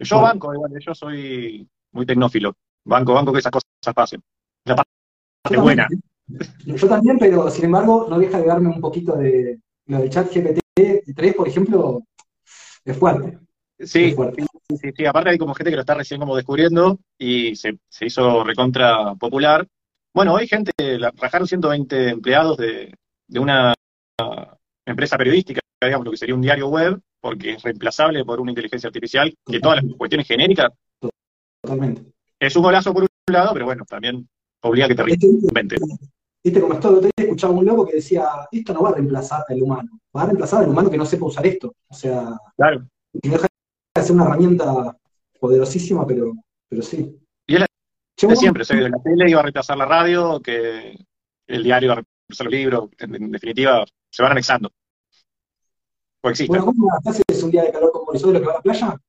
[0.00, 2.54] Yo banco, igual, yo soy muy tecnófilo.
[2.84, 4.22] Banco, banco que esas cosas pasen.
[4.64, 4.90] La parte
[5.50, 5.86] Yo buena.
[5.88, 6.02] también,
[6.78, 10.30] yo también, pero sin embargo, no deja de darme un poquito de lo del chat
[10.30, 12.02] GPT-3, por ejemplo,
[12.84, 13.38] es fuerte.
[13.80, 14.42] Sí, Es fuerte.
[14.68, 17.78] sí, sí, sí, aparte hay como gente que lo está recién como descubriendo y se,
[17.88, 19.66] se hizo recontra popular.
[20.14, 22.92] Bueno, hoy gente, la, rajaron 120 empleados de,
[23.28, 23.72] de una
[24.86, 28.88] empresa periodística, digamos, lo que sería un diario web, porque es reemplazable por una inteligencia
[28.88, 30.70] artificial, que todas las cuestiones genéricas
[31.62, 32.02] Totalmente.
[32.38, 34.28] es un golazo por un lado, pero bueno, también
[34.62, 35.80] obliga a que te reinventes.
[36.44, 39.44] Viste como es todo, yo escuchaba un loco que decía, esto no va a reemplazar
[39.48, 41.74] al humano, va a reemplazar al humano que no sepa usar esto.
[41.88, 42.86] O sea, Claro.
[43.20, 43.46] que deja
[43.94, 44.96] de ser una herramienta
[45.40, 46.32] poderosísima, pero,
[46.68, 47.18] pero sí.
[47.46, 47.66] Y es la
[48.28, 50.96] de siempre, o sea, la tele iba a reemplazar la radio, que
[51.48, 54.70] el diario iba a reemplazar los libros, en, en definitiva, se van anexando.
[56.28, 56.62] Coexisten.
[56.62, 59.00] Bueno, ¿cómo haces un día de calor como nosotros que va a la playa?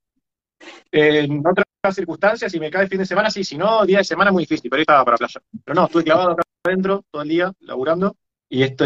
[0.91, 4.03] En otras circunstancias, si me cae el fin de semana, sí, si no, día de
[4.03, 5.41] semana muy difícil, pero ahí estaba para playa.
[5.63, 8.15] Pero no, estuve clavado acá adentro todo el día, laburando,
[8.49, 8.85] y esto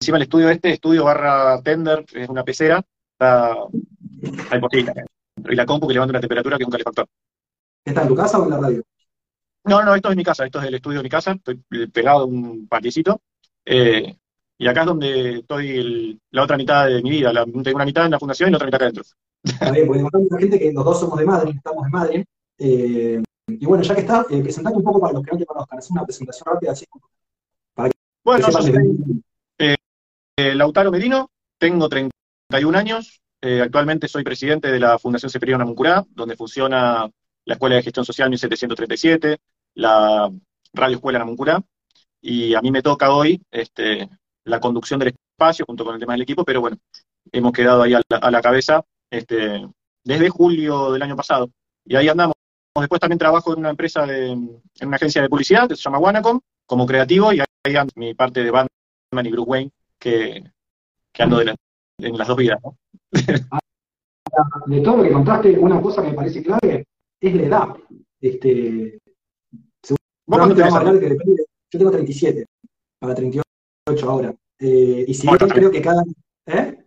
[0.00, 3.56] encima el estudio este, estudio barra tender, es una pecera, está,
[4.22, 4.92] está imposible.
[5.48, 7.06] Y la compu que levanta una temperatura que es un calefactor.
[7.84, 8.82] ¿Está en tu casa o en la radio?
[9.64, 12.20] No, no, esto es mi casa, esto es el estudio de mi casa, estoy pegado
[12.20, 13.20] a un patiecito,
[13.64, 14.16] eh,
[14.58, 17.84] y acá es donde estoy el- la otra mitad de mi vida, la, tengo una
[17.84, 19.04] mitad en la fundación y la otra mitad acá adentro.
[19.42, 22.24] Está bien, porque hay mucha gente que los dos somos de Madrid, estamos de Madrid.
[22.58, 25.44] eh, y bueno, ya que está, eh, presentate un poco para los que no te
[25.44, 26.86] conozcan, hacer una presentación rápida así.
[26.86, 27.90] que
[28.24, 28.72] Bueno, yo soy
[29.58, 29.76] qué-
[30.36, 36.04] Eh, Lautaro Merino, tengo 31 años, eh, actualmente soy presidente de la Fundación Ceferino Namuncurá,
[36.10, 37.08] donde funciona
[37.44, 39.38] la Escuela de Gestión Social 1737,
[39.74, 40.30] la
[40.72, 41.62] Radio Escuela Namuncurá,
[42.20, 44.08] y a mí me toca hoy este,
[44.44, 46.76] la conducción del espacio junto con el tema del equipo, pero bueno,
[47.32, 49.66] hemos quedado ahí a la, a la cabeza este,
[50.04, 51.50] desde julio del año pasado,
[51.84, 52.34] y ahí andamos.
[52.78, 55.98] Después también trabajo en una empresa, de, en una agencia de publicidad que se llama
[56.00, 60.42] Wanacom, como creativo, y ahí ando mi parte de Batman y Bruce Wayne, que,
[61.12, 61.56] que ando de la-
[62.00, 62.76] en las dos vidas, ¿no?
[64.66, 66.84] de todo lo que contaste, una cosa que me parece clave
[67.20, 67.68] es la edad.
[68.20, 68.98] Este,
[70.26, 71.44] ¿Vos cuánto tenés, vamos a hablar que depende.
[71.72, 72.46] Yo tengo 37,
[73.00, 73.42] para 38
[73.86, 74.34] ahora.
[74.58, 76.02] Eh, y si bien creo que cada.
[76.46, 76.84] ¿Eh?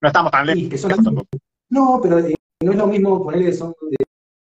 [0.00, 1.28] No estamos tan Sí, lejos que son tampoco.
[1.70, 3.96] No, pero eh, no es lo mismo ponerle son de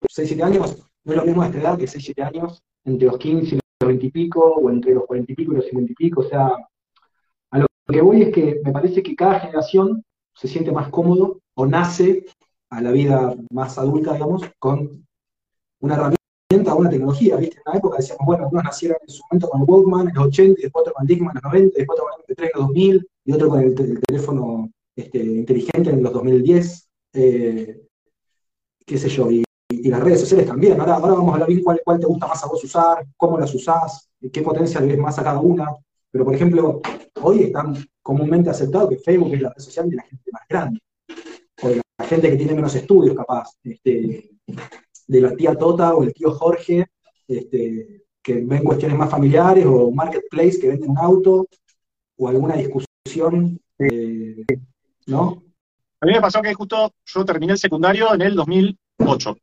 [0.08, 3.08] 6, 7 años, no es lo mismo a esta edad que 6, 7 años, entre
[3.08, 5.66] los 15 y los 20 y pico, o entre los 40 y pico y los
[5.66, 6.22] 50 y pico.
[6.22, 6.52] O sea,
[7.52, 10.04] a lo que voy es que me parece que cada generación
[10.36, 12.26] se siente más cómodo o nace
[12.70, 15.08] a la vida más adulta, digamos, con
[15.80, 16.17] una herramienta
[16.50, 17.58] o una tecnología, ¿viste?
[17.58, 20.60] En una época decíamos, bueno, algunos nacieron en su momento con Walkman en los 80,
[20.60, 22.52] y después otro con el en los 90, y después otro con el MP3 en
[22.56, 27.82] los 2000, y otro con el, te- el teléfono este, inteligente en los 2010, eh,
[28.86, 30.80] qué sé yo, y, las redes sociales también.
[30.80, 33.54] Ahora, vamos a hablar bien cuál, cuál te gusta más a vos usar, cómo las
[33.54, 35.68] usás, qué potencia le ves más a cada una.
[36.12, 36.82] Pero, por ejemplo,
[37.22, 40.80] hoy están comúnmente aceptado que Facebook es la red social de la gente más grande,
[41.64, 43.50] o de la gente que tiene menos estudios, capaz.
[43.64, 44.30] Este,
[45.08, 46.86] de la tía Tota o el tío Jorge,
[47.28, 51.48] este, que ven cuestiones más familiares, o marketplace que venden un auto,
[52.18, 54.46] o alguna discusión, eh,
[55.08, 55.44] ¿no?
[56.00, 59.38] A mí me pasó que justo yo terminé el secundario en el 2008.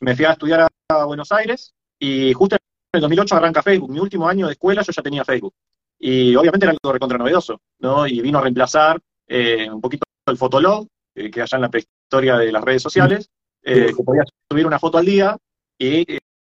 [0.00, 2.60] Me fui a estudiar a, Buenos Aires y justo en
[2.94, 3.90] el 2008 arranca Facebook.
[3.90, 5.54] Mi último año de escuela yo ya tenía Facebook.
[5.98, 8.06] Y obviamente era algo recontra novedoso, ¿no?
[8.06, 12.38] Y vino a reemplazar eh, un poquito el Fotolog, eh, que allá en la prehistoria
[12.38, 13.30] de las redes sociales,
[13.68, 15.36] eh, que podías subir una foto al día
[15.78, 16.04] y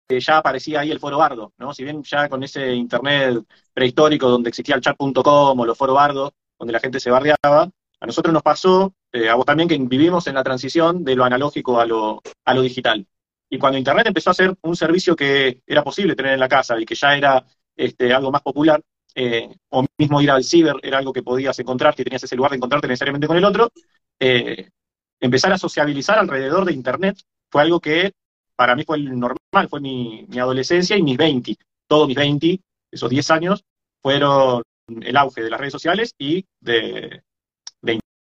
[0.09, 1.73] eh, ya aparecía ahí el foro bardo, ¿no?
[1.73, 6.33] Si bien ya con ese internet prehistórico donde existía el chat.com o los foro bardos,
[6.59, 7.71] donde la gente se bardeaba,
[8.01, 11.25] a nosotros nos pasó, eh, a vos también, que vivimos en la transición de lo
[11.25, 13.07] analógico a lo, a lo digital.
[13.49, 16.79] Y cuando Internet empezó a ser un servicio que era posible tener en la casa
[16.81, 17.45] y que ya era
[17.77, 18.83] este, algo más popular,
[19.15, 22.51] eh, o mismo ir al ciber era algo que podías encontrar, que tenías ese lugar
[22.51, 23.71] de encontrarte necesariamente con el otro,
[24.19, 24.71] eh,
[25.25, 27.19] empezar a sociabilizar alrededor de Internet
[27.51, 28.12] fue algo que
[28.57, 31.57] para mí fue el normal, fue mi, adolescencia y mis 20,
[31.89, 32.60] todos mis 20,
[32.91, 33.65] esos 10 años,
[34.03, 34.63] fueron
[35.01, 37.22] el auge de las redes sociales y de,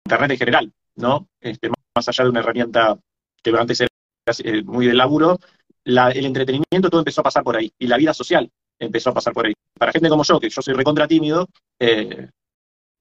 [0.07, 1.27] Internet en general, ¿no?
[1.41, 2.97] Este, más allá de una herramienta
[3.43, 3.91] que antes era
[4.45, 5.41] eh, muy de laburo,
[5.83, 9.15] la- el entretenimiento todo empezó a pasar por ahí, y la vida social empezó a
[9.15, 9.55] pasar por ahí.
[9.77, 11.49] Para gente como yo, que yo soy recontra tímido,
[11.81, 12.31] eh,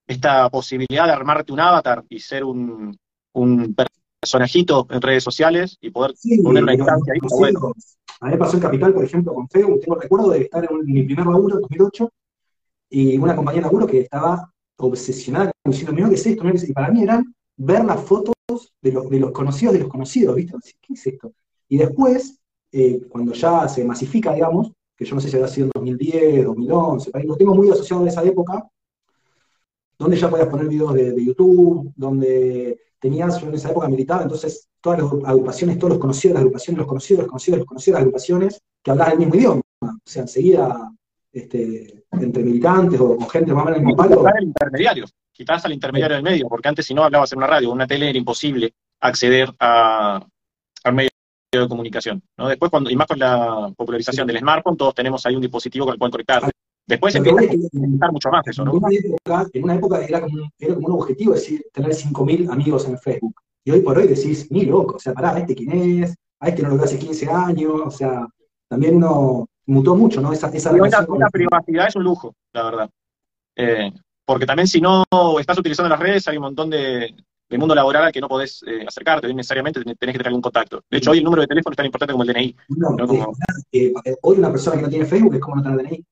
[0.08, 2.98] esta posibilidad de armarte un avatar y ser un,
[3.36, 3.76] un
[4.22, 7.74] personajito en redes sociales y poder Sí, poner una instancia ahí, está bueno.
[8.22, 9.82] A mí me pasó en Capital, por ejemplo, con Facebook.
[9.82, 12.10] Tengo recuerdo de estar en, mi primer laburo en 2008
[12.90, 16.44] y una compañera de laburo que estaba obsesionada con diciendo, mira qué es esto.
[16.68, 18.34] Y para mí eran ver las fotos
[18.82, 20.54] de los, de los conocidos de los conocidos, ¿viste?
[20.82, 21.34] ¿Qué es esto?
[21.68, 22.40] Y después,
[22.72, 26.46] eh, cuando ya se masifica, digamos, que yo no sé si habrá sido en 2010,
[26.46, 28.66] 2011, lo tengo muy asociado a esa época,
[29.98, 34.68] donde ya podías poner videos de, YouTube, donde tenías, yo en esa época militaba, entonces
[34.82, 38.02] todas las agrupaciones, todos los conocidos las agrupaciones, los conocidos, los conocidos, los conocidos las
[38.02, 39.62] agrupaciones, que hablaban el mismo idioma.
[39.82, 40.92] O sea, enseguida,
[41.32, 44.04] este, entre militantes o, gente más o menos en el mismo
[44.38, 47.70] el intermediario, quizás al intermediario del medio, porque antes si no hablabas en una radio
[47.70, 50.26] o una tele era imposible acceder a,
[50.84, 51.12] al medio
[51.52, 52.24] de comunicación.
[52.38, 52.48] ¿no?
[52.48, 55.94] Después, cuando, y más con la popularización del smartphone, todos tenemos ahí un dispositivo con
[55.94, 56.50] el cual conectar.
[56.88, 57.40] Después empieza
[58.02, 58.74] a mucho más eso, ¿no?
[59.54, 63.36] En una época, era, como, era como un objetivo decir, tener 5.000 amigos en Facebook.
[63.64, 65.72] Y hoy por hoy decís, ni loco, o sea, pará, ¿a este quién
[66.04, 66.16] es?
[66.40, 68.28] A este no lo veo hace 15 años, o sea,
[68.68, 70.32] también uno mutó mucho, ¿no?
[70.32, 72.90] Esa, esa la privacidad es un lujo, la verdad.
[73.56, 73.92] Eh,
[74.24, 75.04] porque también si no
[75.40, 77.16] estás utilizando las redes, hay un montón de,
[77.50, 80.84] de mundo laboral al que no podés eh, acercarte, necesariamente tenés que tener algún contacto.
[80.90, 82.56] De hecho, hoy el número de teléfono es tan importante como el DNI.
[83.72, 86.06] Eh, hoy una persona que no tiene Facebook es como no tener DNI.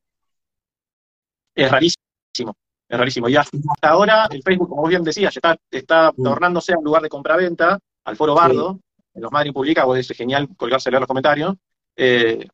[1.56, 2.56] Es rarísimo,
[2.88, 3.30] es rarísimo.
[3.30, 6.24] Y hasta ahora el Facebook, como bien decías, está, está mm.
[6.24, 8.80] tornándose a un lugar de compraventa, al foro Bardo,
[9.14, 11.56] en los Madrid Publica, vos es genial colgarse a leer los comentarios,
[11.96, 12.48] eh,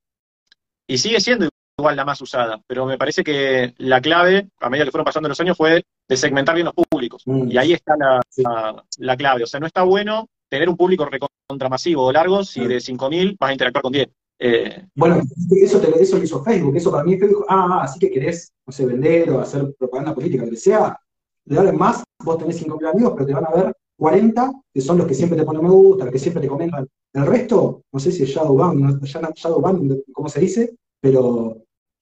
[0.88, 1.48] y sigue siendo
[1.78, 5.30] igual la más usada, pero me parece que la clave, a medida que fueron pasando
[5.30, 7.24] los años, fue de segmentar bien los públicos.
[7.26, 7.52] Mm.
[7.52, 9.44] Y ahí está la, clave.
[9.44, 13.50] O sea, no está bueno tener un público recontramasivo o largo si de 5.000 vas
[13.50, 14.10] a interactuar con 10.
[14.42, 15.22] Eh, bueno,
[15.52, 18.72] eso, te, eso lo hizo Facebook, eso para mí Facebook, ah, así que querés, no
[18.72, 20.98] sé, vender o hacer propaganda política, lo que sea,
[21.46, 24.98] le dan más, vos tenés 5.000 amigos, pero te van a ver 40, que son
[24.98, 26.88] los que siempre te ponen me gusta, los que siempre te comentan.
[27.12, 30.76] El resto, no sé si es Shadowban, Shadowban, ¿cómo se dice?
[31.02, 31.58] Pero,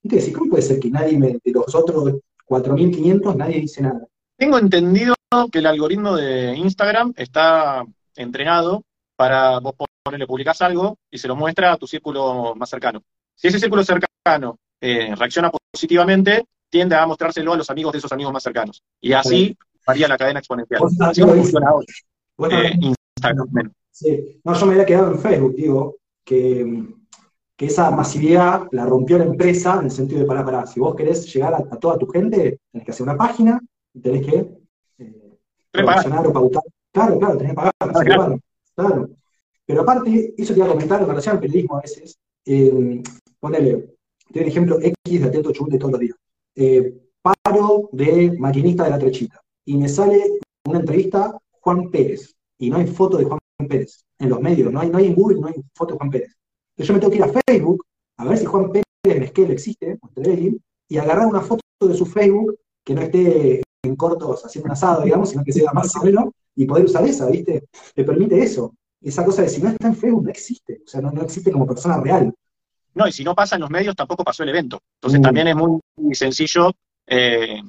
[0.08, 2.14] ¿qué ¿Cómo puede ser que nadie me, de los otros
[2.48, 4.06] 4.500, nadie dice nada?
[4.38, 5.16] Tengo entendido
[5.52, 7.84] que el algoritmo de Instagram está
[8.16, 8.84] entrenado
[9.18, 9.74] para vos
[10.04, 13.04] ponerle, publicás algo y se lo muestra a tu círculo más cercano.
[13.36, 18.12] Si ese círculo cercano eh, reacciona positivamente, tiende a mostrárselo a los amigos de esos
[18.12, 18.84] amigos más cercanos.
[19.02, 20.82] Y así varía la cadena exponencial.
[21.02, 21.86] Así funciona ahora.
[22.52, 23.74] Eh, Instagram.
[23.92, 24.40] Sí.
[24.44, 26.86] No, yo me había quedado en Facebook, digo, que,
[27.56, 30.96] que, esa masividad la rompió la empresa en el sentido de, para, para, si vos
[30.96, 33.60] querés llegar a, toda tu gente, tenés que hacer una página
[33.94, 34.48] y tenés que
[35.00, 35.40] eh,
[35.74, 36.64] o pautar.
[36.92, 38.06] Claro, claro, tenés que pagar.
[38.06, 38.40] claro.
[38.78, 39.10] Claro.
[39.66, 42.18] Pero aparte, eso te iba a comentar en relación al periodismo a veces.
[42.46, 43.04] Eh,
[43.40, 43.96] ponele,
[44.32, 46.16] te un ejemplo X de Atento Chubut de todos los días.
[46.56, 49.42] Eh, paro de maquinista de la trechita.
[49.66, 52.34] Y me sale una entrevista Juan Pérez.
[52.58, 54.72] Y no hay foto de Juan Pérez en los medios.
[54.72, 56.38] No hay, no hay en Google, no hay foto de Juan Pérez.
[56.72, 57.86] Entonces yo me tengo que ir a Facebook
[58.18, 58.86] a ver si Juan Pérez
[59.16, 60.00] Mezquel existe,
[60.90, 65.04] y agarrar una foto de su Facebook que no esté en cortos haciendo un asado,
[65.04, 66.26] digamos, sino que sea más o menos,
[66.58, 67.70] y poder usar esa, ¿viste?
[67.96, 71.02] Te permite eso esa cosa de si no está en Facebook no existe, o sea,
[71.02, 72.34] no, existe como persona real.
[72.94, 74.82] No, y si no pasa en los medios tampoco pasó el evento.
[74.96, 75.24] Entonces mm.
[75.24, 75.80] también es muy,
[76.14, 76.72] sencillo
[77.06, 77.62] eh,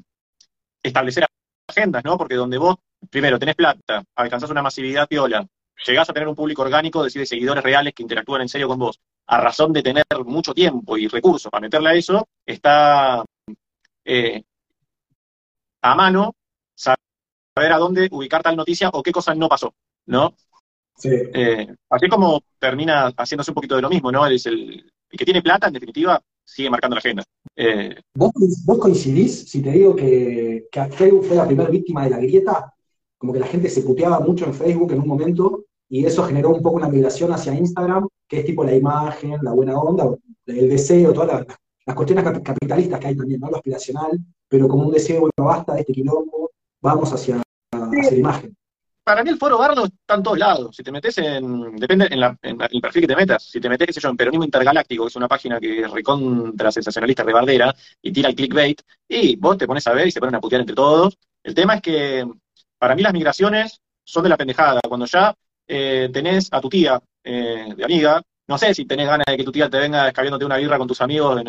[0.83, 1.27] establecer
[1.69, 2.17] agendas, ¿no?
[2.17, 2.77] Porque donde vos,
[3.11, 5.47] primero, tenés plata, alcanzás una masividad piola,
[5.87, 8.79] llegás a tener un público orgánico, decir, de seguidores reales que interactúan en serio con
[8.79, 13.23] vos, a razón de tener mucho tiempo y recursos para meterle a eso, está
[14.05, 14.43] eh,
[15.83, 16.35] a mano
[17.59, 19.75] saber a dónde ubicar tal noticia o qué cosa no pasó,
[20.07, 20.35] ¿no?
[21.05, 24.27] Eh, así como termina haciéndose un poquito de lo mismo, ¿no?
[24.27, 27.25] Es el, que tiene plata, en definitiva, sigue marcando la agenda.
[27.57, 28.33] Eh, ¿Vos,
[28.81, 32.73] coincidís si te digo que, que Facebook fue la primera víctima de la grieta?
[33.17, 36.51] Como que la gente se puteaba mucho en Facebook en un momento y eso generó
[36.51, 40.15] un poco una migración hacia Instagram, que es tipo la imagen, la buena onda,
[40.47, 41.45] el deseo, todas
[41.85, 43.51] las, cuestiones capitalistas que hay también, ¿no?
[43.51, 46.51] Lo aspiracional, pero como un deseo, bueno, basta de este quilombo,
[46.83, 47.41] vamos hacia,
[48.03, 48.59] la imagen
[49.09, 50.77] para mí el foro bardo está en todos lados.
[50.77, 52.23] Si te metes en, depende en,
[52.61, 55.09] el perfil que te metas, si te metes, qué sé yo, en Peronismo Intergaláctico, que
[55.09, 59.67] es una página que es recontra sensacionalista, rebardera, y tira el clickbait, y vos te
[59.67, 61.17] pones a ver y se ponen a putear entre todos.
[61.43, 62.27] El tema es que
[62.77, 64.83] para mí las migraciones son de la pendejada.
[64.87, 65.35] Cuando ya
[65.67, 69.45] eh, tenés a tu tía eh, de amiga, no sé si tenés ganas de que
[69.45, 71.43] tu tía te venga descargándote una birra con tus amigos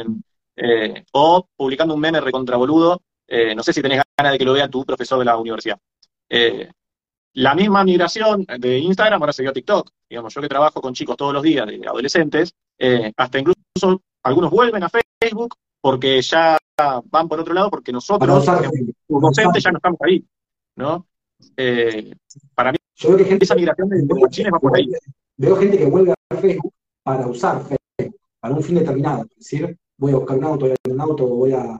[0.55, 3.01] eh, o publicando un meme recontra boludo,
[3.53, 5.77] no sé si tenés ganas de que lo vea tu profesor de la universidad.
[7.33, 9.91] La misma migración de Instagram ahora se dio a TikTok.
[10.09, 14.51] Digamos, yo que trabajo con chicos todos los días, de adolescentes, eh, hasta incluso algunos
[14.51, 16.57] vuelven a Facebook porque ya
[17.05, 20.25] van por otro lado, porque nosotros, los docentes, ya no estamos ahí.
[20.75, 21.05] ¿no?
[21.55, 22.13] Eh,
[22.55, 24.89] para mí, yo veo que gente, esa migración de, de va por ahí.
[25.37, 29.23] Veo gente que vuelve a Facebook para usar Facebook, para un fin determinado.
[29.23, 31.79] Es decir, voy a buscar un auto, voy a un auto, voy a,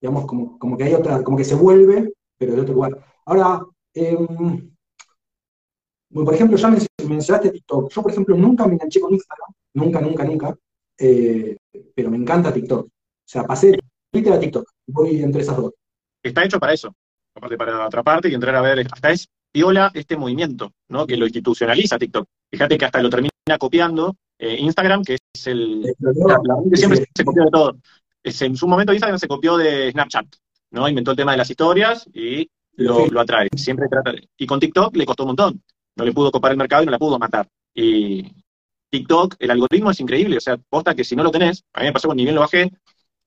[0.00, 3.04] digamos, como, como que hay otra, como que se vuelve, pero de otro lugar.
[3.24, 4.16] Ahora, eh,
[6.12, 6.68] por ejemplo, ya
[7.06, 7.92] mencionaste TikTok.
[7.92, 10.56] Yo, por ejemplo, nunca me enganché con Instagram, nunca, nunca, nunca,
[10.98, 11.56] eh,
[11.94, 12.86] pero me encanta TikTok.
[12.86, 12.90] O
[13.24, 13.78] sea, pasé de
[14.12, 15.72] Twitter a TikTok, voy entre esas dos.
[16.22, 16.94] Está hecho para eso,
[17.34, 21.06] aparte para atraparte y entrar a ver, hasta es viola este movimiento, ¿no?
[21.06, 22.26] Que lo institucionaliza TikTok.
[22.50, 25.94] Fíjate que hasta lo termina copiando eh, Instagram, que es el...
[26.70, 27.76] que siempre se copió de todo.
[28.24, 30.26] en su momento Instagram se copió de Snapchat,
[30.72, 30.88] ¿no?
[30.88, 33.48] Inventó el tema de las historias y lo, lo atrae.
[33.56, 34.28] Siempre trata de...
[34.36, 35.62] Y con TikTok le costó un montón.
[35.96, 37.46] No le pudo copar el mercado y no la pudo matar.
[37.74, 38.24] Y
[38.90, 40.36] TikTok, el algoritmo es increíble.
[40.36, 42.40] O sea, posta que si no lo tenés, a mí me pasó con nivel lo
[42.42, 42.70] bajé,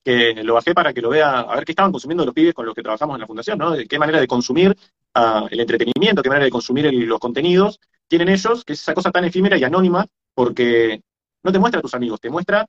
[0.04, 2.66] que lo bajé para que lo vea, a ver qué estaban consumiendo los pibes con
[2.66, 3.70] los que trabajamos en la fundación, ¿no?
[3.70, 4.76] De qué manera de consumir
[5.14, 9.10] ah, el entretenimiento, qué manera de consumir los contenidos tienen ellos, que es esa cosa
[9.10, 11.00] tan efímera y anónima, porque
[11.42, 12.66] no te muestra a tus amigos, te muestra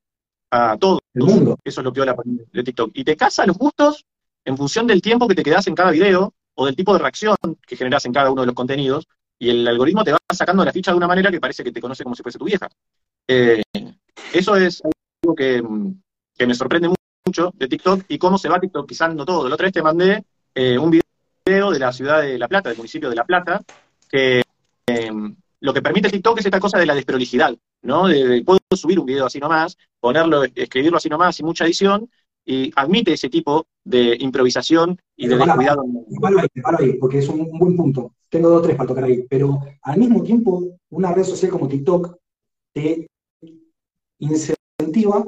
[0.52, 1.60] a todo el mundo.
[1.64, 2.92] Eso es lo que habla de TikTok.
[2.94, 4.06] Y te casa los gustos
[4.46, 7.36] en función del tiempo que te quedas en cada video o del tipo de reacción
[7.66, 9.08] que generas en cada uno de los contenidos,
[9.38, 11.82] y el algoritmo te va sacando la ficha de una manera que parece que te
[11.82, 12.70] conoce como si fuese tu vieja.
[13.28, 13.62] Eh,
[14.34, 15.62] eso es algo que,
[16.38, 16.96] que me sorprende mucho
[17.26, 19.50] mucho de TikTok y cómo se va TikTokizando todo.
[19.50, 22.78] La otra vez te mandé eh, un video de la ciudad de La Plata, del
[22.78, 23.62] municipio de La Plata,
[24.10, 24.44] que
[24.86, 28.08] em, lo que permite TikTok es esta cosa de la desprolijidad, ¿no?
[28.08, 32.10] De, puedo subir un video así nomás, ponerlo, escribirlo así nomás sin mucha edición,
[32.46, 35.84] y admite ese tipo de improvisación y de descuidado.
[36.80, 38.14] Ahí, porque es un, buen punto.
[38.30, 41.68] Tengo dos o tres para tocar ahí, pero al mismo tiempo, una red social como
[41.68, 42.16] TikTok
[42.74, 43.08] te
[44.20, 45.26] incentiva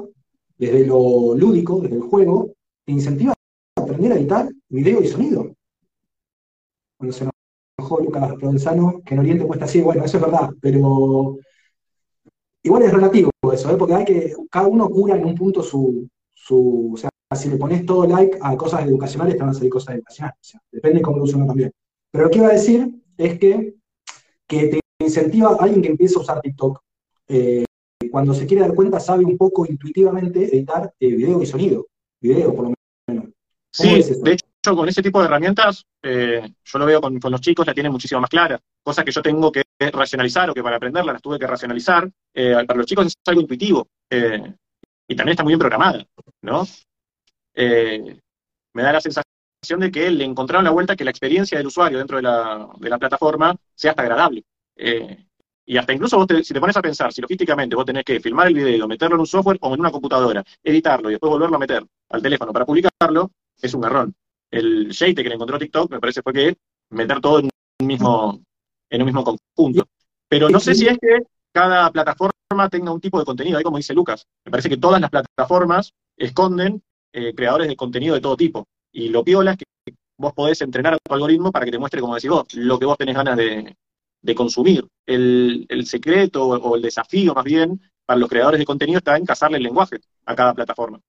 [0.56, 2.52] desde lo lúdico, desde el juego,
[2.84, 3.32] te incentiva
[3.76, 5.52] a aprender a editar video y sonido.
[6.98, 7.28] Cuando se
[7.78, 11.38] enojó Lucas Provenzano, que en Oriente cuesta así, bueno, eso es verdad, pero
[12.62, 13.76] igual es relativo eso, ¿eh?
[13.76, 16.08] porque hay que, cada uno cura en un punto su,
[16.48, 19.70] su, o sea, si le pones todo like a cosas educacionales, te van a salir
[19.70, 21.70] cosas educacionales, o sea, depende de cómo lo también.
[22.10, 22.88] Pero lo que iba a decir
[23.18, 23.74] es que,
[24.46, 26.80] que te incentiva a alguien que empieza a usar TikTok,
[27.28, 27.64] eh,
[28.10, 31.86] cuando se quiere dar cuenta sabe un poco intuitivamente editar eh, video y sonido,
[32.20, 32.74] video por lo
[33.06, 33.26] menos.
[33.70, 37.66] Sí, de hecho con ese tipo de herramientas, eh, yo lo veo con, los chicos,
[37.66, 39.62] la tienen muchísimo más clara, cosas que yo tengo que
[39.92, 43.86] racionalizar o que para aprenderla las tuve que racionalizar, para los chicos es algo intuitivo
[45.08, 46.06] y también está muy bien programada,
[46.42, 46.64] ¿no?
[47.54, 51.98] me da la sensación de que le encontraron la vuelta que la experiencia del usuario
[51.98, 54.44] dentro de la, de la plataforma sea hasta agradable.
[55.68, 58.54] Y hasta incluso si te pones a pensar, si logísticamente vos tenés que filmar el
[58.54, 61.84] video, meterlo en un software o en una computadora, editarlo y después volverlo a meter
[62.08, 64.10] al teléfono para publicarlo, es un error.
[64.50, 66.56] El shade que le encontró TikTok me parece fue que
[66.88, 67.50] meter todo en
[67.80, 68.40] un mismo,
[68.88, 69.86] en un mismo conjunto.
[70.26, 71.24] Pero no sé si es que
[71.58, 74.26] cada plataforma tenga un tipo de contenido, ahí como dice Lucas.
[74.44, 76.80] Me parece que todas las plataformas esconden
[77.12, 78.68] eh, creadores de contenido de todo tipo.
[78.92, 79.64] Y lo piola es que
[80.16, 82.86] vos podés entrenar a tu algoritmo para que te muestre, como decís vos, lo que
[82.86, 83.76] vos tenés ganas de,
[84.22, 84.86] de consumir.
[85.04, 89.56] El, secreto o, el desafío, más bien, para los creadores de contenido está en cazarle
[89.56, 91.00] el lenguaje a cada plataforma.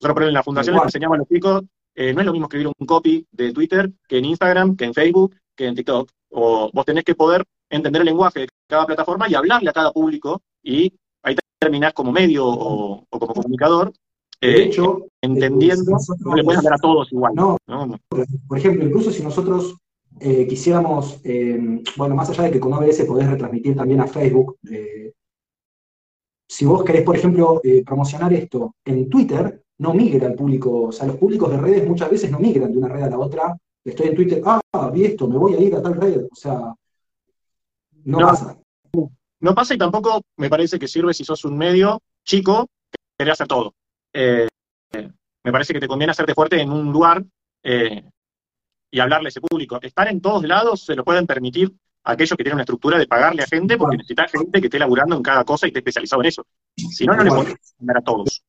[0.00, 2.46] Nosotros, por en la fundación les enseñamos a los chicos, eh, no es lo mismo
[2.46, 6.10] escribir un copy de Twitter que en Instagram, que en Facebook, que en TikTok.
[6.30, 9.92] O vos tenés que poder entender el lenguaje de cada plataforma y hablarle a cada
[9.92, 13.92] público y ahí terminás como medio o, como comunicador
[14.40, 17.34] de eh, hecho, entendiendo, no le puedes hablar a todos igual.
[17.34, 17.56] no,
[18.46, 19.76] Por ejemplo, incluso si nosotros
[20.20, 24.56] eh, quisiéramos, eh, bueno, más allá de que con OBS podés retransmitir también a Facebook,
[24.70, 25.12] eh,
[26.48, 31.06] si vos querés, por ejemplo, promocionar esto en Twitter, no migra el público, o sea,
[31.06, 34.08] los públicos de redes muchas veces no migran de una red a la otra, estoy
[34.08, 36.74] en Twitter, ah, vi esto, me voy a ir a tal red, o sea,
[38.04, 38.58] no, pasa.
[39.40, 43.32] No pasa y tampoco me parece que sirve si sos un medio chico que querés
[43.32, 43.74] hacer todo.
[44.14, 47.24] me parece que te conviene hacerte fuerte en un lugar
[48.90, 49.78] y hablarle a ese público.
[49.80, 51.72] Estar en todos lados se lo pueden permitir
[52.04, 55.16] aquellos que tienen una estructura de pagarle a gente porque necesita gente que esté laburando
[55.16, 56.46] en cada cosa y esté especializado en eso.
[56.76, 57.54] Si no, no le podemos
[57.94, 58.42] a todos.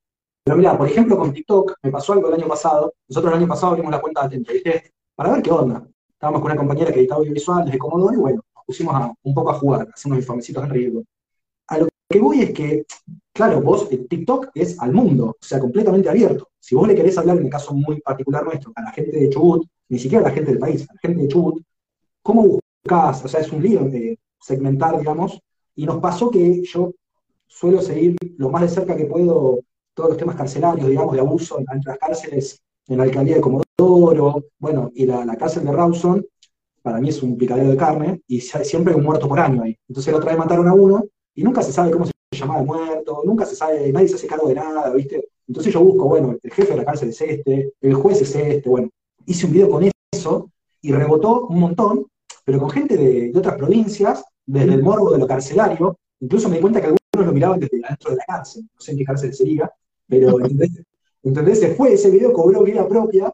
[0.43, 2.93] Pero mira, por ejemplo, con TikTok me pasó algo el año pasado.
[3.07, 4.53] Nosotros el año pasado abrimos la cuenta de Atento,
[5.15, 5.85] Para ver qué onda.
[6.09, 9.55] Estábamos con una compañera que editaba audiovisual desde Comodoro y bueno, pusimos un poco a
[9.55, 11.03] jugar, hacemos informecitos en riesgo.
[11.69, 12.85] A lo que voy es que,
[13.33, 16.49] claro, vos, eh, TikTok es al mundo, o sea, completamente abierto.
[16.59, 19.27] Si vos le querés hablar, en el caso muy particular nuestro, a la gente de
[19.27, 21.63] Chubut, ni siquiera a la gente del país, a la gente de Chubut,
[22.21, 23.25] ¿cómo buscás?
[23.25, 25.41] O sea, es un lío de segmentar, digamos,
[25.73, 26.91] y nos pasó que yo
[27.47, 29.61] suelo seguir lo más de cerca que puedo
[29.95, 34.45] todos los temas carcelarios, digamos, de abuso entre las cárceles en la alcaldía de Comodoro,
[34.59, 36.23] bueno, y la, cárcel de Rawson,
[36.89, 39.77] para mí es un picadero de carne, y siempre hay un muerto por año ahí.
[39.87, 41.05] Entonces la otra vez mataron a uno,
[41.35, 44.25] y nunca se sabe cómo se llama el muerto, nunca se sabe, nadie se hace
[44.25, 45.29] cargo de nada, ¿viste?
[45.47, 48.67] Entonces yo busco, bueno, el jefe de la cárcel es este, el juez es este,
[48.67, 48.89] bueno,
[49.27, 50.49] hice un video con eso
[50.81, 52.07] y rebotó un montón,
[52.43, 56.61] pero con gente de, otras provincias, desde el morbo de lo carcelario, incluso me di
[56.61, 59.31] cuenta que algunos lo miraban desde adentro de la cárcel, no sé en qué cárcel
[59.31, 59.71] sería,
[60.07, 60.37] pero
[61.21, 61.75] ¿entendés?
[61.77, 63.31] Fue, ese video cobró vida propia,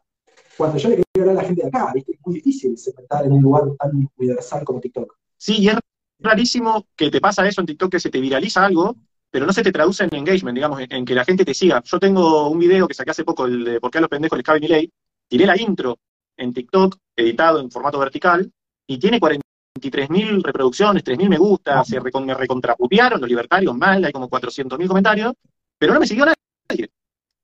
[0.56, 2.12] cuando yo le quería hablar a la gente de acá, ¿viste?
[2.12, 5.16] es muy difícil segmentar en un lugar tan universal como TikTok.
[5.36, 5.76] Sí, y es
[6.18, 8.96] rarísimo que te pasa eso en TikTok, que se te viraliza algo,
[9.30, 11.82] pero no se te traduce en engagement, digamos, en, que la gente te siga.
[11.84, 14.38] Yo tengo un video que saqué hace poco, el de por qué a los pendejos
[14.38, 14.90] les cabe mi ley,
[15.28, 15.98] tiré la intro
[16.36, 18.50] en TikTok, editado en formato vertical,
[18.86, 24.30] y tiene 43.000 reproducciones, 3.000 me gusta, se me recontraputearon los libertarios mal, hay como
[24.30, 25.34] 400.000 comentarios,
[25.78, 26.88] pero no me siguió nadie.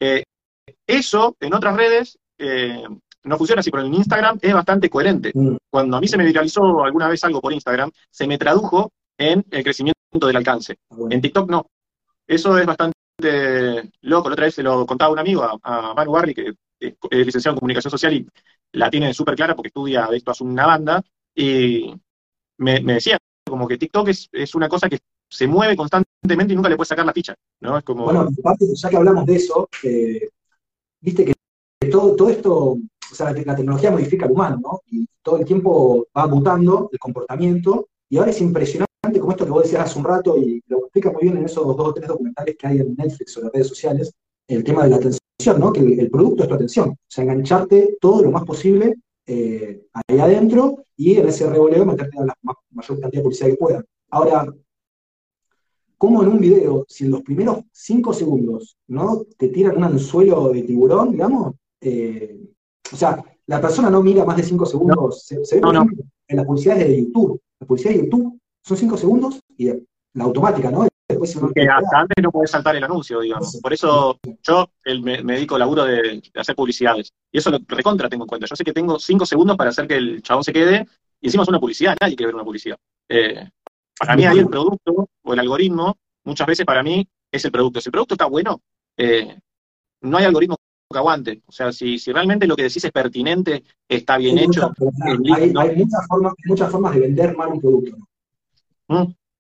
[0.00, 0.25] Eh,
[0.87, 2.85] eso en otras redes eh,
[3.25, 5.31] no funciona así, pero en Instagram es bastante coherente.
[5.35, 5.57] Mm.
[5.71, 9.45] Cuando a mí se me viralizó alguna vez algo por Instagram, se me tradujo en
[9.51, 10.77] el crecimiento del alcance.
[10.91, 11.67] Ah, en TikTok no.
[12.27, 12.93] Eso es bastante
[14.03, 14.29] loco.
[14.29, 17.61] La otra vez se lo contaba un amigo, a, Manu Barry, que es, licenciado en
[17.61, 18.27] comunicación social y
[18.73, 21.03] la tiene súper clara porque estudia de esto hace una banda,
[21.35, 21.95] y
[22.59, 24.99] me, decía como que TikTok es, una cosa que
[25.31, 27.79] se mueve constantemente y nunca le puedes sacar la ficha, ¿no?
[27.79, 28.05] Es como...
[28.05, 28.29] Bueno,
[28.75, 30.29] ya que hablamos de eso, eh,
[31.01, 31.35] viste que
[31.93, 34.81] todo, todo esto, o sea, la, tecnología modifica al humano, ¿no?
[34.91, 39.51] Y todo el tiempo va mutando el comportamiento, y ahora es impresionante como esto que
[39.53, 42.09] vos decías hace un rato, y lo explica muy bien en esos dos o tres
[42.09, 44.13] documentales que hay en Netflix o las redes sociales,
[44.49, 45.73] el tema de la atención, ¿no?
[45.73, 46.91] Que el, producto es tu atención.
[46.91, 48.97] O sea, engancharte todo lo más posible
[49.27, 52.37] eh, ahí adentro y en ese revoleo meterte a la
[52.71, 53.85] mayor cantidad de publicidad que pueda.
[54.11, 54.47] Ahora,
[55.97, 60.51] ¿cómo en un video, si en los primeros cinco segundos no te tiran un anzuelo
[60.51, 62.41] de tiburón, digamos, eh,
[62.93, 65.69] o sea, la persona no mira más de cinco segundos, se, ve
[66.29, 67.41] en las publicidades de YouTube.
[67.59, 70.87] La publicidad de YouTube son cinco segundos y la automática, ¿no?
[71.09, 73.59] Después que hasta antes no puedes saltar el anuncio, digamos.
[73.61, 74.71] Por eso yo
[75.03, 77.12] me, dedico al laburo de, hacer publicidades.
[77.31, 78.47] Y eso lo recontra tengo en cuenta.
[78.47, 80.87] Yo sé que tengo cinco segundos para hacer que el chabón se quede
[81.21, 82.79] y encima es una publicidad, nadie quiere ver una publicidad.
[83.09, 83.49] Eh,
[83.99, 87.81] para mí ahí el producto o el algoritmo, muchas veces para mí es el producto.
[87.81, 88.61] Si el producto está bueno,
[88.97, 89.39] eh,
[90.01, 90.57] no hay algoritmo
[90.93, 91.43] que aguante.
[91.47, 94.73] O sea, si, si realmente lo que decís es pertinente, está bien hecho.
[95.35, 97.97] hay, hay, muchas formas, muchas formas de vender mal un producto.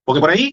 [0.04, 0.52] Porque por ahí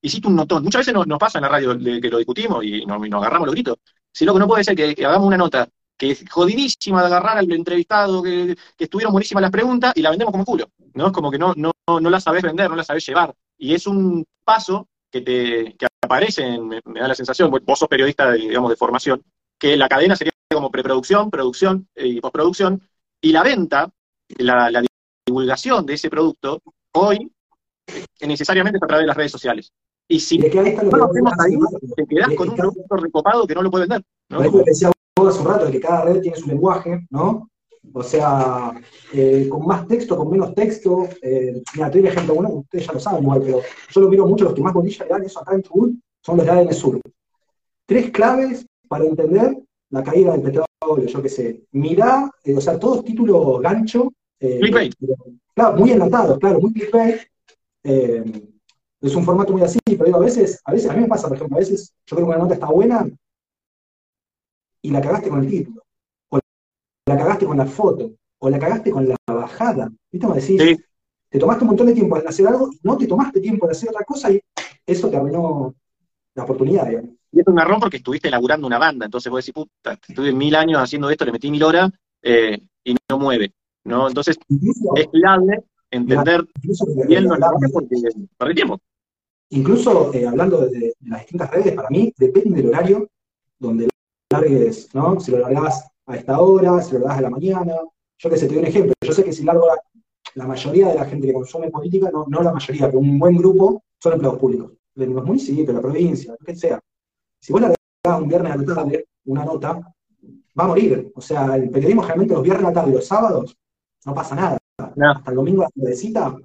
[0.00, 0.62] hiciste un notón.
[0.62, 3.78] Muchas veces nos, pasa en la radio que lo discutimos y nos, agarramos los gritos.
[4.12, 7.38] Si lo que no puede ser que, hagamos una nota que es jodidísima de agarrar
[7.38, 10.68] al entrevistado, que, estuvieron buenísimas las preguntas y la vendemos como culo.
[10.94, 11.06] ¿no?
[11.06, 13.34] Es como que no, no, no la sabes vender, no la sabes llevar.
[13.56, 18.30] Y es un paso que te que aparece, me, da la sensación, vos sos periodista
[18.32, 19.22] de, digamos, de formación,
[19.58, 22.80] que la cadena sería como preproducción, producción eh, y postproducción,
[23.20, 23.90] y la venta,
[24.38, 24.82] la, la
[25.26, 26.62] divulgación de ese producto,
[26.92, 27.30] hoy
[28.20, 29.72] necesariamente a través de las redes sociales.
[30.08, 31.56] Y si no lo vemos ahí,
[31.96, 34.04] te quedas con un producto recopado que no lo puedes vender.
[34.28, 34.42] ¿no?
[34.50, 37.48] Por decía vos hace un rato, de que cada red tiene su lenguaje, ¿no?
[37.92, 38.72] O sea,
[39.12, 41.08] eh, con más texto, con menos texto.
[41.22, 44.08] Eh, mira, te doy un ejemplo, bueno, ustedes ya lo saben igual, pero yo lo
[44.08, 46.52] miro mucho, los que más bolilla le dan eso acá en Chubut son los de
[46.52, 47.00] ADN Sur.
[47.86, 49.58] Tres claves para entender
[49.94, 51.62] la caída del petróleo, yo qué sé.
[51.70, 54.12] Mirá, eh, o sea, todos títulos gancho.
[54.40, 54.60] Eh,
[55.54, 57.20] claro, muy enlatados, claro, muy clickbait,
[57.84, 58.24] eh,
[59.00, 61.28] es un formato muy así, pero digo, a veces, a veces, a mí me pasa,
[61.28, 63.08] por ejemplo, a veces yo creo que una nota está buena
[64.82, 65.82] y la cagaste con el título,
[66.28, 66.40] o
[67.06, 69.90] la cagaste con la foto, o la cagaste con la bajada.
[70.10, 70.26] ¿Viste?
[70.26, 70.78] Me decís,
[71.28, 73.70] te tomaste un montón de tiempo en hacer algo y no te tomaste tiempo en
[73.70, 74.40] hacer otra cosa y
[74.84, 75.74] eso te arruinó
[76.34, 77.10] la oportunidad, digamos.
[77.34, 80.54] Y es un error porque estuviste laburando una banda, entonces vos decís, puta, estuve mil
[80.54, 81.90] años haciendo esto, le metí mil horas
[82.22, 83.52] eh, y no mueve,
[83.84, 84.06] ¿no?
[84.06, 84.38] Entonces,
[84.94, 86.44] es clave entender
[87.08, 87.36] bien lo
[87.72, 88.80] porque tiempo.
[89.50, 93.08] Incluso eh, hablando de, las distintas redes, para mí depende del horario
[93.58, 93.88] donde
[94.30, 95.18] largues, ¿no?
[95.20, 97.74] Si lo largas a esta hora, si lo largas a la mañana.
[98.18, 98.92] Yo que sé, te doy un ejemplo.
[99.00, 99.66] Yo sé que si largo
[100.34, 103.36] la, mayoría de la gente que consume política, no, no la mayoría, pero un buen
[103.36, 104.72] grupo, son empleados públicos.
[104.94, 106.80] De los municipios, la provincia, lo que sea.
[107.44, 107.76] Si vos largas
[108.22, 109.74] un viernes a la tarde una nota,
[110.58, 111.12] va a morir.
[111.14, 113.54] O sea, el periodismo generalmente los viernes a la tarde y los sábados
[114.06, 116.38] no pasa nada hasta el domingo a la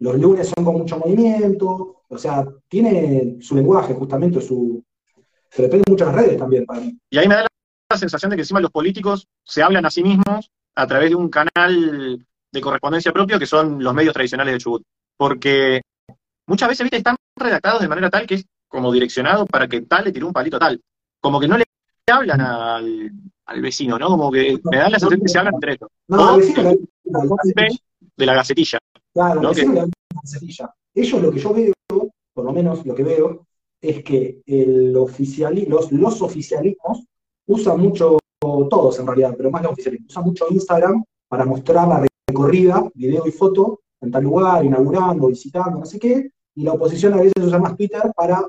[0.00, 4.84] los lunes son con mucho movimiento, o sea, tiene su lenguaje, justamente, su.
[5.48, 6.98] Se depende mucho de las redes también para mí.
[7.08, 7.46] Y ahí me da
[7.90, 11.16] la sensación de que encima los políticos se hablan a sí mismos a través de
[11.16, 14.82] un canal de correspondencia propio que son los medios tradicionales de Chubut.
[15.16, 15.80] Porque
[16.46, 20.04] muchas veces, viste, están redactados de manera tal que es como direccionado para que tal
[20.04, 20.82] le tire un palito tal.
[21.20, 21.64] Como que no le
[22.10, 23.12] hablan al,
[23.46, 24.08] al vecino, ¿no?
[24.08, 25.88] Como que me da la sensación que se hablan entre ellos.
[26.08, 26.38] No,
[28.16, 28.78] de la gacetilla.
[29.12, 29.52] Claro, ¿no?
[29.52, 29.86] de la
[30.20, 30.74] gacetilla.
[30.92, 31.72] Ellos lo que yo veo,
[32.34, 33.46] por lo menos lo que veo,
[33.80, 37.04] es que el los, los oficialismos
[37.46, 42.06] usan mucho, todos en realidad, pero más los oficialismos, usan mucho Instagram para mostrar la
[42.28, 47.14] recorrida, video y foto, en tal lugar, inaugurando, visitando, no sé qué, y la oposición
[47.14, 48.42] a veces usa más Twitter para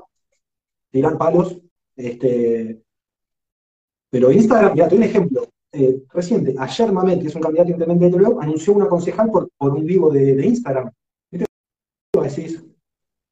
[0.96, 1.60] tirar palos.
[1.94, 2.82] Este,
[4.10, 5.48] pero Instagram, mira, un ejemplo.
[5.72, 9.74] Eh, reciente, ayer Mamet, que es un candidato intendente de anunció una concejal por, por
[9.74, 10.90] un vivo de, de Instagram.
[11.30, 11.46] ¿Viste?
[12.22, 12.64] Decís,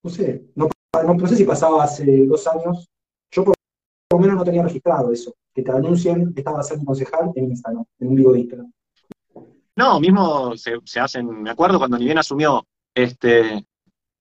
[0.02, 0.68] no sé, no,
[1.06, 2.86] no, sé si pasaba hace dos años,
[3.30, 3.54] yo por,
[4.12, 7.84] lo menos no tenía registrado eso, que te anuncien que estaba siendo concejal en Instagram,
[8.00, 8.72] en un vivo de Instagram.
[9.76, 13.66] No, mismo se, se hacen, me acuerdo cuando ni bien asumió este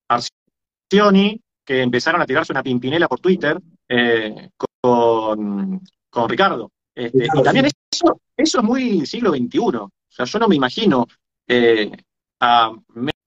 [0.08, 4.50] Arcioni, que empezaron a tirarse una pimpinela por Twitter eh,
[4.82, 6.72] con, con Ricardo.
[6.96, 9.60] Este, y también eso, eso es muy siglo XXI.
[9.60, 11.08] O sea, yo no me imagino
[11.48, 11.92] eh,
[12.40, 12.72] a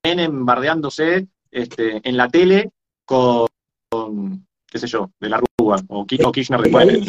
[0.05, 2.71] Menem bardeándose este, en la tele
[3.05, 3.49] con,
[4.71, 7.09] qué sé yo, de la Rúa, o, Kirchner después.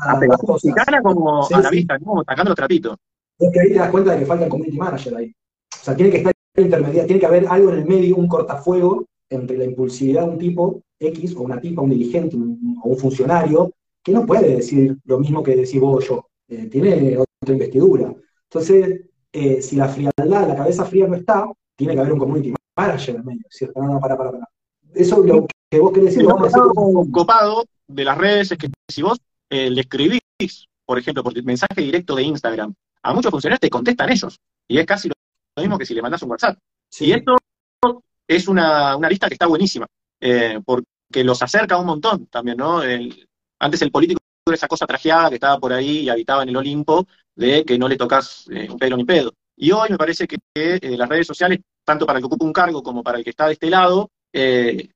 [0.00, 2.96] A como a la vista, como sacando los trapitos.
[3.38, 5.34] Es que ahí te das cuenta de que falta el community manager ahí.
[5.74, 9.06] O sea, tiene que estar intermedia, tiene que haber algo en el medio, un cortafuego
[9.34, 13.72] entre la impulsividad de un tipo X o una tipa, un dirigente o un funcionario,
[14.02, 16.28] que no puede decir lo mismo que decís vos o yo.
[16.48, 18.14] Eh, tiene otra investidura.
[18.44, 19.00] Entonces,
[19.32, 23.14] eh, si la frialdad, la cabeza fría no está, tiene que haber un community manager
[23.14, 23.80] en el medio, ¿cierto?
[23.80, 24.48] No, no, para, para, para.
[24.94, 26.62] Eso lo que vos querés decir, lo vamos a hacer.
[26.76, 29.18] Un copado de las redes es que si vos
[29.50, 30.20] eh, le escribís,
[30.84, 34.38] por ejemplo, por mensaje directo de Instagram, a muchos funcionarios te contestan ellos.
[34.68, 35.14] Y es casi lo
[35.56, 36.58] mismo que si le mandas un WhatsApp.
[37.00, 37.36] Y esto
[38.36, 39.86] es una, una, lista que está buenísima,
[40.64, 42.80] porque los acerca un montón también, ¿no?
[43.58, 46.56] antes el político era esa cosa trajeada que estaba por ahí y habitaba en el
[46.56, 49.32] Olimpo, de que no le tocas eh, un pelo ni pedo.
[49.56, 52.52] Y hoy me parece que eh, las redes sociales, tanto para el que ocupa un
[52.52, 54.88] cargo como para el que está de este lado, eh,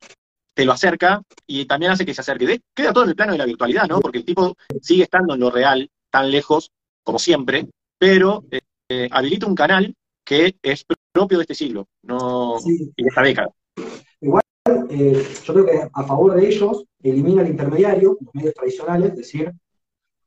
[0.55, 2.61] te lo acerca y también hace que se acerque.
[2.75, 4.01] queda todo en el plano de la virtualidad, ¿no?
[4.01, 6.71] Porque el tipo sigue estando en lo real, tan lejos
[7.05, 7.69] como siempre,
[7.99, 8.45] pero
[9.11, 9.95] habilita un canal
[10.27, 13.51] que es propio de este siglo, no y de esta década.
[14.21, 14.43] Igual,
[14.91, 19.53] yo creo que a favor de ellos elimina el intermediario, los medios tradicionales, es decir,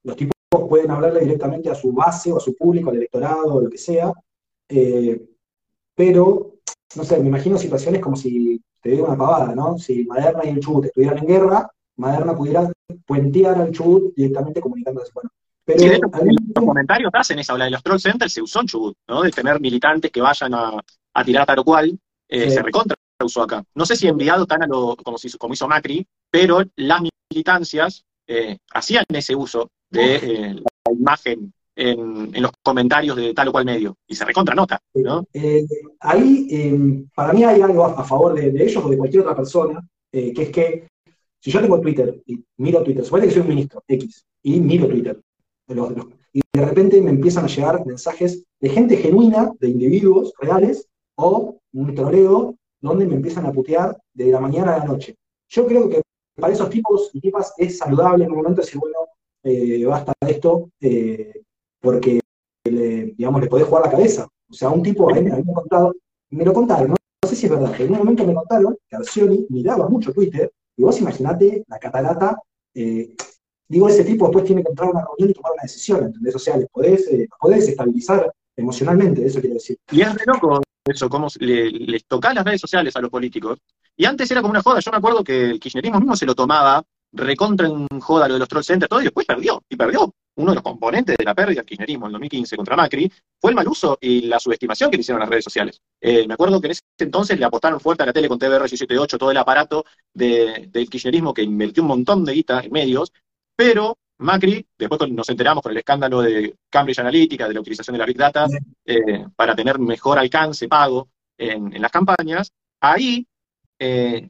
[0.03, 0.33] los tipos
[0.67, 3.77] pueden hablarle directamente a su base o a su público, al electorado, o lo que
[3.77, 4.11] sea,
[4.69, 5.21] eh,
[5.95, 6.53] pero,
[6.95, 9.77] no sé, me imagino situaciones como si, te digo una pavada, ¿no?
[9.77, 12.71] Si Maderna y el Chubut estuvieran en guerra, Maderna pudiera
[13.05, 15.11] puentear al Chubut directamente comunicándose.
[15.13, 15.29] Bueno,
[15.77, 18.97] pero sí, los comentarios hacen esa, la de los troll centers se usó en Chubut,
[19.07, 19.21] ¿no?
[19.21, 20.81] De tener militantes que vayan a,
[21.25, 23.63] tirar tal o cual, eh, se recontra usó acá.
[23.75, 27.01] No sé si enviado tan a lo, como, como hizo Macri, pero las
[27.31, 33.51] militancias eh, hacían ese uso de eh, la imagen en, los comentarios de tal o
[33.51, 35.25] cual medio, y se recontra nota, ¿no?
[35.33, 35.65] Eh,
[35.99, 40.33] ahí, para mí hay algo a, favor de, ellos o de cualquier otra persona, que
[40.35, 40.87] es que
[41.39, 44.87] si yo tengo Twitter y miro Twitter, suponete que soy un ministro X, y miro
[44.87, 45.19] Twitter,
[46.33, 51.57] y de repente me empiezan a llegar mensajes de gente genuina, de individuos reales, o
[51.73, 55.15] un troleo donde me empiezan a putear de la mañana a la noche.
[55.49, 56.01] Yo creo que
[56.35, 58.97] para esos tipos y tipas es saludable en un momento decir, bueno,
[59.43, 61.33] eh, basta de esto, eh,
[61.81, 62.19] porque,
[62.63, 64.27] digamos, le podés jugar la cabeza.
[64.49, 65.93] O sea, un tipo, a mí, me, contado,
[66.29, 66.95] me lo contaron, ¿no?
[67.27, 70.51] sé si es verdad, pero en un momento me contaron que Arcioni miraba mucho Twitter,
[70.75, 72.41] y vos imaginate la catarata,
[72.73, 73.13] eh,
[73.69, 76.35] digo, ese tipo después tiene que entrar a una reunión y tomar una decisión, ¿entendés?
[76.35, 79.77] O sea, podés, podés estabilizar emocionalmente, eso quiero decir.
[79.91, 83.59] Y es de loco eso, cómo les toca las redes sociales a los políticos.
[83.95, 86.35] Y antes era como una joda, yo me acuerdo que el kirchnerismo mismo se lo
[86.35, 90.13] tomaba recontra en joda lo de los troll centers, todo, y después perdió, y perdió.
[90.35, 93.55] Uno de los componentes de la pérdida del kirchnerismo en 2015 contra Macri fue el
[93.55, 95.81] mal uso y la subestimación que le hicieron las redes sociales.
[95.99, 98.69] Eh, me acuerdo que en ese entonces le apostaron fuerte a la tele con TVR
[98.69, 103.11] 178, todo el aparato del kirchnerismo que invirtió un montón de guita en medios,
[103.59, 107.97] pero Macri, después nos enteramos por el escándalo de Cambridge Analytica, de la utilización de
[107.97, 108.47] la Big Data,
[108.85, 113.27] eh, para tener mejor alcance, pago en, las campañas, ahí
[113.77, 114.29] eh,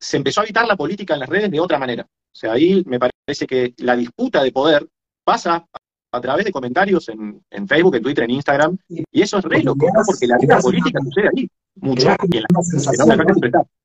[0.00, 2.02] se empezó a evitar la política en las redes de otra manera.
[2.02, 4.88] O sea, ahí me parece que la disputa de poder
[5.22, 5.64] pasa
[6.10, 9.86] a través de comentarios en, Facebook, en Twitter, en Instagram, y eso es re loco,
[10.04, 12.08] porque la vida política sucede ahí, mucho.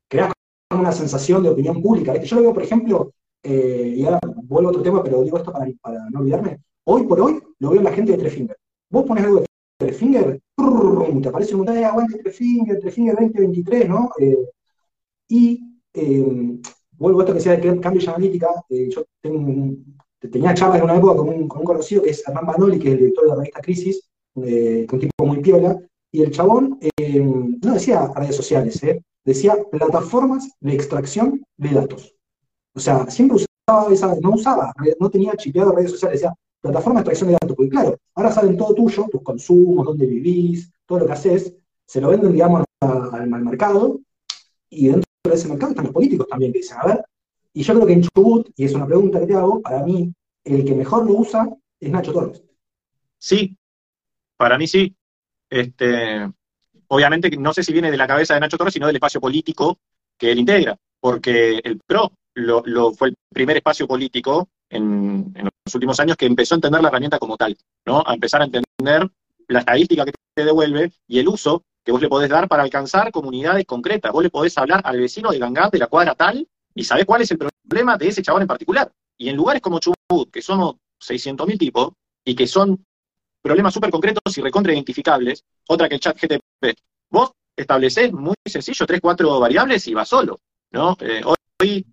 [0.07, 0.33] Creas
[0.71, 2.19] una sensación de opinión pública.
[2.23, 5.51] Yo lo veo, por ejemplo, eh, y ahora vuelvo a otro tema, pero digo esto
[5.51, 6.59] para, no olvidarme.
[6.85, 8.57] Hoy por hoy lo veo en la gente de Trefinger.
[8.89, 9.45] Vos pones algo de
[9.77, 10.39] Trefinger,
[11.21, 14.09] te aparece un montón de aguante Trefinger, Trefinger 2023, ¿no?
[14.17, 14.37] Eh,
[15.27, 16.59] y eh,
[16.91, 18.47] vuelvo a esto que sea de cambio analítica.
[18.69, 19.05] yo
[20.31, 22.87] tenía charlas en una época con un, con un, conocido que es Hernán Banoli, que
[22.87, 25.77] es el director de la revista Crisis, un tipo muy piola,
[26.11, 26.79] y el chabón
[27.61, 28.81] no decía redes sociales,
[29.25, 32.13] decía plataformas de extracción de datos.
[32.75, 37.01] O sea, siempre usaba esa, no usaba, no tenía chipeado redes sociales, decía, plataforma de
[37.01, 41.05] extracción de datos, porque claro, ahora saben todo tuyo, tus consumos, dónde vivís, todo lo
[41.05, 41.53] que haces,
[41.85, 43.99] se lo venden, digamos, al, mercado,
[44.69, 47.05] y dentro de ese mercado están los políticos también que dicen, a ver,
[47.53, 50.11] y yo creo que en Chubut, y es una pregunta que te hago, para mí,
[50.43, 51.47] el que mejor lo usa
[51.79, 52.43] es Nacho Torres.
[53.17, 53.55] Sí,
[54.37, 54.95] para mí sí.
[55.49, 56.29] Este,
[56.87, 59.77] obviamente no sé si viene de la cabeza de Nacho Torres, sino del espacio político
[60.17, 65.99] que él integra, porque el PRO lo, fue el primer espacio político en, los últimos
[65.99, 68.03] años que empezó a entender la herramienta como tal, ¿no?
[68.05, 69.09] A empezar a entender
[69.47, 73.11] la estadística que te devuelve y el uso que vos le podés dar para alcanzar
[73.11, 74.11] comunidades concretas.
[74.11, 77.21] Vos le podés hablar al vecino de Gangán de la cuadra tal y sabés cuál
[77.21, 78.91] es el problema de ese chabón en particular.
[79.17, 81.93] Y en lugares como Chubut, que somos 600.000 tipos
[82.25, 82.83] y que son
[83.41, 86.77] problemas súper concretos y recontra identificables, otra que el chat GTP.
[87.09, 90.39] Vos establecés muy sencillo tres, cuatro variables y va solo,
[90.71, 90.97] ¿no?
[91.01, 91.21] Eh,
[91.59, 91.85] hoy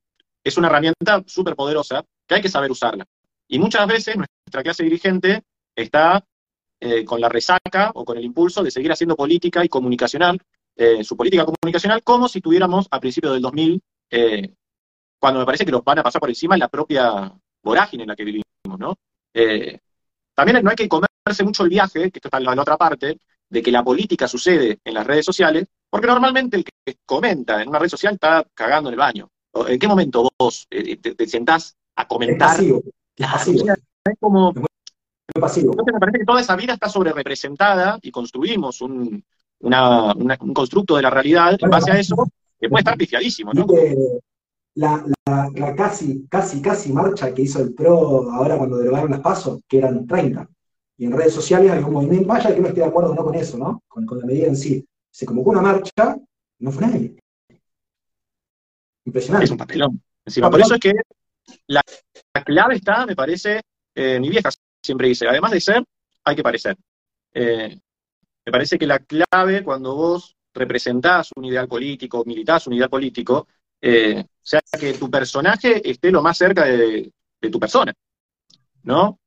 [0.42, 3.06] es una herramienta súper poderosa que hay que saber usarla.
[3.48, 5.42] Y muchas veces nuestra clase dirigente
[5.74, 6.24] está
[6.80, 10.40] eh, con la resaca o con el impulso de seguir haciendo política y comunicacional,
[10.76, 14.54] eh, su política comunicacional, como si tuviéramos a principios del 2000, eh,
[15.18, 18.08] cuando me parece que nos van a pasar por encima en la propia vorágine en
[18.08, 18.44] la que vivimos,
[18.78, 18.96] ¿no?
[20.34, 23.18] también no hay que comerse mucho el viaje, que esto está en la otra parte,
[23.50, 27.68] de que la política sucede en las redes sociales, porque normalmente el que comenta en
[27.68, 29.28] una red social está cagando en el baño.
[29.68, 32.50] ¿En qué momento vos eh, te, sentás a comentar?
[32.50, 32.82] Es pasivo.
[33.16, 34.52] Es como...
[35.34, 35.72] pasivo.
[35.72, 39.24] Entonces me parece que toda esa vida está sobre representada y construimos un,
[40.54, 42.16] constructo de la realidad en base a eso
[42.58, 43.66] que puede estar pifiadísimo, ¿no?
[44.74, 45.04] La,
[45.76, 50.06] casi, casi, casi marcha que hizo el PRO ahora cuando derogaron las pasos, que eran
[50.06, 50.48] 30.
[50.98, 53.34] Y en redes sociales hay un movimiento, vaya que no esté de acuerdo no con
[53.34, 53.82] eso, ¿no?
[53.88, 54.86] Con, con la medida en sí.
[55.10, 56.16] Se convocó una marcha,
[56.60, 57.16] no fue nadie.
[59.14, 60.02] Es un papelón.
[60.24, 60.92] Encima, por eso es que
[61.66, 61.82] la,
[62.44, 63.62] clave está, me parece,
[63.94, 64.50] eh, mi vieja
[64.82, 65.84] siempre dice, además de ser,
[66.24, 66.76] hay que parecer.
[67.32, 67.78] Eh,
[68.44, 73.46] me parece que la clave cuando vos representás un ideal político, militás un ideal político,
[73.80, 77.12] eh, sea que tu personaje esté lo más cerca de,
[77.50, 77.92] tu persona.
[78.82, 79.18] ¿No?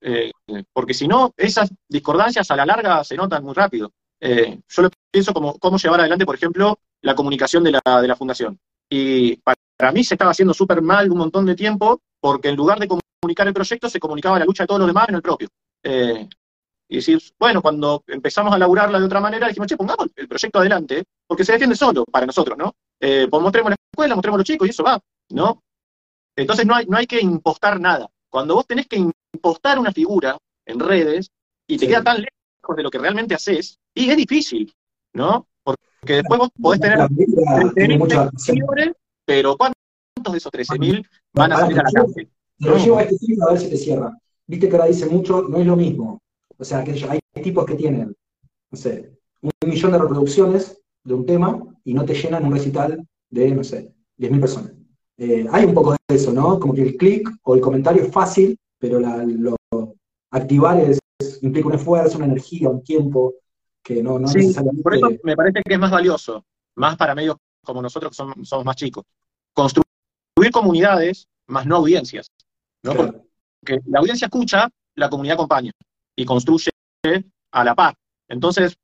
[0.73, 3.93] porque si no, esas discordancias a la larga se notan muy rápido.
[4.19, 8.15] yo lo pienso como cómo llevar adelante, por ejemplo, la comunicación de la, de la
[8.15, 8.59] fundación.
[8.89, 9.55] Y para
[9.93, 13.47] mí se estaba haciendo súper mal un montón de tiempo, porque en lugar de comunicar
[13.47, 15.49] el proyecto, se comunicaba la lucha de todos los demás en el propio.
[15.83, 16.27] Eh,
[16.89, 20.59] y decir, bueno, cuando empezamos a laburarla de otra manera, dijimos, che, pongamos el proyecto
[20.59, 22.75] adelante, porque se defiende solo para nosotros, ¿no?
[22.99, 25.63] Eh, pues mostremos la escuela, mostremos a los chicos y eso va, ¿no?
[26.35, 28.07] Entonces no hay, no hay que impostar nada.
[28.29, 28.97] Cuando vos tenés que
[29.33, 31.31] impostar una figura en redes
[31.67, 34.73] y te queda tan lejos de lo que realmente haces, y es difícil,
[35.13, 35.47] ¿no?
[35.63, 38.93] Porque después vos podés tener 13.000 seguidores,
[39.25, 42.29] pero ¿cuántos de esos 13.000 van a salir a la cárcel?
[42.59, 44.17] Lo llevo a este tipo a ver si te cierra.
[44.47, 46.21] Viste que ahora dice mucho, no es lo mismo.
[46.57, 48.15] O sea, que hay tipos que tienen,
[48.71, 53.05] no sé, un millón de reproducciones de un tema y no te llenan un recital
[53.29, 54.71] de, no sé, 10.000 personas.
[55.17, 56.59] Eh, hay un poco de eso, ¿no?
[56.59, 59.55] Como que el clic o el comentario es fácil, pero lo,
[60.31, 60.99] activar es,
[61.41, 63.35] implica un esfuerzo, una energía, un tiempo
[63.83, 67.37] que no, no sí, Por eso me parece que es más valioso, más para medios
[67.63, 69.05] como nosotros que somos, más chicos.
[69.53, 72.27] Construir comunidades, más no audiencias.
[72.83, 72.93] ¿no?
[72.93, 75.71] Porque la audiencia escucha, la comunidad acompaña
[76.15, 76.69] y construye
[77.51, 77.95] a la par.
[78.27, 78.75] Entonces,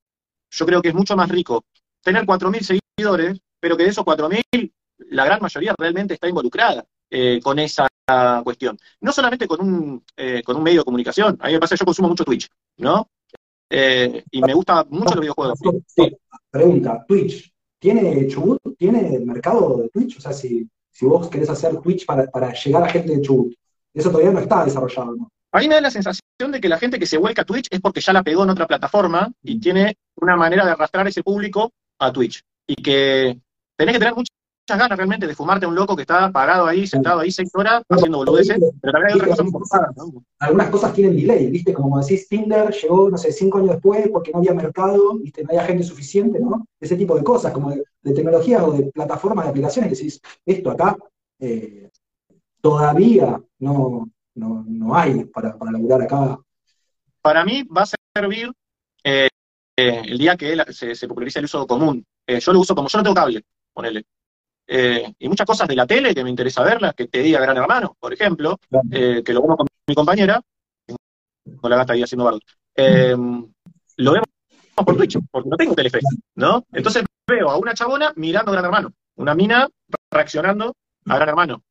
[0.52, 1.64] yo creo que es mucho más rico
[2.02, 4.72] tener 4.000 seguidores, pero que de esos 4.000,
[5.10, 7.88] la gran mayoría realmente está involucrada eh, con esa
[8.44, 8.78] cuestión.
[9.02, 11.38] No solamente con un, eh, con un medio de comunicación.
[11.40, 13.10] A mí me pasa, yo consumo mucho Twitch, ¿no?
[13.70, 15.60] Eh, y me gusta mucho los videojuegos.
[16.50, 18.60] Pregunta, Twitch, ¿tiene Chubut?
[18.78, 20.18] ¿Tiene mercado de Twitch?
[20.18, 23.54] O sea, si, si vos querés hacer Twitch para, llegar a gente de Chubut,
[23.94, 25.30] eso todavía no está desarrollado, ¿no?
[25.52, 27.68] A mí me da la sensación de que la gente que se vuelca a Twitch
[27.72, 29.60] es porque ya la pegó en otra plataforma y mm.
[29.60, 32.44] tiene una manera de arrastrar ese público a Twitch.
[32.68, 33.40] Y que
[33.76, 34.32] tenés que tener mucha
[34.78, 37.84] ganas realmente de fumarte a un loco que está parado ahí, sentado ahí seis horas,
[37.90, 39.96] haciendo boludeces, pero también hay otras cosas forzadas,
[40.40, 41.74] Algunas cosas tienen delay, ¿viste?
[41.74, 45.44] Como decís, Tinder llegó, no sé, cinco años después porque no había mercado, ¿viste?
[45.44, 46.68] No había gente suficiente, ¿no?
[46.80, 50.72] Ese tipo de cosas, como de, tecnología o de plataformas de aplicaciones, que decís, esto
[50.72, 50.98] acá
[51.40, 51.90] eh,
[52.62, 56.40] todavía no, no, hay para, para laburar acá.
[57.22, 58.52] Para mí va a servir
[59.04, 59.28] eh,
[59.78, 62.06] eh, el día que se, se, popularice el uso común.
[62.28, 64.06] yo lo uso como, yo no tengo cable, ponele.
[64.72, 67.58] Eh, y muchas cosas de la tele que me interesa verlas, que te diga Gran
[67.58, 68.60] Hermano, por ejemplo,
[68.92, 70.40] eh, que lo vemos con mi compañera,
[71.60, 72.40] con la gata ahí haciendo bardo.
[72.76, 73.16] Eh,
[73.98, 74.28] lo vemos
[74.76, 76.00] por Twitch, porque no tengo Telefe,
[76.36, 76.64] ¿no?
[76.72, 79.68] Entonces veo a una chabona mirando a Gran Hermano, una mina
[80.12, 80.76] reaccionando
[81.08, 81.64] a Gran Hermano.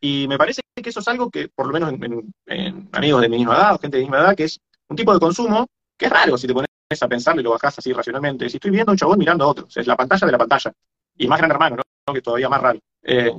[0.00, 3.38] Y me parece que eso es algo que, por lo menos en, amigos de mi
[3.38, 6.06] misma edad, o gente de mi misma edad, que es un tipo de consumo que
[6.06, 6.68] es raro si te pones
[7.00, 8.50] a pensarlo y lo bajás así racionalmente.
[8.50, 10.72] Si estoy viendo a un chabón mirando a otro, es la pantalla de la pantalla.
[11.16, 11.82] Y más gran hermano, ¿no?
[12.12, 12.80] Que todavía más raro.
[13.02, 13.30] Eh,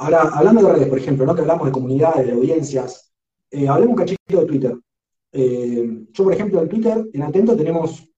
[0.00, 1.34] Ahora, hablando de redes, por ejemplo, ¿no?
[1.34, 3.12] que hablamos de comunidades, de audiencias,
[3.50, 4.74] eh, hablemos un cachito de Twitter.
[5.32, 8.08] Eh, yo, por ejemplo, en Twitter, en Atento, tenemos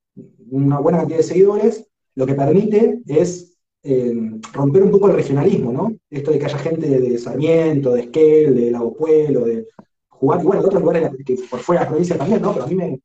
[0.50, 4.14] una buena cantidad de seguidores, lo que permite es eh,
[4.52, 5.96] romper un poco el regionalismo, ¿no?
[6.08, 9.66] Esto de que haya gente de Sarmiento, de Esquel, de Lago Pueblo, de
[10.08, 12.52] jugar, y bueno, de otros lugares que por fuera de la provincia también, ¿no?
[12.52, 13.00] Pero a mí me,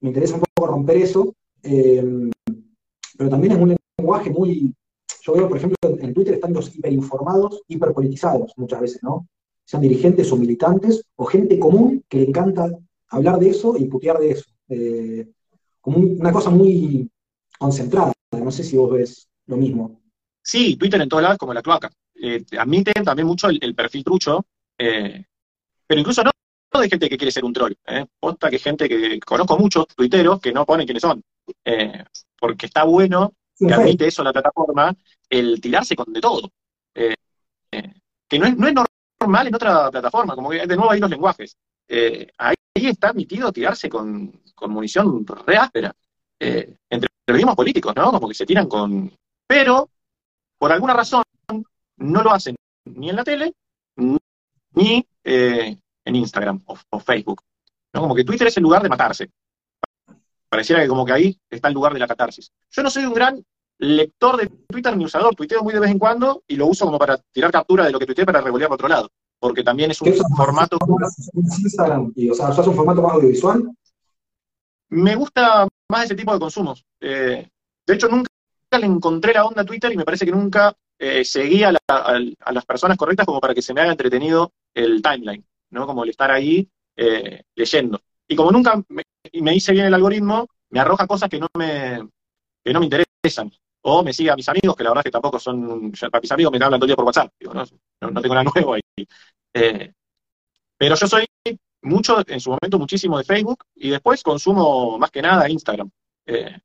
[0.00, 1.34] me interesa un poco romper eso.
[1.62, 4.74] pero también es un lenguaje muy,
[5.24, 9.26] yo veo, por ejemplo, en Twitter están los hiperinformados, hiperpolitizados muchas veces, ¿no?
[9.64, 12.70] Sean dirigentes o militantes o gente común que le encanta
[13.08, 14.44] hablar de eso y putear de eso.
[14.68, 15.26] Eh,
[15.80, 17.10] como una cosa muy
[17.58, 18.12] concentrada.
[18.32, 19.98] No sé si vos ves lo mismo.
[20.42, 21.90] Sí, Twitter en todos lados como la cloaca.
[22.14, 24.44] Eh, admiten también mucho el, perfil trucho,
[24.76, 25.24] eh,
[25.86, 27.72] pero incluso no, de gente que quiere ser un troll.
[27.86, 28.04] Eh.
[28.50, 31.22] Que gente que conozco muchos tuiteros que no ponen quiénes son.
[32.38, 34.94] porque está bueno que admite eso la plataforma,
[35.28, 36.50] el tirarse con de todo.
[36.94, 37.14] Eh,
[37.70, 37.94] eh,
[38.28, 38.74] que no es, no es
[39.20, 41.56] normal en otra plataforma, como que de nuevo hay los lenguajes.
[41.88, 45.94] Eh, ahí, está admitido tirarse con, munición re áspera.
[46.38, 48.10] entre los mismos políticos, ¿no?
[48.10, 49.12] Como que se tiran con.
[49.46, 49.90] Pero,
[50.58, 51.22] por alguna razón,
[51.96, 53.54] no lo hacen ni en la tele,
[53.96, 57.42] ni en Instagram o, Facebook.
[57.92, 58.00] ¿no?
[58.00, 59.30] Como que Twitter es el lugar de matarse.
[60.54, 62.52] Pareciera que como que ahí está el lugar de la catarsis.
[62.70, 63.44] Yo no soy un gran
[63.78, 66.96] lector de Twitter ni usador, tuiteo muy de vez en cuando y lo uso como
[66.96, 70.00] para tirar captura de lo que tuiteé para revolear para otro lado, porque también es
[70.00, 70.78] un formato...
[72.14, 73.68] Y, o sea, ¿usas un formato más audiovisual?
[74.90, 76.86] Me gusta más ese tipo de consumos.
[77.00, 77.48] Eh,
[77.84, 78.28] de hecho, nunca
[78.78, 82.64] le encontré la onda a Twitter y me parece que nunca eh, seguía a, las
[82.64, 85.84] personas correctas como para que se me haga entretenido el timeline, ¿no?
[85.84, 88.00] Como el estar ahí eh, leyendo.
[88.28, 92.08] Y como nunca me, me hice bien el algoritmo, me arroja cosas que no me,
[92.64, 93.50] que no me interesan
[93.86, 96.32] o me sigue a mis amigos, que la verdad es que tampoco son, para mis
[96.32, 97.64] amigos me hablan todo el día por WhatsApp, ¿no?
[98.22, 98.80] tengo nada nuevo ahí.
[99.52, 99.92] Eh,
[100.78, 101.26] pero yo soy
[101.82, 105.90] mucho, en su momento muchísimo de Facebook, y después consumo más que nada Instagram,
[106.26, 106.58] eh,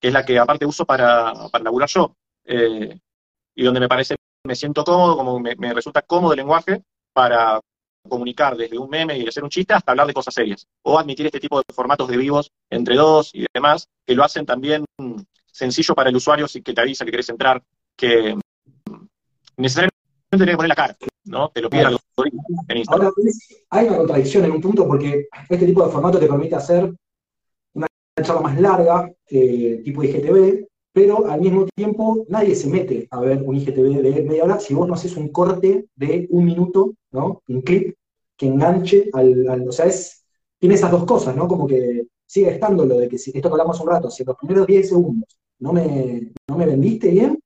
[0.00, 3.00] que es la que aparte uso para, para laburar yo, eh,
[3.56, 7.60] y donde me parece, me siento cómodo, como me, me resulta cómodo el lenguaje para
[8.08, 11.26] comunicar desde un meme y hacer un chiste hasta hablar de cosas serias, o admitir
[11.26, 14.84] este tipo de formatos de vivos entre dos y demás, que lo hacen también
[15.50, 17.62] sencillo para el usuario si que te avisa que querés entrar,
[17.96, 18.36] que
[19.56, 19.96] necesariamente
[20.30, 21.48] tenés que poner la cara, ¿no?
[21.50, 21.98] Te lo pide el
[22.68, 23.06] en Instagram.
[23.06, 23.30] Ahora,
[23.70, 26.92] hay una contradicción en un punto porque este tipo de formato te permite hacer
[27.74, 27.86] una
[28.22, 33.42] charla más larga, eh, tipo IGTV, pero al mismo tiempo nadie se mete a ver
[33.42, 37.42] un IGTV de media hora si vos no haces un corte de un minuto, ¿no?
[37.48, 37.96] Un clip
[38.36, 40.24] que enganche al, o sea, es,
[40.56, 41.48] tiene esas dos cosas, ¿no?
[41.48, 44.28] Como que sigue estando lo de que si esto que hablamos un rato, si en
[44.28, 47.40] los primeros 10 segundos no me, no me vendiste bien,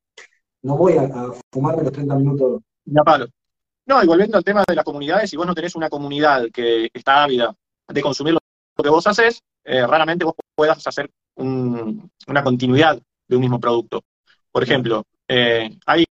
[0.61, 2.61] no voy a, fumarme los 30 minutos.
[2.85, 3.29] Ya palo.
[3.87, 6.91] No, y volviendo al tema de las comunidades, si vos no tenés una comunidad que
[6.93, 7.55] está ávida
[7.89, 8.41] de consumir lo
[8.85, 14.03] que vos haces, eh, raramente vos puedas hacer una continuidad de un mismo producto.
[14.51, 16.05] Por ejemplo, eh, hay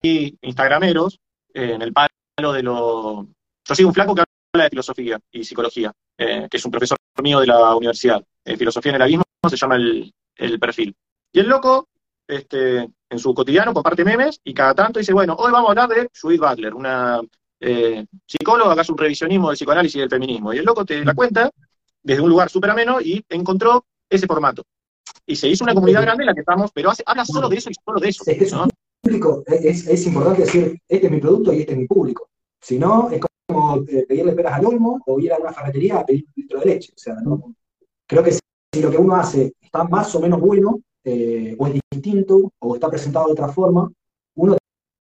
[0.42, 1.18] instagrameros
[1.54, 3.28] eh, en el palo de lo...
[3.66, 7.40] Yo soy un flaco que habla de filosofía y psicología, que es un profesor mío
[7.40, 8.22] de la universidad.
[8.58, 10.94] filosofía en el abismo se llama el, el perfil.
[11.32, 11.88] Y el loco,
[12.26, 15.88] este, en su cotidiano, comparte memes y cada tanto dice, bueno, hoy vamos a hablar
[15.88, 17.20] de Judith Butler, una
[17.60, 20.52] eh, psicóloga que hace un revisionismo del psicoanálisis y del feminismo.
[20.52, 21.50] Y el loco te la cuenta
[22.02, 24.64] desde un lugar súper ameno y encontró ese formato.
[25.26, 27.70] Y se hizo una comunidad grande en la que estamos, pero habla solo de eso
[27.70, 28.24] y solo de eso.
[28.26, 28.54] Es,
[29.00, 32.28] público, es, importante decir, este es mi producto y este es mi público.
[32.60, 36.06] Si no, es como eh, pedirle peras al olmo o ir a una ferretería a
[36.06, 36.92] pedir un litro de leche.
[36.94, 37.16] O sea,
[38.06, 41.80] creo que si lo que uno hace está más o menos bueno, eh, o es
[41.90, 43.90] distinto, o está presentado de otra forma,
[44.36, 44.56] uno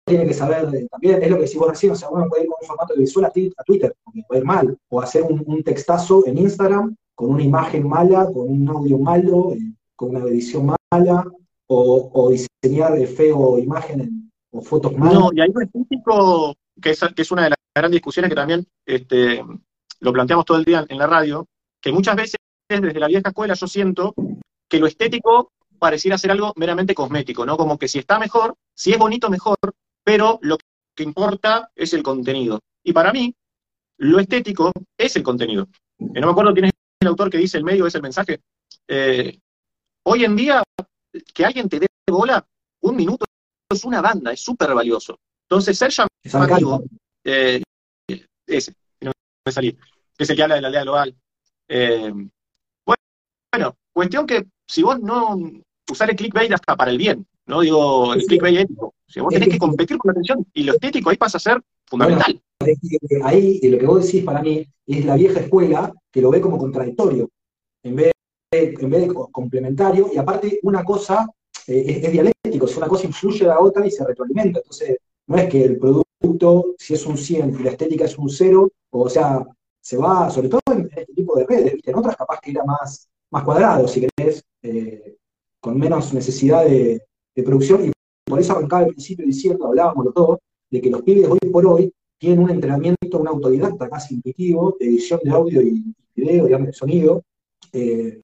[0.06, 2.48] tiene que saber, también es lo que decís vos recién, o sea, uno puede ir
[2.48, 6.38] con un formato visual a, Twitter, porque puede ir mal, o hacer un, textazo en
[6.38, 9.58] Instagram con una imagen mala, con un audio malo, eh,
[9.96, 11.24] con una edición mala,
[11.68, 15.14] o, diseñar feo imagen o fotos malas.
[15.14, 18.36] No, y hay un estético que es, que es una de las grandes discusiones que
[18.36, 19.42] también este,
[20.00, 21.46] lo planteamos todo el día en la radio,
[21.80, 22.36] que muchas veces
[22.68, 24.14] desde la vieja escuela yo siento
[24.68, 27.56] que lo estético pareciera ser algo meramente cosmético, ¿no?
[27.56, 29.56] Como que si está mejor, si es bonito, mejor,
[30.04, 30.56] pero lo
[30.94, 32.60] que importa es el contenido.
[32.82, 33.34] Y para mí,
[33.98, 35.68] lo estético es el contenido.
[35.98, 38.40] no me acuerdo quién es el autor que dice el medio es el mensaje.
[38.88, 39.38] Eh,
[40.06, 40.62] hoy en día,
[41.34, 42.46] que alguien te dé bola,
[42.82, 43.26] un minuto
[43.68, 45.18] es una banda, es súper valioso.
[45.48, 46.84] Entonces, ser llamativo,
[47.24, 47.62] eh,
[48.46, 49.12] ese, no
[49.44, 51.16] me salí, que es el que habla de la aldea global.
[51.68, 52.12] Eh,
[53.52, 55.36] bueno, cuestión que si vos no
[55.90, 57.60] usar el clickbait hasta para el bien, ¿no?
[57.60, 58.94] Digo, el clickbait ético.
[59.08, 61.62] Si vos tenés que competir con la atención y lo estético ahí pasa a ser
[61.86, 62.40] fundamental.
[63.24, 66.58] ahí lo que vos decís para mí es la vieja escuela que lo ve como
[66.58, 67.28] contradictorio,
[67.82, 68.15] en vez de,
[68.56, 71.26] en vez de complementario, y aparte una cosa
[71.66, 74.60] eh, es, dialéctico, si una cosa influye a la otra y se retroalimenta.
[74.60, 78.28] Entonces, no es que el producto, si es un 100 y la estética es un
[78.28, 79.44] 0, o sea,
[79.80, 83.08] se va, sobre todo en este tipo de redes, en otras capaz que era más,
[83.30, 85.16] más cuadrado, si querés, eh,
[85.60, 87.02] con menos necesidad de,
[87.44, 87.92] producción, y
[88.24, 90.38] por eso arrancaba al principio diciendo, hablábamos los dos,
[90.70, 94.86] de que los pibes hoy por hoy tienen un entrenamiento, una autodidacta casi intuitivo, de
[94.86, 95.84] edición de audio y
[96.14, 97.22] video, digamos, de sonido,
[97.72, 98.22] eh,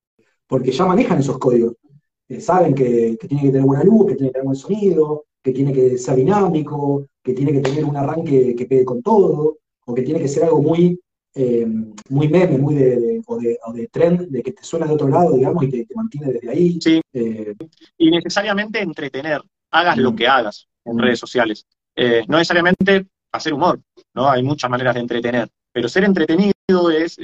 [0.53, 1.76] porque ya manejan esos códigos.
[2.28, 5.50] Eh, saben que, tiene que tener buena luz, que tiene que tener buen sonido, que
[5.50, 9.94] tiene que ser dinámico, que tiene que tener un arranque que pegue con todo, o
[9.94, 11.00] que tiene que ser algo muy,
[11.34, 11.66] eh,
[12.11, 13.38] muy meme, muy de, o,
[13.72, 16.50] de, trend, de que te suena de otro lado, digamos, y te, te mantiene desde
[16.50, 16.78] ahí.
[16.82, 17.00] Sí.
[17.14, 17.55] Eh,
[17.96, 19.40] y necesariamente entretener,
[19.70, 20.16] hagas lo mm.
[20.16, 21.64] que hagas en redes sociales.
[22.28, 23.80] no necesariamente hacer humor,
[24.12, 24.28] ¿no?
[24.28, 27.16] Hay muchas maneras de entretener, pero ser entretenido es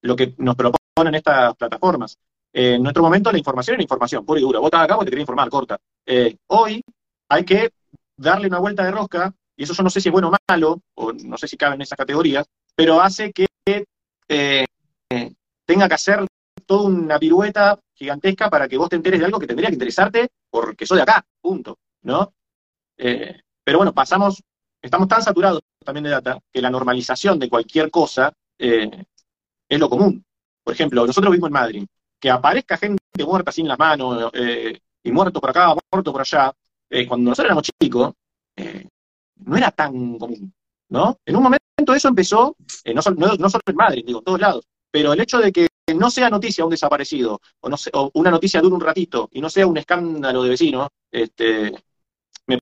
[0.00, 2.16] lo que nos proponen estas plataformas.
[2.56, 4.60] Eh, en nuestro momento la información era información, pura y dura.
[4.60, 5.76] Vos estás acá, vos te querés informar, corta.
[6.06, 6.80] Eh, hoy
[7.28, 7.72] hay que
[8.16, 10.80] darle una vuelta de rosca, y eso yo no sé si es bueno o malo,
[10.94, 12.46] o no sé si cabe en esas categorías,
[12.76, 14.64] pero hace que eh,
[15.66, 16.24] tenga que hacer
[16.64, 20.28] toda una pirueta gigantesca para que vos te enteres de algo que tendría que interesarte
[20.48, 22.32] porque soy de acá, punto, ¿no?
[22.96, 24.40] pero bueno, pasamos,
[24.80, 30.24] estamos tan saturados también de data que la normalización de cualquier cosa es lo común.
[30.62, 31.86] Por ejemplo, nosotros vivimos en Madrid
[32.24, 36.50] que aparezca gente muerta sin las manos, eh, y muerto por acá, muerto por allá,
[36.88, 38.14] eh, cuando nosotros éramos chicos,
[38.56, 38.88] eh,
[39.44, 40.50] no era tan común,
[40.88, 41.18] ¿no?
[41.26, 42.56] En un momento eso empezó,
[42.94, 46.30] no, solo, en Madrid, digo, en todos lados, pero el hecho de que no sea
[46.30, 47.76] noticia un desaparecido, o, no
[48.14, 51.74] una noticia dure un ratito, y no sea un escándalo de vecinos, este,
[52.46, 52.58] me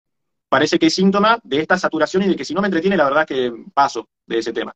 [0.49, 3.05] parece que es síntoma de esta saturación y de que si no me entretiene, la
[3.05, 4.75] verdad que paso de ese tema.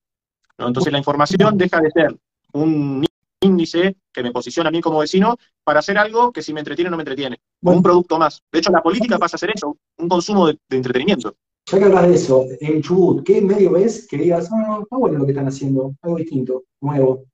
[0.57, 2.17] Entonces la información deja de ser
[2.53, 3.05] un
[3.41, 6.91] índice que me posiciona a mí como vecino para hacer algo que si me entretiene
[6.91, 8.43] no me entretiene, un producto más.
[8.53, 11.37] De hecho, la política pasa a ser eso, un consumo de, entretenimiento.
[11.71, 15.19] Ya que hablas de eso, en Chubut, ¿qué medio ves que digas, ah, está bueno
[15.19, 17.25] lo que están haciendo, algo distinto, nuevo?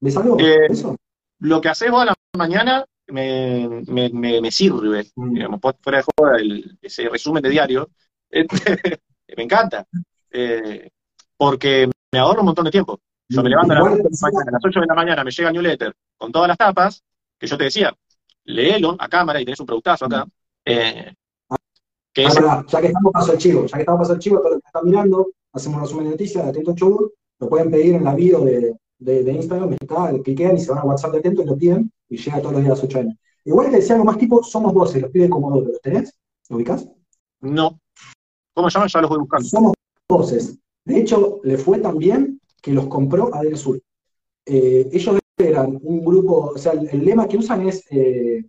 [0.00, 0.38] ¿Ves algo?
[0.40, 0.96] Eh, eso?
[1.40, 5.34] Lo que haces vos a la mañana me, me, sirve, mm.
[5.34, 6.36] digamos, fuera de joda,
[6.80, 7.90] ese resumen de diario,
[8.30, 9.00] este,
[9.36, 9.86] me encanta,
[10.30, 10.88] eh,
[11.36, 12.98] porque me ahorro un montón de tiempo.
[13.28, 16.48] Yo me levanto a las, 8 de la mañana, me llega el newsletter con todas
[16.48, 17.02] las tapas,
[17.38, 17.94] que yo te decía,
[18.44, 20.26] léelo a cámara y tenés un productazo acá.
[20.64, 21.12] Eh,
[22.12, 24.52] que ah, ya que estamos paso el chivo, ya que estamos paso el chivo, todos
[24.52, 27.96] los que están mirando, hacemos un resumen de noticias de Atento Chubut, lo pueden pedir
[27.96, 31.42] en la bio de, de, Instagram, está, cliquean y se van a WhatsApp de Atento
[31.42, 33.14] y lo piden y llega todos los días a las 8 años.
[33.44, 36.16] Igual que decía algo más tipo, somos voces, los pide Comodoro, ¿los tenés?
[36.48, 36.88] ¿Lo ubicás?
[37.40, 37.78] No.
[38.54, 38.88] ¿Cómo llaman?
[38.88, 39.48] Ya los voy buscando.
[39.48, 39.74] Somos
[40.08, 40.58] voces.
[40.84, 43.78] De hecho, le fue tan bien que los compró Adelsur.
[44.46, 48.42] Eh, ellos eran un grupo, o sea, el, lema que usan es eh,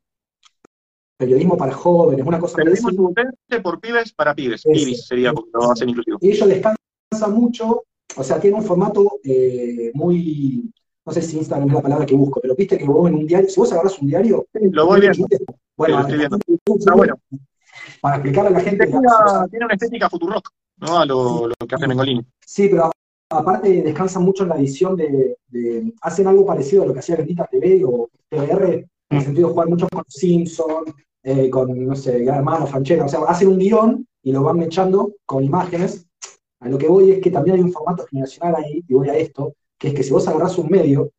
[1.18, 5.72] periodismo para jóvenes, una cosa Periodismo simultáneo por pibes para pibes, pibis sería porque lo
[5.72, 6.18] hacen inclusivo.
[6.22, 7.84] Y ellos descansan mucho,
[8.16, 10.72] o sea, tienen un formato eh, muy,
[11.06, 13.28] no sé si Instagram es la palabra que busco, pero viste que vos en un
[13.28, 14.48] diario, si vos agarras un diario...
[14.54, 15.28] Lo voy viendo.
[15.76, 17.16] Bueno, Está bueno.
[18.00, 18.88] Para explicarle a la gente...
[18.88, 21.00] Tiene una, estética futurock, ¿no?
[21.00, 22.26] A lo, lo que hace Mengolini.
[22.46, 22.92] Sí, pero
[23.30, 25.38] aparte descansan mucho en la edición de,
[26.02, 29.22] hacen algo parecido a lo que hacía Bendita TV o TVR, en el mm.
[29.22, 30.86] sentido de jugar mucho con Simpson,
[31.24, 35.14] eh, con, no sé, Hermano, Franchella, o sea, hacen un guion y lo van echando
[35.26, 36.08] con imágenes.
[36.60, 39.16] A lo que voy es que también hay un formato generacional ahí, y voy a
[39.16, 41.12] esto, que es que si vos agarrás un medio,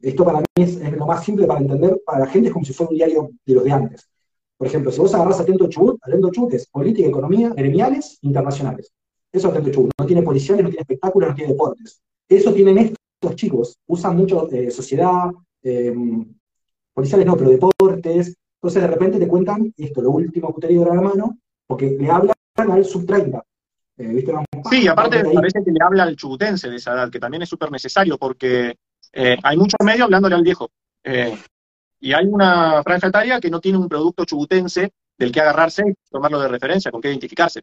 [0.00, 2.72] esto para mí es, lo más simple para entender, para la gente es como si
[2.72, 4.08] fuera un diario de los de antes.
[4.56, 8.92] Por ejemplo, si vos agarrás Atento Chubut, Atento Chubut es política, economía, gremiales, internacionales.
[9.32, 9.92] Eso es Chubut.
[9.98, 12.02] No tiene policiales, no tiene espectáculos, no tiene deportes.
[12.28, 13.78] Eso tienen estos chicos.
[13.86, 15.30] Usan mucho eh, sociedad,
[15.62, 15.94] eh,
[16.92, 18.36] policiales no, pero deportes.
[18.56, 22.10] Entonces de repente te cuentan esto, lo último que te de la mano, porque le
[22.10, 23.42] hablan al sub-30.
[23.96, 24.26] Eh,
[24.68, 27.70] sí, aparte parece que le habla al chubutense de esa edad, que también es súper
[27.70, 28.76] necesario, porque
[29.12, 30.70] hay muchos medios hablándole al viejo.
[32.00, 35.94] y hay una franja etaria que no tiene un producto chubutense del que agarrarse y
[36.10, 37.62] tomarlo de referencia, con qué identificarse.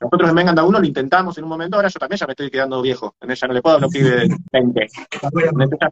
[0.00, 2.50] Nosotros en Vengan uno lo intentamos en un momento, ahora yo también ya me estoy
[2.50, 3.14] quedando viejo.
[3.20, 4.86] En ella no le puedo hablar de 20.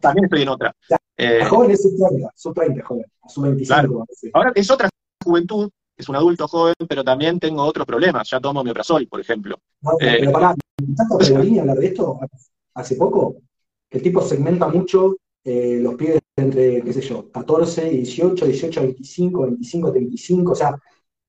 [0.00, 0.74] también estoy en otra.
[1.14, 1.82] Eh, joven es
[2.34, 4.06] sub 30, joven, sub 25.
[4.32, 4.88] Ahora es otra
[5.22, 8.30] juventud, es un adulto joven, pero también tengo otros problemas.
[8.30, 9.58] Ya tomo mi mioprazol, por ejemplo.
[9.82, 10.54] No, eh, pero pará,
[10.88, 12.18] ¿estás hablar de esto
[12.74, 13.36] hace poco?
[13.90, 19.42] El tipo segmenta mucho eh, los pibes entre, qué sé yo, 14, 18, 18, 25,
[19.42, 20.74] 25, 35, o sea,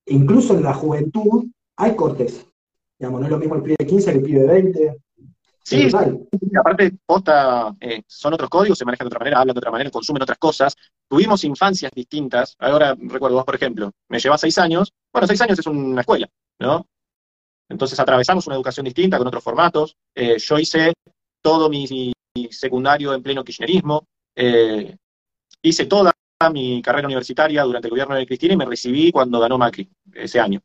[0.05, 1.45] incluso en la juventud
[1.79, 2.45] hay cortes.
[2.99, 4.97] Digamos, no es lo mismo el pibe de 15 que el pibe de 20.
[5.63, 5.87] Sí,
[6.59, 9.89] aparte, posta, eh, son otros códigos, se manejan de otra manera, hablan de otra manera,
[9.89, 10.75] consumen otras cosas.
[11.07, 12.55] Tuvimos infancias distintas.
[12.59, 14.91] Ahora recuerdo vos, por ejemplo, me llevas seis años.
[15.13, 16.27] Bueno, seis años es una escuela,
[16.59, 16.85] ¿no?
[17.69, 19.95] Entonces atravesamos una educación distinta, con otros formatos.
[20.15, 20.93] Eh, yo hice
[21.41, 22.11] todo mi,
[22.49, 24.05] secundario en pleno kirchnerismo.
[24.35, 24.97] Eh,
[25.61, 26.11] hice toda
[26.51, 30.39] mi carrera universitaria durante el gobierno de Cristina y me recibí cuando ganó Macri ese
[30.39, 30.59] año.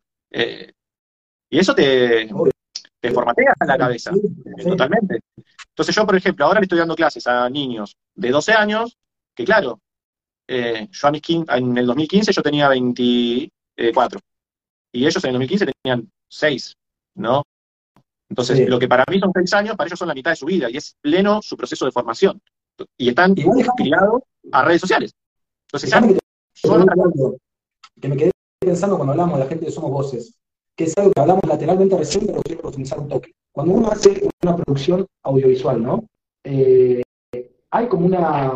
[1.51, 2.29] Y eso te,
[3.01, 4.13] te formatea la cabeza,
[4.63, 5.21] totalmente.
[5.69, 8.97] Entonces yo, por ejemplo, ahora le estoy dando clases a niños de 12 años,
[9.35, 9.81] que claro,
[10.49, 14.21] eh, yo a mis en el 2015 yo tenía 24,
[14.93, 16.77] y ellos en el 2015 tenían 6,
[17.17, 17.43] ¿no?
[18.29, 20.47] Entonces, lo que para mí son 6 años, para ellos son la mitad de su
[20.47, 22.41] vida, y es pleno su proceso de formación.
[22.97, 25.13] Y están criados a redes sociales.
[25.69, 25.91] Entonces,
[28.01, 28.31] que me quedé
[28.61, 30.35] pensando cuando hablamos de la gente de Somos Voces
[30.77, 33.33] que es algo que hablamos lateralmente recién, pero quiero profundizar un toque.
[33.53, 36.05] Cuando uno hace una producción audiovisual, ¿no?
[36.43, 37.03] Eh,
[37.71, 38.53] hay como una...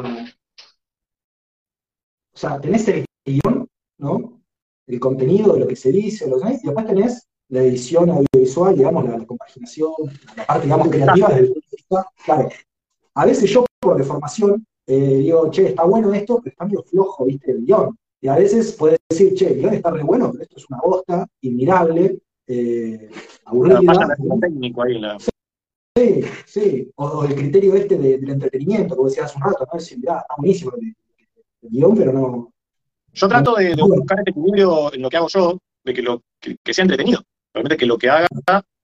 [2.35, 4.41] O sea, tenés el guion, ¿no?
[4.87, 9.05] El contenido de lo que se dice, los, y después tenés la edición audiovisual, digamos,
[9.09, 9.93] la, compaginación,
[10.37, 12.11] la parte, digamos, creativa desde el punto de vista.
[12.25, 12.49] Claro,
[13.15, 17.27] a veces yo por deformación eh, digo, che, está bueno esto, pero está medio flojo,
[17.27, 17.51] ¿viste?
[17.51, 17.99] El guion.
[18.21, 20.81] Y a veces puedes decir, che, el guion está re bueno, pero esto es una
[20.83, 23.11] bosta, inmirable, eh,
[23.45, 23.81] aburrida.
[24.41, 25.01] técnico ahí,
[25.97, 26.93] Sí, sí.
[26.97, 29.79] O, el criterio este del entretenimiento, como decías hace un rato, ¿no?
[29.79, 30.95] Decir, mirá, está buenísimo el,
[31.71, 32.53] guion, pero no.
[33.13, 36.75] Yo trato de, buscar este equilibrio en lo que hago yo, de que, lo, que,
[36.75, 38.29] sea entretenido, realmente que lo que haga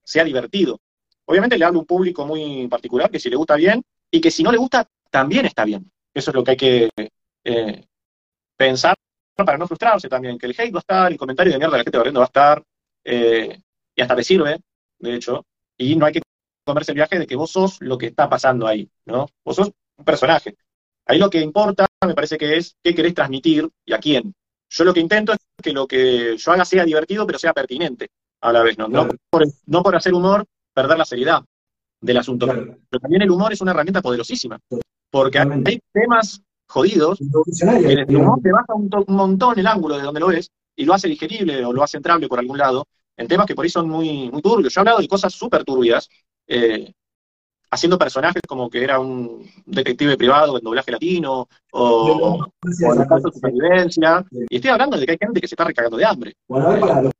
[0.03, 0.80] sea divertido.
[1.26, 4.30] Obviamente le hablo a un público muy particular, que si le gusta bien, y que
[4.30, 5.91] si no le gusta, también está bien.
[6.12, 6.91] Eso es lo que hay que
[7.45, 7.85] eh,
[8.57, 8.97] pensar
[9.37, 11.78] para no frustrarse también, que el hate va a estar, el comentario de mierda de
[11.78, 12.62] la gente barriendo va a estar,
[13.05, 13.59] eh,
[13.97, 14.61] y hasta te sirve,
[14.99, 15.45] de hecho,
[15.76, 16.22] y no hay que
[16.64, 19.28] comerse el viaje de que vos sos lo que está pasando ahí, ¿no?
[19.45, 20.57] Vos sos un personaje.
[21.07, 24.35] Ahí lo que importa, me parece que es qué querés transmitir y a quién.
[24.70, 28.09] Yo lo que intento es que lo que yo haga sea divertido, pero sea pertinente
[28.41, 28.89] a la vez, ¿no?
[28.89, 31.45] No, por, hacer humor, perder la seriedad
[32.01, 32.47] del asunto.
[32.47, 34.59] Pero también el humor es una herramienta poderosísima,
[35.11, 40.29] porque hay temas jodidos, el humor te baja un, montón el ángulo de donde lo
[40.29, 42.87] ves y lo hace digerible o lo hace entrable por algún lado,
[43.17, 44.73] en temas que por ahí son muy, muy turbios.
[44.73, 46.09] Yo he hablado de cosas súper turbias,
[46.47, 46.93] eh,
[47.71, 53.29] haciendo personajes como que era un detective privado en doblaje latino, o, en la casa
[53.29, 56.35] de supervivencia, y estoy hablando de que hay gente que se está recagando de hambre.
[56.49, 57.11] Bueno, a ver, para, ¿lo,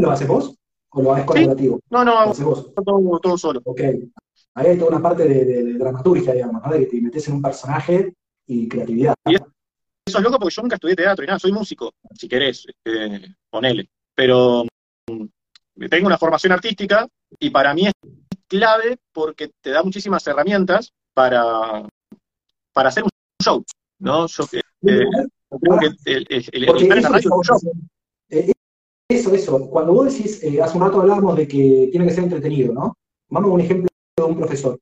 [0.00, 0.54] ¿lo haces vos?
[0.90, 1.80] ¿O lo haces colaborativo?
[1.90, 3.60] No, no, Todo, todo solo.
[3.64, 3.80] Ok.
[4.54, 6.70] Ahí hay toda una parte de, dramaturgia, digamos, ¿no?
[6.70, 8.14] De que te metes en un personaje
[8.52, 9.14] y creatividad.
[9.24, 13.34] eso es loco porque yo nunca estudié teatro y nada, soy músico, si querés, este,
[13.50, 13.88] ponele.
[14.14, 14.64] Pero
[15.10, 17.92] mm, tengo una formación artística y para mí es
[18.46, 21.86] clave porque te da muchísimas herramientas para,
[22.72, 23.10] para hacer un
[23.42, 23.64] show,
[23.98, 24.26] ¿no?
[24.26, 25.06] Yo, eh,
[25.60, 27.58] creo que el, estar en la radio es un show.
[29.08, 29.70] Eso, eso.
[29.70, 32.96] Cuando vos decís, eh, hace un rato hablábamos de que tiene que ser entretenido, ¿no?
[33.28, 34.78] Vamos a un ejemplo de un profesor.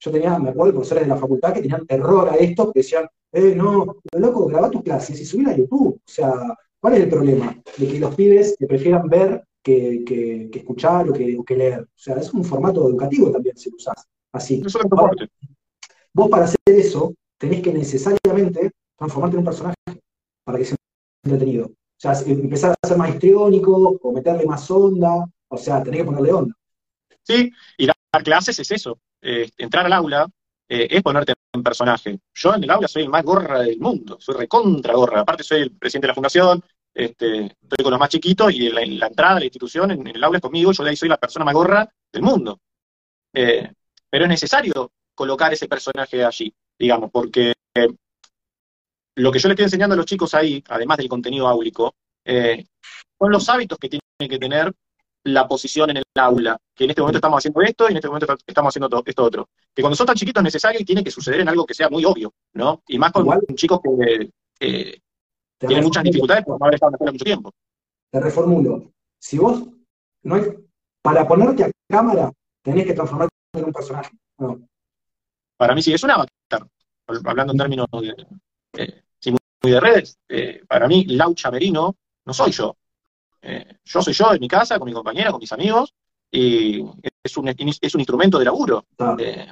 [0.00, 3.06] Yo tenía, me acuerdo, profesores de la facultad que tenían terror a esto, que decían,
[3.32, 5.96] eh, no, loco, graba tus clases y subir a YouTube.
[5.96, 6.32] O sea,
[6.80, 7.56] ¿cuál es el problema?
[7.76, 11.82] De que los pibes te prefieran ver que, que, escuchar o que, que, leer.
[11.82, 14.62] O sea, es un formato educativo también si lo usás así.
[16.12, 19.76] vos para hacer eso tenés que necesariamente transformarte en un personaje
[20.44, 20.76] para que sea
[21.24, 21.66] entretenido.
[21.66, 26.06] O sea, empezar a ser más histriónico o meterle más onda, o sea, tenés que
[26.06, 26.54] ponerle onda.
[27.22, 28.98] Sí, y dar clases es eso.
[29.22, 30.28] Eh, entrar al aula
[30.68, 32.18] eh, es ponerte en personaje.
[32.34, 35.20] Yo en el aula soy el más gorra del mundo, soy recontra gorra.
[35.20, 36.62] Aparte soy el presidente de la fundación,
[36.94, 40.24] este, estoy con los más chiquitos y en la, entrada de la institución, en, el
[40.24, 42.60] aula es conmigo, yo de ahí soy la persona más gorra del mundo.
[43.34, 43.70] Eh,
[44.08, 47.52] pero es necesario colocar ese personaje allí, digamos, porque
[49.16, 51.94] lo que yo le estoy enseñando a los chicos ahí, además del contenido áulico,
[52.24, 54.72] son los hábitos que tienen que tener
[55.24, 58.08] la posición en el aula, que en este momento estamos haciendo esto y en este
[58.08, 59.48] momento estamos haciendo esto otro.
[59.74, 61.88] Que cuando son tan chiquitos es necesario y tiene que suceder en algo que sea
[61.88, 62.82] muy obvio, ¿no?
[62.88, 64.30] Y más con chicos que
[65.58, 67.52] tienen muchas dificultades por no haber estado en la escuela mucho tiempo.
[68.10, 68.92] Te reformulo.
[69.18, 69.62] Si vos
[70.22, 70.42] no hay,
[71.02, 74.10] para ponerte a cámara, tenés que transformarte en un personaje.
[75.56, 76.66] Para mí sí, es un avatar,
[77.24, 78.26] hablando en términos de,
[78.78, 79.02] eh,
[79.62, 80.18] muy de redes.
[80.28, 82.76] Eh, para mí, Laucha Merino no soy yo.
[83.42, 85.94] Eh, yo soy yo en mi casa, con mi compañera, con mis amigos,
[86.30, 86.84] y
[87.22, 88.84] es un, es un instrumento de laburo.
[88.98, 89.16] Ah.
[89.18, 89.48] Eh,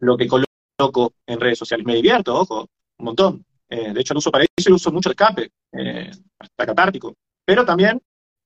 [0.00, 1.86] lo que coloco en redes sociales.
[1.86, 3.44] Me divierto, ojo, un montón.
[3.68, 7.14] Eh, de hecho, lo uso para eso y uso mucho escape, eh, hasta catártico.
[7.44, 8.00] Pero también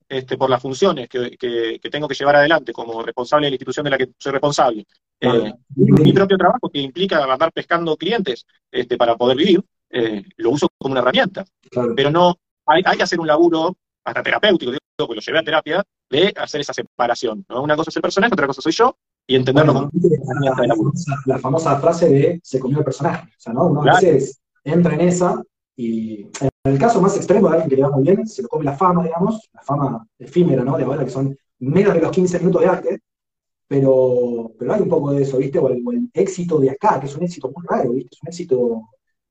[0.08, 3.90] este, por las funciones que, tengo que llevar adelante como responsable de la institución de
[3.90, 4.86] la que soy responsable.
[5.20, 9.62] Eh, mi propio trabajo, que implica andar pescando clientes este, para poder vivir,
[10.36, 11.44] lo uso como una herramienta.
[11.94, 12.36] Pero no,
[12.66, 16.60] hay, que hacer un laburo hasta terapéutico, digo, porque lo llevé a terapia, de hacer
[16.60, 17.44] esa separación.
[17.48, 17.62] ¿no?
[17.62, 18.96] Una cosa es el personaje, otra cosa soy yo,
[19.26, 19.90] y entenderlo como
[21.26, 23.28] la, famosa frase de se comió el personaje.
[23.28, 23.66] O sea, ¿no?
[23.66, 25.40] Uno a veces entra en esa
[25.76, 28.48] y en el caso más extremo de alguien que le va muy bien, se lo
[28.48, 30.76] come la fama, digamos, la fama efímera, ¿no?
[30.76, 33.00] De ahora que son menos de los 15 minutos de arte,
[33.68, 35.58] pero, pero hay un poco de eso, ¿viste?
[35.58, 38.10] O el, éxito de acá, que es un éxito muy raro, ¿viste?
[38.12, 38.82] Es un éxito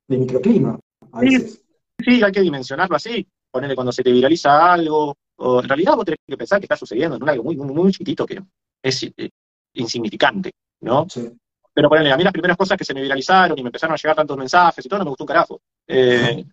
[0.08, 0.80] de microclima,
[1.12, 1.62] a veces.
[2.00, 3.28] Sí, hay que dimensionarlo así.
[3.52, 6.76] Ponerle cuando se te viraliza algo, o en realidad vos tenés que pensar que está
[6.76, 8.40] sucediendo en algo muy, muy, muy chiquitito que
[8.84, 9.30] es eh,
[9.74, 11.08] insignificante, ¿no?
[11.10, 11.30] Sí.
[11.74, 13.98] Pero ponele, a mí las primeras cosas que se me viralizaron y me empezaron a
[13.98, 15.62] llegar tantos mensajes y todo, no me gustó un carajo.
[15.88, 16.46] Eh,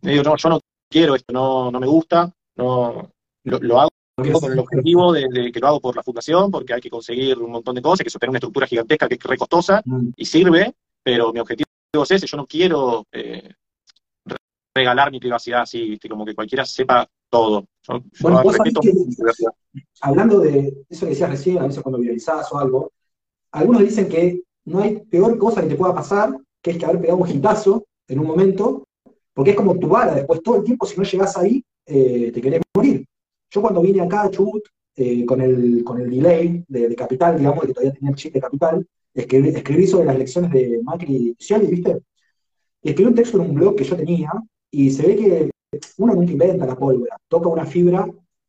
[0.00, 3.10] digo, no, yo no quiero esto, no, no me gusta, no
[3.44, 6.90] lo, hago con el objetivo de, que lo hago por la fundación, porque hay que
[6.90, 9.82] conseguir un montón de cosas, que eso tiene una estructura gigantesca que es re costosa
[9.84, 10.10] mm.
[10.16, 11.68] y sirve, pero mi objetivo
[12.02, 13.54] es ese, yo no quiero eh,
[14.74, 17.66] regalar mi privacidad así, como que cualquiera sepa todo.
[18.20, 18.42] bueno,
[20.00, 22.92] hablando de eso que decías recién, a veces cuando viralizás o algo,
[23.52, 27.00] algunos dicen que no hay peor cosa que te pueda pasar que es que haber
[27.02, 28.88] pegado un gitazo en un momento,
[29.34, 32.40] porque es como tu vara, después todo el tiempo, si no llegas ahí, eh, te
[32.40, 33.04] querés morir.
[33.50, 34.64] Yo cuando vine acá a Chubut,
[34.96, 38.40] eh, con, el, con el delay de, Capital, digamos, que todavía tenía el chip de
[38.40, 41.98] Capital, escribí, escribí sobre las elecciones de Macri y ¿viste?
[42.82, 44.32] Y escribí un texto en un blog que yo tenía,
[44.74, 45.50] y se ve que
[45.98, 48.08] uno nunca inventa la pólvora, toca una fibra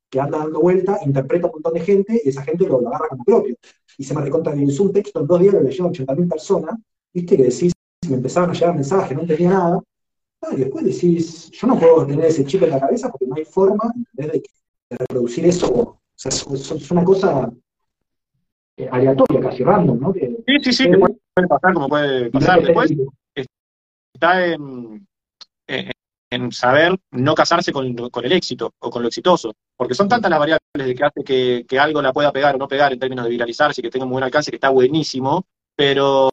[0.10, 3.24] que anda dando vuelta, interpreta un montón de gente, y esa gente lo, agarra como
[3.24, 3.56] propio.
[3.98, 6.76] Y se me recontabilizó un texto en dos días, lo leyeron 80.000 personas,
[7.14, 7.74] viste que decís,
[8.10, 9.82] me empezaron a llegar mensajes, no entendía nada,
[10.52, 13.46] y después decís, yo no puedo tener ese chip en la cabeza porque no hay
[13.46, 14.44] forma de,
[14.90, 15.68] reproducir eso.
[15.74, 17.52] O sea, es, una cosa
[18.78, 20.14] eh, aleatoria, casi random, ¿no?
[20.14, 22.62] sí, sí, sí, que puede pasar como puede pasar.
[22.62, 22.94] Después
[24.14, 25.06] está en,
[25.68, 25.92] en,
[26.52, 30.62] saber no casarse con, el éxito o con lo exitoso, porque son tantas las variables
[30.74, 33.82] de que hace que, algo la pueda pegar o no pegar en términos de viralizarse
[33.82, 36.30] y que tenga un buen alcance, que está buenísimo, pero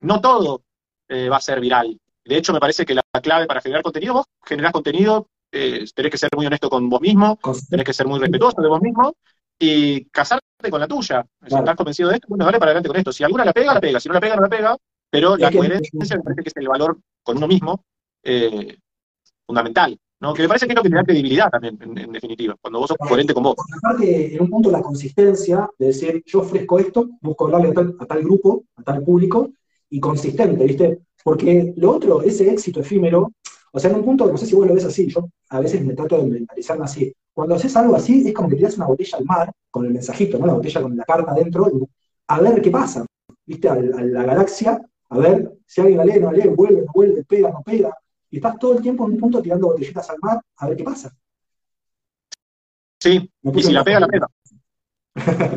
[0.00, 0.62] no todo
[1.08, 1.98] eh, va a ser viral.
[2.24, 6.12] De hecho, me parece que la clave para generar contenido, vos generás contenido, eh, tenés
[6.12, 7.38] que ser muy honesto con vos mismo,
[7.70, 9.14] tenés que ser muy respetuoso de vos mismo
[9.58, 11.24] y casarte con la tuya.
[11.46, 13.12] Si estás convencido de esto, bueno, dale para adelante con esto.
[13.12, 13.98] Si alguna la pega, la pega.
[13.98, 14.76] Si no la pega, no la pega.
[15.10, 17.82] Pero la coherencia me parece que es el valor con uno mismo
[18.22, 18.78] eh,
[19.48, 19.98] fundamental.
[20.20, 20.34] ¿no?
[20.34, 22.88] Que me parece que es lo que te da credibilidad también, en, definitiva, cuando vos
[22.88, 23.56] sos coherente con vos.
[23.82, 27.96] aparte, en un punto, la consistencia de decir, yo ofrezco esto, busco hablarle a tal,
[27.98, 29.50] a tal grupo, a tal público,
[29.90, 31.00] y consistente, ¿viste?
[31.24, 33.32] Porque lo otro, ese éxito efímero,
[33.72, 35.84] o sea, en un punto, no sé si vos lo ves así, yo a veces
[35.84, 37.12] me trato de mentalizarme así.
[37.32, 40.38] Cuando haces algo así, es como que tiras una botella al mar, con el mensajito,
[40.38, 40.46] ¿no?
[40.46, 41.70] La botella con la carta adentro,
[42.26, 43.06] a ver qué pasa,
[43.46, 43.68] ¿viste?
[43.68, 44.80] A, la galaxia,
[45.10, 47.96] a ver si alguien la lee, no la lee, vuelve, no vuelve, pega, no pega.
[48.30, 50.84] Y estás todo el tiempo en un punto tirando botellitas al mar, a ver qué
[50.84, 51.16] pasa.
[53.00, 54.26] Sí, y si la pega, la pega.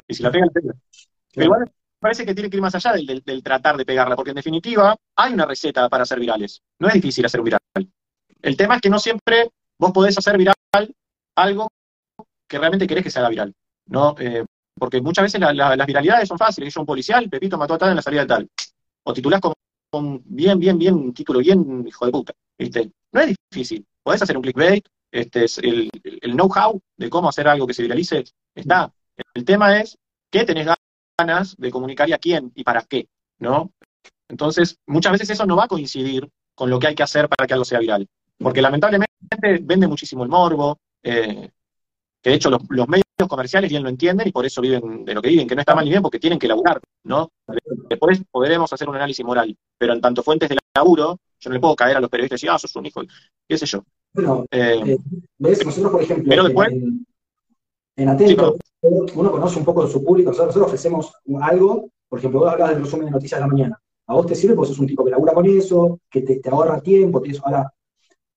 [0.08, 0.74] y si la pega, la pega.
[1.34, 4.36] Pero igual parece que tiene que ir más allá del, tratar de pegarla, porque en
[4.36, 6.62] definitiva hay una receta para hacer virales.
[6.80, 7.62] No es difícil hacer un viral.
[8.42, 10.56] El tema es que no siempre vos podés hacer viral
[11.36, 11.70] algo
[12.48, 13.54] que realmente querés que se haga viral.
[13.86, 14.16] ¿no?
[14.20, 14.44] Eh,
[14.76, 16.74] porque muchas veces las viralidades son fáciles.
[16.74, 18.50] Yo un policial, Pepito mató a tal en la salida de tal.
[19.04, 19.54] O titulás con,
[20.26, 22.34] bien, bien, bien, un título bien hijo de puta.
[22.58, 22.92] ¿viste?
[23.12, 23.86] No es difícil.
[24.04, 28.24] Podés hacer un clickbait, este, el, el know-how de cómo hacer algo que se viralice
[28.56, 28.94] está.
[29.34, 29.98] El tema es
[30.30, 30.68] qué tenés
[31.58, 33.08] de comunicar y a quién y para qué,
[33.40, 33.72] ¿no?
[34.28, 37.46] Entonces, muchas veces eso no va a coincidir con lo que hay que hacer para
[37.46, 38.08] que algo sea viral.
[38.38, 41.50] Porque lamentablemente vende muchísimo el morbo, eh,
[42.22, 45.22] que de hecho los, medios comerciales bien lo entienden y por eso viven de lo
[45.22, 47.32] que viven, que no está mal ni bien porque tienen que laburar, ¿no?
[47.90, 51.60] Después podremos hacer un análisis moral, pero en tanto fuentes de laburo, yo no le
[51.60, 53.02] puedo caer a los periodistas y decir, ah, sos un hijo,
[53.48, 53.84] qué sé yo.
[54.14, 54.98] Bueno, eh, eh,
[55.38, 55.66] ¿ves?
[55.66, 56.72] Nosotros, por ejemplo, pero después,
[57.96, 62.52] en, Atento, uno conoce un poco de su público, nosotros, ofrecemos algo, por ejemplo, vos
[62.52, 64.88] hablas del resumen de noticias de la mañana, a vos te sirve porque sos un
[64.88, 67.72] tipo que labura con eso, que te, ahorra tiempo, te ahora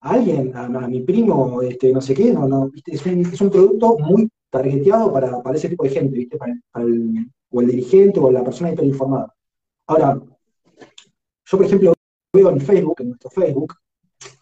[0.04, 4.28] a alguien, a, mi primo, este, no sé qué, no, no, Es, un, producto muy
[4.54, 6.38] targeteado para, para, ese tipo de gente, ¿viste?
[6.38, 6.54] Para,
[7.50, 9.34] o el dirigente o la persona que está informada.
[9.86, 10.20] Ahora,
[11.44, 11.94] yo por ejemplo
[12.32, 13.74] veo en Facebook, en nuestro Facebook,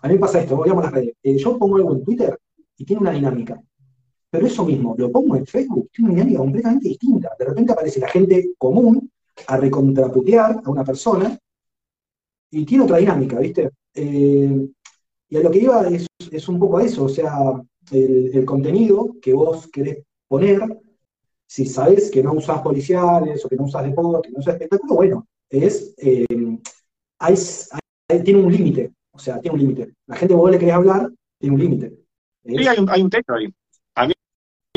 [0.01, 2.39] a mí me pasa esto, a las redes, eh, yo pongo algo en Twitter
[2.77, 3.61] y tiene una dinámica.
[4.31, 7.31] Pero eso mismo, lo pongo en Facebook, tiene una dinámica completamente distinta.
[7.39, 9.11] De repente aparece la gente común
[9.47, 11.39] a recontraputear a una persona
[12.51, 13.71] y tiene otra dinámica, ¿viste?
[13.95, 14.69] eh,
[15.33, 17.33] y a lo que iba es, un poco a eso, o sea,
[17.91, 20.61] el, contenido que vos querés poner,
[21.47, 24.95] si sabés que no usás policiales o que no usás deporte, que no usás espectáculo,
[24.95, 26.26] bueno, es, eh,
[28.24, 29.95] tiene un límite, o sea, tiene un límite.
[30.07, 31.93] La gente vos le querés hablar, tiene un límite.
[32.45, 33.53] Sí, hay un, hay un texto ahí.
[33.95, 34.14] A mí,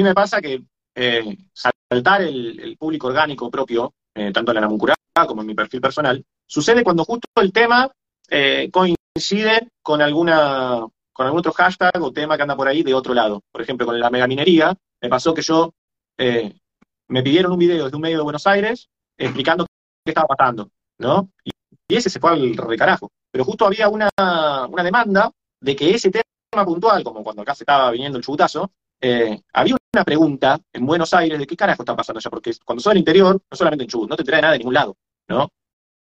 [0.01, 0.63] me pasa que
[0.95, 4.95] eh, saltar el, público orgánico propio, eh, tanto en la namuncurá
[5.27, 7.89] como en mi perfil personal, sucede cuando justo el tema
[8.29, 10.85] eh, coincide con alguna
[11.15, 13.41] con algún otro hashtag o tema que anda por ahí de otro lado.
[13.49, 15.73] Por ejemplo, con la megaminería, me pasó que yo
[16.17, 19.65] me pidieron un video desde un medio de Buenos Aires explicando
[20.03, 21.29] qué estaba pasando, ¿no?
[21.43, 21.51] Y,
[21.87, 23.11] ese se fue al recarajo.
[23.31, 27.63] Pero justo había una, una demanda de que ese tema puntual, como cuando acá se
[27.63, 31.95] estaba viniendo el chubutazo, eh, había una pregunta en Buenos Aires de qué carajo está
[31.95, 34.53] pasando allá, porque cuando sos del interior, no solamente en Chubut, no te trae nada
[34.53, 34.97] de ningún lado,
[35.27, 35.47] ¿no?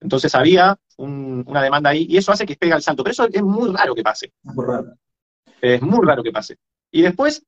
[0.00, 3.42] Entonces había una demanda ahí, y eso hace que pega el santo, pero eso es
[3.42, 4.32] muy raro que pase.
[5.60, 6.56] Es muy raro que pase.
[6.90, 7.44] Y después,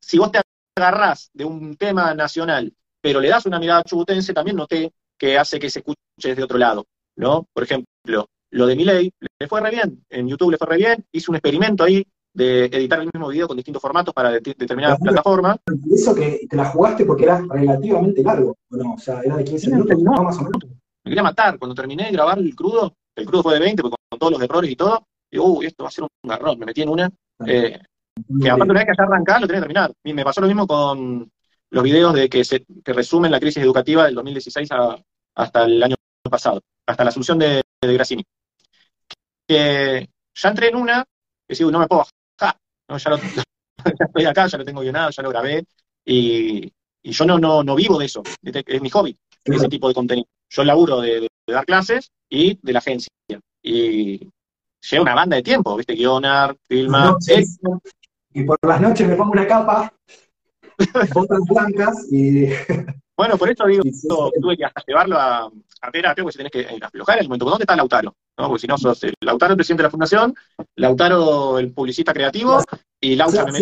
[0.00, 0.40] si vos te
[0.76, 5.58] agarrás de un tema nacional, pero le das una mirada chubutense, también noté que hace
[5.58, 7.46] que se escuche desde otro lado, ¿no?
[7.52, 11.04] Por ejemplo, lo de Miley le fue re bien, en YouTube le fue re bien,
[11.12, 15.58] hizo un experimento ahí de editar el mismo video con distintos formatos para determinadas plataformas.
[15.92, 18.94] Eso que te la jugaste porque era relativamente largo, no?
[18.94, 20.64] O sea, era de 15 minutos, no, más o menos.
[21.04, 21.58] Me quería matar.
[21.58, 24.70] Cuando terminé de grabar el crudo, el crudo fue de 20, con todos los errores
[24.70, 26.58] y todo, digo, uy, esto va a ser un garrón.
[26.58, 27.10] Me metí en una.
[27.46, 27.78] Eh,
[28.40, 29.92] que aparte una vez que ya lo tenía que terminar.
[30.04, 31.30] Y me pasó lo mismo con
[31.70, 34.68] los videos de que, se, que resumen la crisis educativa del 2016
[35.34, 35.96] hasta el año
[36.30, 38.24] pasado, hasta la asunción de, de Grassini.
[39.46, 41.04] Que ya entré en una,
[41.46, 42.04] que digo, no me puedo
[42.88, 43.16] no, ya, lo,
[43.98, 45.64] estoy acá, ya lo tengo guionado, ya lo grabé,
[46.04, 50.26] y, yo no, no, no vivo de eso, es mi hobby, ese tipo de contenido.
[50.54, 53.10] Yo laburo de, dar clases y de la agencia.
[53.62, 54.30] Y
[54.88, 55.94] lleva una banda de tiempo, ¿viste?
[55.94, 57.16] Guionar, filmar.
[58.32, 59.92] Y por las noches me pongo una capa,
[61.14, 62.48] botas blancas y.
[63.16, 63.82] Bueno, por eso digo,
[64.40, 65.50] tuve que hasta llevarlo a,
[65.80, 67.46] a terapia, porque si tenés que eh, aflojar el momento.
[67.46, 68.14] ¿Dónde está Lautaro?
[68.38, 68.48] ¿No?
[68.48, 70.34] Porque si no sos el Lautaro el presidente de la fundación,
[70.76, 72.58] Lautaro el publicista creativo
[73.00, 73.52] y Lautaro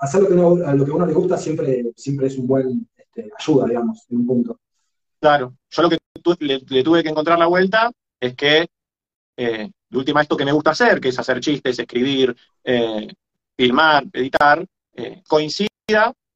[0.00, 2.88] Hacer lo que, a lo que a uno le gusta siempre, siempre es un buen
[2.96, 4.58] este, ayuda, digamos, en un punto.
[5.20, 5.98] Claro, yo lo que
[6.40, 7.90] le, tuve que encontrar la vuelta
[8.20, 8.66] es que
[9.36, 13.08] eh, de última esto que me gusta hacer, que es hacer chistes, escribir, eh,
[13.56, 14.64] filmar, editar,
[14.94, 15.68] eh, coincida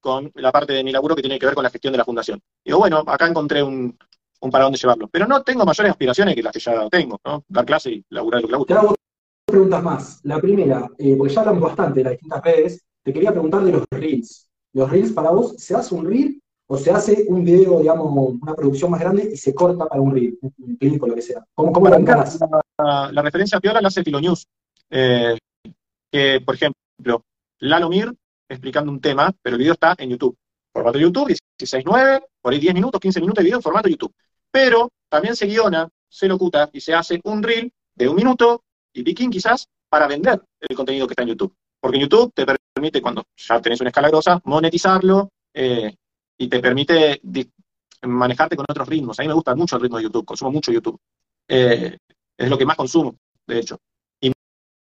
[0.00, 2.04] con la parte de mi laburo que tiene que ver con la gestión de la
[2.04, 2.40] fundación.
[2.64, 3.96] Digo, bueno, acá encontré un,
[4.40, 5.08] un para dónde llevarlo.
[5.08, 7.44] Pero no tengo mayores aspiraciones que las que ya tengo, ¿no?
[7.48, 8.74] Dar clase y laburar lo que le gusta.
[8.74, 8.96] Te hago dos
[9.46, 10.20] preguntas más.
[10.24, 13.72] La primera, eh, porque ya hablamos bastante de las distintas redes, te quería preguntar de
[13.72, 14.48] los reels.
[14.72, 16.39] ¿Los reels para vos, se hace un reel
[16.72, 20.14] o se hace un video, digamos, una producción más grande y se corta para un
[20.14, 21.44] reel, un clip o lo que sea?
[21.54, 24.46] ¿Cómo, cómo la, la, la, referencia a Piola la hace Filo News.
[24.88, 25.36] Eh,
[26.10, 27.24] que, por ejemplo,
[27.58, 28.14] Lalo Mir
[28.48, 30.36] explicando un tema, pero el video está en YouTube.
[30.72, 34.14] Formato YouTube, 16.9, por ahí 10 minutos, 15 minutos de video en formato YouTube
[34.50, 39.02] pero también se guiona, se locuta y se hace un reel de un minuto y
[39.02, 41.54] piquín quizás para vender el contenido que está en YouTube.
[41.80, 42.44] Porque YouTube te
[42.74, 45.94] permite, cuando ya tenés una escala grosa, monetizarlo eh,
[46.40, 47.20] y te permite
[48.02, 49.18] manejarte con otros ritmos.
[49.18, 50.98] A mí me gusta mucho el ritmo de YouTube, consumo mucho YouTube.
[51.46, 51.98] Eh,
[52.36, 53.16] es lo que más consumo,
[53.46, 53.78] de hecho.
[54.20, 54.32] Y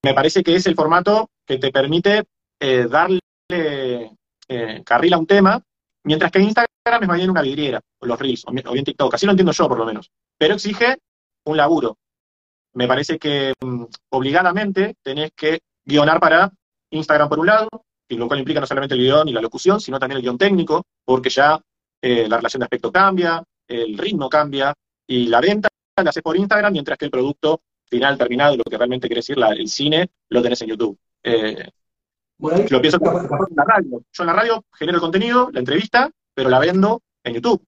[0.02, 2.24] me parece que es el formato que te permite
[2.60, 3.20] eh, darle
[4.84, 5.62] carril a un tema
[6.04, 9.24] Mientras que Instagram es más bien una vidriera, o los Reels, o bien TikTok, así
[9.24, 10.10] lo entiendo yo por lo menos.
[10.36, 10.98] Pero exige
[11.44, 11.96] un laburo.
[12.74, 16.52] Me parece que mm, obligadamente tenés que guionar para
[16.90, 17.68] Instagram por un lado,
[18.14, 20.38] y lo cual implica no solamente el guion y la locución, sino también el guion
[20.38, 21.60] técnico, porque ya
[22.00, 24.72] eh, la relación de aspecto cambia, el ritmo cambia,
[25.06, 25.68] y la venta
[26.02, 29.36] la haces por Instagram, mientras que el producto final, terminado, lo que realmente quiere decir
[29.38, 30.98] el cine, lo tenés en YouTube.
[31.22, 31.70] Eh,
[32.38, 34.02] lo pienso como en la radio.
[34.12, 37.64] Yo en la radio genero el contenido, la entrevista, pero la vendo en YouTube.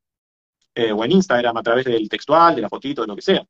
[0.74, 3.44] Eh, o en Instagram a través del textual, de la fotito, de lo que sea.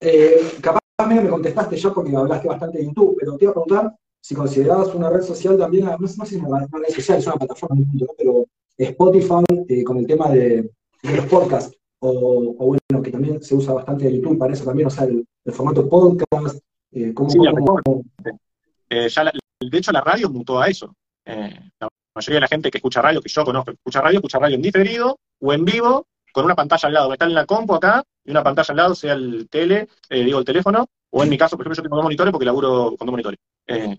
[0.00, 3.54] Eh, capaz me contestaste yo porque me hablaste bastante de YouTube, pero te iba a
[3.54, 3.96] preguntar
[4.26, 7.36] si considerabas una red social también, no, sé si es una, red social, es una
[7.36, 7.76] plataforma,
[8.18, 8.44] pero
[8.76, 10.68] Spotify eh, con el tema de,
[11.04, 15.04] los podcasts, o, bueno, que también se usa bastante YouTube para eso también, o sea,
[15.04, 16.58] el, formato podcast,
[16.90, 20.92] eh, cómo, sí, ya la, de hecho, la radio mutó a eso.
[21.24, 24.40] Eh, la mayoría de la gente que escucha radio, que yo conozco, escucha radio, escucha
[24.40, 27.12] radio en diferido o en vivo, con una pantalla al lado.
[27.12, 30.40] Está en la compu acá y una pantalla al lado, sea el tele, eh, digo
[30.40, 33.06] el teléfono, o en mi caso, por ejemplo, yo tengo dos monitores porque laburo con
[33.06, 33.38] dos monitores.
[33.68, 33.96] Eh,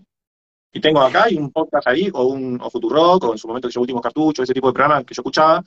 [0.72, 3.68] y tengo acá y un podcast ahí, o un o Futurock, o en su momento
[3.68, 5.62] que yo último cartucho, ese tipo de programas que yo escuchaba.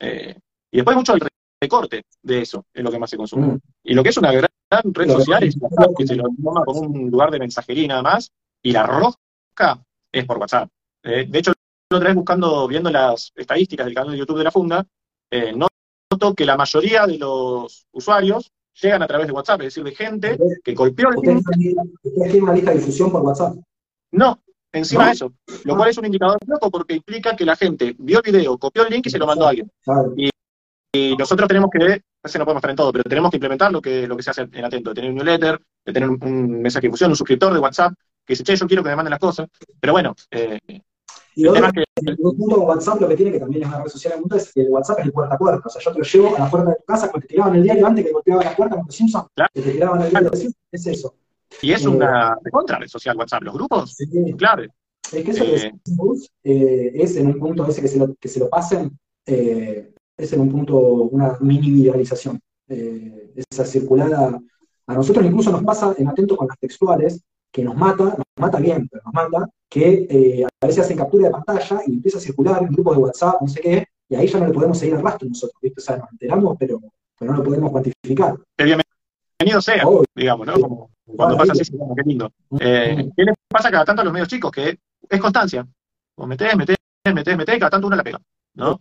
[0.00, 1.20] y después mucho el
[1.60, 3.46] recorte de eso, es lo que más se consume.
[3.46, 3.60] Mm.
[3.84, 5.56] Y lo que es una gran redes sociales
[5.96, 8.30] que se lo toma como un lugar de mensajería y nada más,
[8.62, 9.82] y la rosca
[10.12, 10.68] es por WhatsApp.
[11.02, 11.52] Eh, de hecho,
[11.90, 14.86] la otra vez buscando, viendo las estadísticas del canal de YouTube de la Funda,
[15.30, 19.84] eh, noto que la mayoría de los usuarios llegan a través de WhatsApp, es decir,
[19.84, 21.42] de gente que golpeó el ¿Ustedes
[22.14, 23.56] tienen una lista de difusión por WhatsApp?
[24.12, 24.42] No,
[24.72, 25.32] encima de eso,
[25.64, 28.84] lo cual es un indicador loco porque implica que la gente vio el video, copió
[28.84, 29.70] el link y se lo mandó a alguien.
[30.16, 30.30] Y,
[31.16, 31.78] nosotros tenemos que,
[32.38, 34.48] no podemos estar en todo, pero tenemos que implementar lo que, lo que se hace
[34.50, 37.60] en Atento, de tener un newsletter, de tener un, mensaje de difusión, un suscriptor de
[37.60, 37.92] WhatsApp,
[38.24, 39.48] que dice, che, yo quiero que me manden las cosas.
[39.80, 40.58] Pero bueno, eh,
[41.38, 44.18] y otro, que, el punto WhatsApp lo que tiene, que también es una red social
[44.18, 45.68] mundo, es que el WhatsApp es el puerta a puerta.
[45.68, 47.54] O sea, yo te lo llevo a la puerta de tu casa, porque te tiraban
[47.54, 49.50] el diario antes que golpeaban la puerta con los Simpsons, claro.
[49.54, 51.14] que te tiraban el diario de es eso.
[51.62, 54.68] Y es una eh, contra red social WhatsApp, los grupos, sí, clave.
[55.12, 55.72] Es que eso eh,
[56.44, 60.32] eh, es en un punto ese que se lo, que se lo pasen, eh, es
[60.32, 62.40] en un punto una mini viralización.
[62.68, 64.38] Esa circulada,
[64.86, 68.58] a nosotros incluso nos pasa en atento con las textuales, que nos mata, nos mata
[68.58, 72.20] bien, pero nos mata, que eh, a veces hacen captura de pantalla y empieza a
[72.20, 74.96] circular en grupos de WhatsApp, no sé qué, y ahí ya no le podemos seguir
[74.96, 75.80] el rastro nosotros, ¿viste?
[75.80, 76.80] O sea, nos enteramos, pero,
[77.18, 78.36] pero no lo podemos cuantificar.
[79.40, 79.84] Bienvenido sea,
[80.16, 80.54] digamos, ¿no?
[80.54, 82.32] Como cuando pasa así, qué lindo.
[82.58, 84.50] Eh, ¿Qué le pasa cada tanto a los medios chicos?
[84.50, 84.76] Que
[85.08, 85.64] es constancia.
[86.16, 86.76] O metés, metés,
[87.14, 88.20] metés, metés, cada tanto uno la pega,
[88.54, 88.80] ¿no?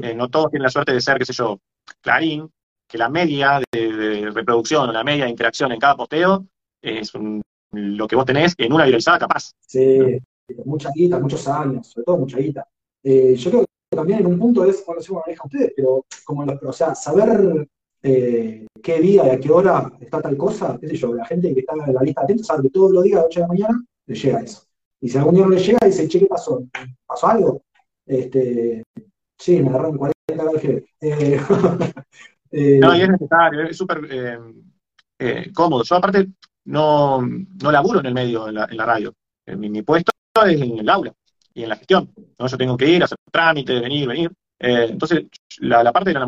[0.00, 1.58] Eh, no todos tienen la suerte de ser, qué sé yo,
[2.00, 2.48] Clarín,
[2.88, 6.46] que la media de, reproducción o la media de interacción en cada posteo
[6.80, 7.10] es
[7.72, 9.50] lo que vos tenés en una viralizada capaz.
[9.66, 10.20] Sí,
[10.64, 12.64] mucha guita, muchos años, sobre todo mucha guita.
[13.02, 16.04] Eh, yo creo que también en un punto es, no sé cómo manejan ustedes, pero
[16.24, 17.66] como o sea, saber
[18.02, 21.52] eh, qué día y a qué hora está tal cosa, qué sé yo, la gente
[21.52, 23.42] que está en la lista atenta sabe que todos los días a las 8 de
[23.42, 24.62] la mañana le llega eso.
[25.00, 26.62] Y si algún día no le llega, dice, che, ¿qué pasó?
[27.06, 27.62] ¿Pasó algo?
[28.06, 28.82] Este,
[29.38, 31.40] sí, me agarraron 40 grados de eh,
[32.50, 34.38] eh, no, y es necesario, es súper eh,
[35.18, 35.84] eh, cómodo.
[35.84, 36.28] Yo aparte
[36.64, 39.14] no, no laburo en el medio, en la, en la radio.
[39.46, 40.12] Mi, mi, puesto
[40.46, 41.12] es en el aula
[41.54, 42.12] y en la gestión.
[42.38, 42.46] ¿no?
[42.46, 44.30] Yo tengo que ir, hacer trámites, venir, venir.
[44.58, 45.24] entonces,
[45.58, 46.20] la, la, parte de la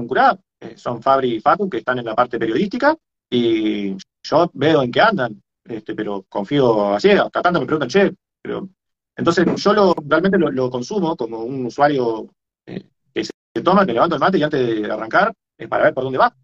[0.62, 2.96] namucurada son Fabri y Facu, que están en la parte periodística,
[3.30, 8.12] y yo veo en qué andan, este, pero confío así, hasta tanto me preguntan, che,
[8.40, 8.68] pero...
[9.14, 12.30] Entonces yo lo, realmente lo, consumo como un usuario
[12.64, 13.32] eh, que se,
[13.62, 16.34] toma, que levanta el mate y antes de arrancar es para ver por dónde va,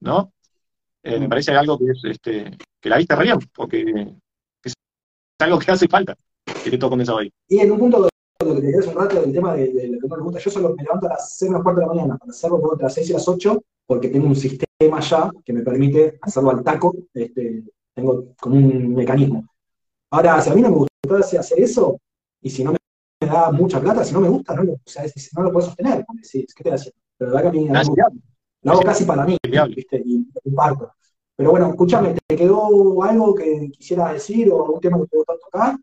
[0.00, 0.32] ¿no?
[1.02, 4.14] Eh, me parece algo que es, este, que la vista bien, porque
[4.62, 4.72] es
[5.38, 6.16] algo que hace falta,
[6.64, 7.30] que te toco eso ahí.
[7.46, 8.08] Y en un punto
[8.40, 10.50] lo que te quedas un rato del tema de, lo que no nos gusta, yo
[10.50, 12.84] solo me levanto a las 6 o las 4 de la mañana para hacerlo entre
[12.84, 16.62] las 6 y las 8, porque tengo un sistema ya que me permite hacerlo al
[16.62, 17.64] taco, este,
[17.94, 19.46] tengo como un mecanismo.
[20.10, 21.98] Ahora, si a mí no me gusta hacer eso,
[22.40, 22.78] y si no me,
[23.20, 25.04] da mucha plata, si no me gusta, no lo, o sea,
[25.36, 26.98] no lo puedo sostener, porque sí, ¿qué estoy haciendo?
[27.16, 27.68] Pero la verdad que a mí
[28.62, 29.36] lo hago casi para mí,
[29.74, 30.02] ¿viste?
[30.04, 30.92] Y comparto.
[31.36, 35.38] Pero bueno, escúchame, ¿te quedó algo que quisieras decir o algún tema que te gustó
[35.38, 35.76] tocar?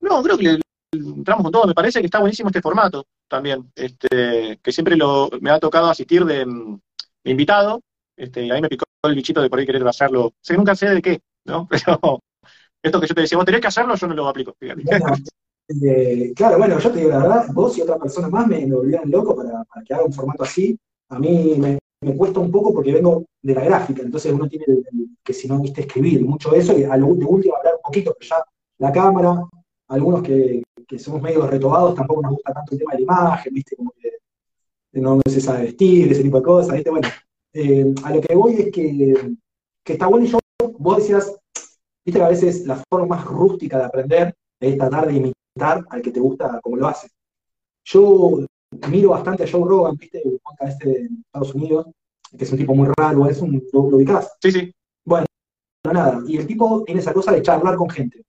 [0.00, 0.60] No, creo que
[0.92, 1.66] entramos con todo.
[1.66, 5.90] Me parece que está buenísimo este formato también, este, que siempre lo, me ha tocado
[5.90, 6.80] asistir de, mm,
[7.24, 7.82] invitado,
[8.16, 10.32] este, y ahí me picó el bichito de por ahí querer hacerlo.
[10.40, 11.68] Sé que nunca sé de qué, ¿no?
[11.70, 12.20] Pero
[12.82, 14.56] esto que yo te decía, vos tenés que hacerlo, yo no lo aplico.
[14.60, 18.74] Eh, claro, bueno, yo te digo la verdad, vos y otra persona más me, me
[18.74, 20.78] volvieron loco para, que haga un formato así.
[21.10, 21.78] A mí me,
[22.16, 24.64] cuesta un poco porque vengo de la gráfica, entonces uno tiene
[25.22, 28.44] que, si no, viste, escribir mucho eso y de último hablar un poquito, pero ya
[28.78, 29.46] la cámara,
[29.88, 33.54] algunos que, que somos medio retobados, tampoco nos gusta tanto el tema de la imagen,
[33.54, 33.76] ¿viste?
[33.76, 34.10] Como que
[34.92, 36.90] no se sabe vestir, ese tipo de cosas, ¿viste?
[36.90, 37.08] Bueno,
[37.52, 39.36] eh, a lo que voy es que,
[39.84, 40.38] que está bueno y yo,
[40.78, 41.36] vos decías,
[42.04, 46.02] viste que a veces la forma más rústica de aprender es tratar de imitar al
[46.02, 47.08] que te gusta como lo hace.
[47.84, 48.40] Yo
[48.88, 51.86] miro bastante a Joe Rogan, viste, el este de Estados Unidos,
[52.36, 54.36] que es un tipo muy raro, es un, ¿lo, lo ubicás?
[54.40, 54.74] Sí, sí.
[55.04, 55.26] Bueno,
[55.84, 58.24] no nada, y el tipo tiene esa cosa de charlar con gente.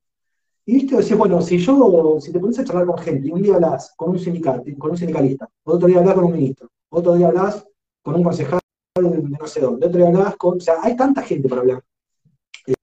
[0.69, 3.41] Y viste, decís, bueno, si yo, si te pones a charlar con gente, y un
[3.41, 7.15] día hablas con un sindicato, con un sindicalista, otro día hablas con un ministro, otro
[7.15, 7.65] día hablas
[8.03, 8.59] con un concejal
[9.01, 11.83] de no sé dónde, otro día hablas con, o sea, hay tanta gente para hablar.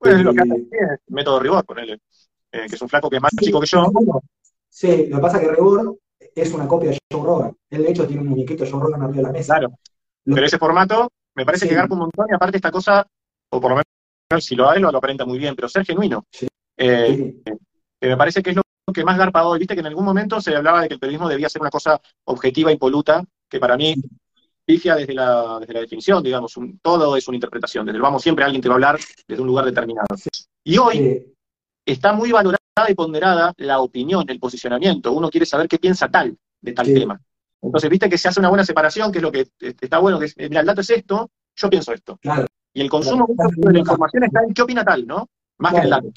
[0.00, 1.90] Bueno, es lo que hace el método Ribor, con él,
[2.50, 3.86] eh, que es un flaco que es más chico que yo.
[4.68, 5.96] Sí, lo que pasa es que Ribor
[6.34, 7.56] es una copia de Joe Rogan.
[7.70, 9.58] Él, de hecho, tiene un muñequito de Joe Rogan arriba de la mesa.
[9.58, 9.78] Claro.
[10.24, 13.06] Pero ese formato me parece que garpa un montón y aparte esta cosa,
[13.50, 16.24] o por lo menos si lo hay, lo, lo aparenta muy bien, pero ser genuino.
[16.32, 16.48] Sí.
[16.78, 17.42] Eh,
[18.06, 18.62] que me parece que es lo
[18.94, 19.58] que más garpa hoy.
[19.58, 22.00] Viste que en algún momento se hablaba de que el periodismo debía ser una cosa
[22.24, 23.94] objetiva y poluta, que para mí
[24.64, 27.86] pifia desde la, desde la definición, digamos, todo es una interpretación.
[27.86, 30.06] Desde el vamos siempre alguien te va a hablar desde un lugar determinado.
[30.64, 31.34] Y hoy
[31.84, 35.12] está muy valorada y ponderada la opinión, el posicionamiento.
[35.12, 37.20] Uno quiere saber qué piensa tal de tal tema.
[37.62, 40.26] Entonces, viste que se hace una buena separación, que es lo que está bueno, que
[40.26, 42.18] es, mira, el dato es esto, yo pienso esto.
[42.18, 42.46] Claro.
[42.72, 45.28] Y el consumo de la información está en qué opina tal, ¿no?
[45.58, 46.12] Más que el dato.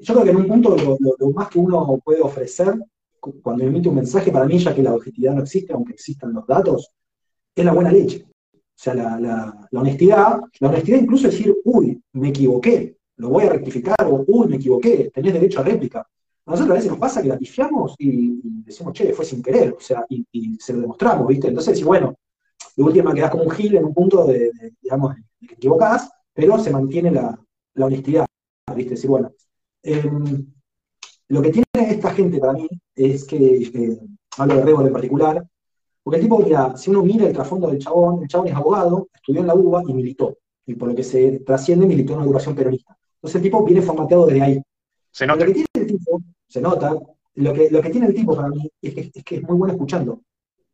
[0.00, 0.76] Yo creo que en un punto
[1.18, 2.74] lo, más que uno puede ofrecer
[3.20, 6.46] cuando emite un mensaje, para mí, ya que la objetividad no existe, aunque existan los
[6.46, 6.90] datos,
[7.54, 8.26] es la buena leche.
[8.26, 13.50] O sea, la, honestidad, la honestidad incluso es decir, uy, me equivoqué, lo voy a
[13.50, 16.00] rectificar, o uy, me equivoqué, tenés derecho a réplica.
[16.00, 19.72] A nosotros a veces nos pasa que la pifiamos y, decimos, che, fue sin querer,
[19.74, 21.46] o sea, y, se lo demostramos, ¿viste?
[21.48, 22.16] Entonces, si bueno,
[22.76, 24.50] de última quedás como un gil en un punto de,
[24.80, 27.38] digamos, de que equivocás, pero se mantiene la,
[27.78, 28.26] honestidad,
[28.74, 28.90] ¿viste?
[28.90, 29.32] Decir, bueno,
[29.82, 30.46] em,
[31.28, 33.98] lo que tiene esta gente para mí es que, eh,
[34.38, 35.46] hablo de Rebol en particular,
[36.02, 39.08] porque el tipo, mira, si uno mira el trasfondo del chabón, el chabón es abogado,
[39.14, 40.36] estudió en la UBA y militó.
[40.66, 42.96] Y por lo que se trasciende, militó en una agrupación peronista.
[43.16, 44.62] Entonces el tipo viene formateado desde ahí.
[45.10, 45.40] Se nota.
[45.40, 46.96] Lo que tiene el tipo, se nota,
[47.34, 48.94] lo que, lo que tiene el tipo para mí es
[49.24, 50.20] que es, muy bueno escuchando.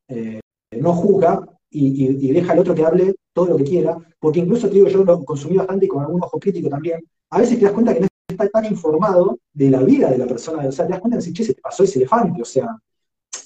[0.09, 0.41] Eh,
[0.73, 4.75] no juzga y, deja al otro que hable todo lo que quiera, porque incluso te
[4.75, 7.01] digo, yo lo consumí bastante y con algún ojo crítico también.
[7.31, 10.27] A veces te das cuenta que no está tan informado de la vida de la
[10.27, 10.67] persona.
[10.67, 12.43] O sea, te das cuenta de decir, che, se te pasó ese elefante.
[12.43, 12.67] O sea,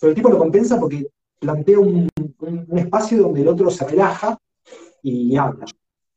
[0.01, 1.07] pero el tipo lo compensa porque
[1.39, 2.09] plantea un,
[2.77, 4.39] espacio donde el otro se relaja
[5.03, 5.67] y habla.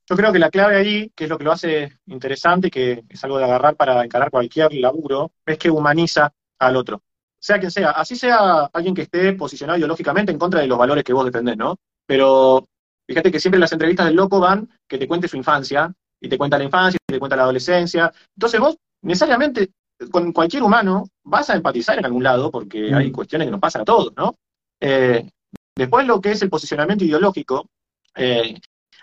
[0.07, 3.23] Yo creo que la clave ahí, que es lo que lo hace interesante, que es
[3.23, 7.01] algo de agarrar para encarar cualquier laburo, es que humaniza al otro.
[7.39, 11.03] Sea quien sea, así sea alguien que esté posicionado ideológicamente en contra de los valores
[11.03, 11.77] que vos defendés, ¿no?
[12.05, 12.67] Pero
[13.07, 16.37] fíjate que siempre las entrevistas del loco van que te cuente su infancia, y te
[16.37, 18.11] cuenta la infancia, y te cuenta la adolescencia.
[18.35, 19.71] Entonces vos, necesariamente,
[20.11, 23.13] con cualquier humano, vas a empatizar en algún lado, porque hay mm.
[23.13, 24.35] cuestiones que nos pasan a todos, ¿no?
[24.79, 25.29] Eh,
[25.75, 27.69] después lo que es el posicionamiento ideológico
[28.15, 28.59] eh,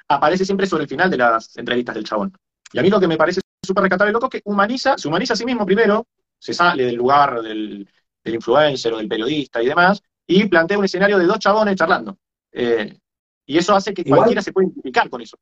[0.08, 2.32] aparece siempre sobre el final de las entrevistas del chabón.
[2.72, 5.34] Y a mí lo que me parece súper rescatable loco es que humaniza, se humaniza
[5.34, 6.06] a sí mismo primero,
[6.38, 7.88] se sale del lugar del,
[8.24, 12.16] influencer o del periodista y demás, y plantea un escenario de dos chabones charlando.
[12.52, 12.98] Eh,
[13.46, 15.36] y eso hace que cualquiera se pueda identificar con eso.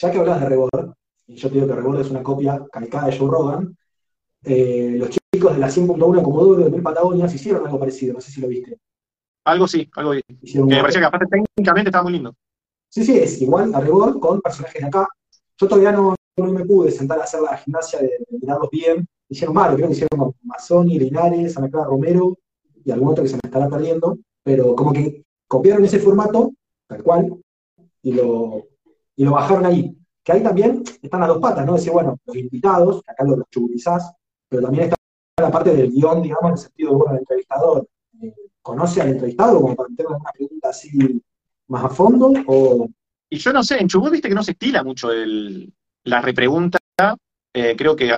[0.00, 0.92] Ya que hablas de Rebord,
[1.28, 3.76] y yo te digo que Rebord es una copia calcada de Joe Rogan,
[4.42, 8.40] los chicos de la 100.1 Comodoro de Mil Patagonias hicieron algo parecido, no sé si
[8.40, 8.76] lo viste.
[9.44, 10.12] Algo sí, algo.
[10.12, 12.34] Que me parecía que aparte técnicamente estaba muy lindo.
[12.88, 15.06] Sí, sí, es igual a Rebord con personajes de acá.
[15.60, 19.06] Yo todavía no, me pude sentar a hacer la gimnasia de, mirarlos bien.
[19.28, 22.36] Hicieron mal, creo que hicieron con Mazzoni, Linares, Ana Clara Romero
[22.84, 24.18] y algún otro que se me estará perdiendo.
[24.42, 26.52] Pero como que copiaron ese formato,
[26.88, 27.36] tal cual,
[28.02, 28.66] y lo,
[29.16, 29.96] y lo bajaron ahí.
[30.22, 31.74] Que ahí también están las dos patas, ¿no?
[31.74, 34.04] Decir, bueno, los invitados, acá los, los
[34.48, 34.96] pero también está
[35.40, 37.88] la parte del guion, digamos, en el sentido de, bueno, el entrevistador.
[38.22, 41.20] Eh, conoce al entrevistado como para tener una pregunta así
[41.68, 42.32] más a fondo?
[42.46, 42.88] O...
[43.28, 45.72] Y yo no sé, en Chubut viste que no se estila mucho el,
[46.04, 46.78] la repregunta,
[47.52, 48.16] eh, creo que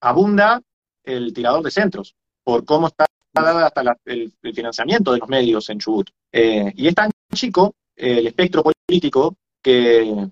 [0.00, 0.60] abunda
[1.02, 5.78] el tirador de centros, por cómo está dada hasta el, financiamiento de los medios en
[5.78, 6.10] Chubut.
[6.32, 10.28] Eh, y es tan chico el espectro político que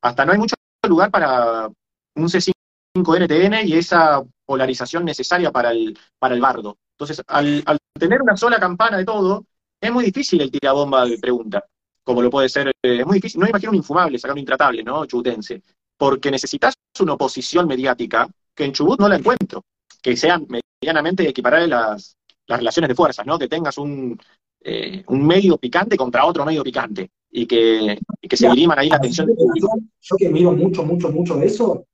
[0.00, 0.54] hasta no hay mucho
[0.88, 6.78] lugar para un C5NTN y esa polarización necesaria para el, para el bardo.
[6.92, 7.64] Entonces, al,
[7.98, 9.44] tener una sola campana de todo,
[9.80, 11.64] es muy difícil el tirabomba de pregunta,
[12.04, 14.84] como lo puede ser, eh, es muy difícil, no imagino un infumable, sacar un intratable,
[14.84, 15.04] ¿no?
[15.04, 15.62] Chubutense,
[15.98, 19.64] porque necesitas una oposición mediática que en Chubut no la encuentro,
[20.00, 22.16] que sean medianamente equiparables las,
[22.46, 23.38] las relaciones de fuerzas, ¿no?
[23.38, 24.18] Que tengas un,
[24.60, 28.96] eh, un medio picante contra otro medio picante y que, que se diriman ahí la
[28.96, 29.28] atención.
[29.28, 31.86] Yo que miro mucho, mucho, mucho de eso,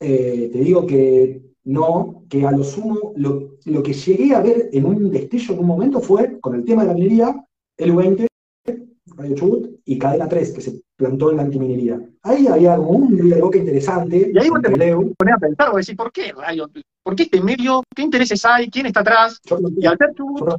[0.00, 4.84] eh, te digo que no, que a lo sumo, lo, que llegué a ver en
[4.84, 8.26] un destello en un momento fue, con el tema de la minería, el 20
[9.14, 12.00] Radio Chubut, y Cadena 3, que se plantó en la antiminería.
[12.22, 14.32] Ahí había como un boca interesante.
[14.34, 16.68] Y ahí vos te pones a pensar, o decir, ¿por qué Radio?
[17.04, 17.84] ¿Por qué este medio?
[17.94, 18.68] ¿Qué intereses hay?
[18.68, 19.40] ¿Quién está atrás?
[19.76, 20.54] y al ser Chubut,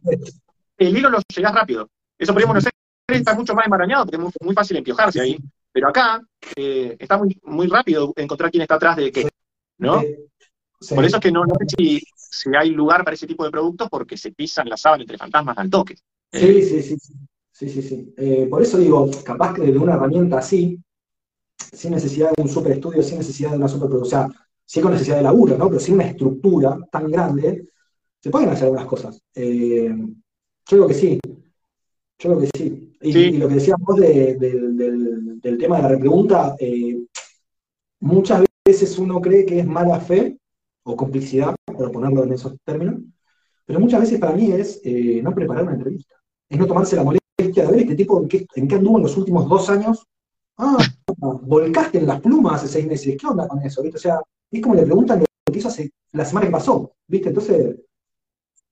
[0.77, 1.89] el hilo lo llegás rápido.
[2.17, 2.71] Eso podríamos no ser,
[3.07, 5.37] está mucho más enmarañado, porque es muy, fácil empiojarse ahí.
[5.71, 6.21] Pero acá
[6.55, 9.27] eh, está muy, muy rápido encontrar quién está atrás de qué.
[9.77, 10.01] ¿No?
[10.89, 14.17] Por eso es que no, sé si, hay lugar para ese tipo de productos porque
[14.17, 15.95] se pisan la sábana entre fantasmas al toque.
[16.31, 16.97] Sí, sí, sí.
[17.51, 18.13] sí, sí, sí.
[18.17, 20.79] Eh, por eso digo, capaz que de una herramienta así,
[21.57, 24.91] sin necesidad de un super estudio, sin necesidad de una superproducción, o sea, sí con
[24.91, 25.67] necesidad de laburo, ¿no?
[25.67, 27.67] Pero sin una estructura tan grande,
[28.19, 29.21] se pueden hacer algunas cosas.
[29.35, 31.19] Eh, yo creo que sí.
[32.23, 32.93] Yo creo que sí.
[33.01, 34.39] Y, lo que decíamos del,
[35.41, 36.55] del, tema de la repregunta,
[37.99, 40.37] muchas veces uno cree que es mala fe
[40.83, 43.01] o complicidad, por ponerlo en esos términos,
[43.65, 46.15] pero muchas veces para mí es eh, no preparar una entrevista,
[46.47, 49.03] es no tomarse la molestia de ver este tipo en qué, en qué anduvo en
[49.03, 50.05] los últimos dos años.
[50.57, 50.77] Ah,
[51.17, 53.81] volcaste en las plumas hace seis meses, ¿qué onda con eso?
[53.81, 53.97] ¿viste?
[53.97, 57.29] O sea, es como le preguntan lo que hizo hace la semana que pasó, ¿viste?
[57.29, 57.75] Entonces...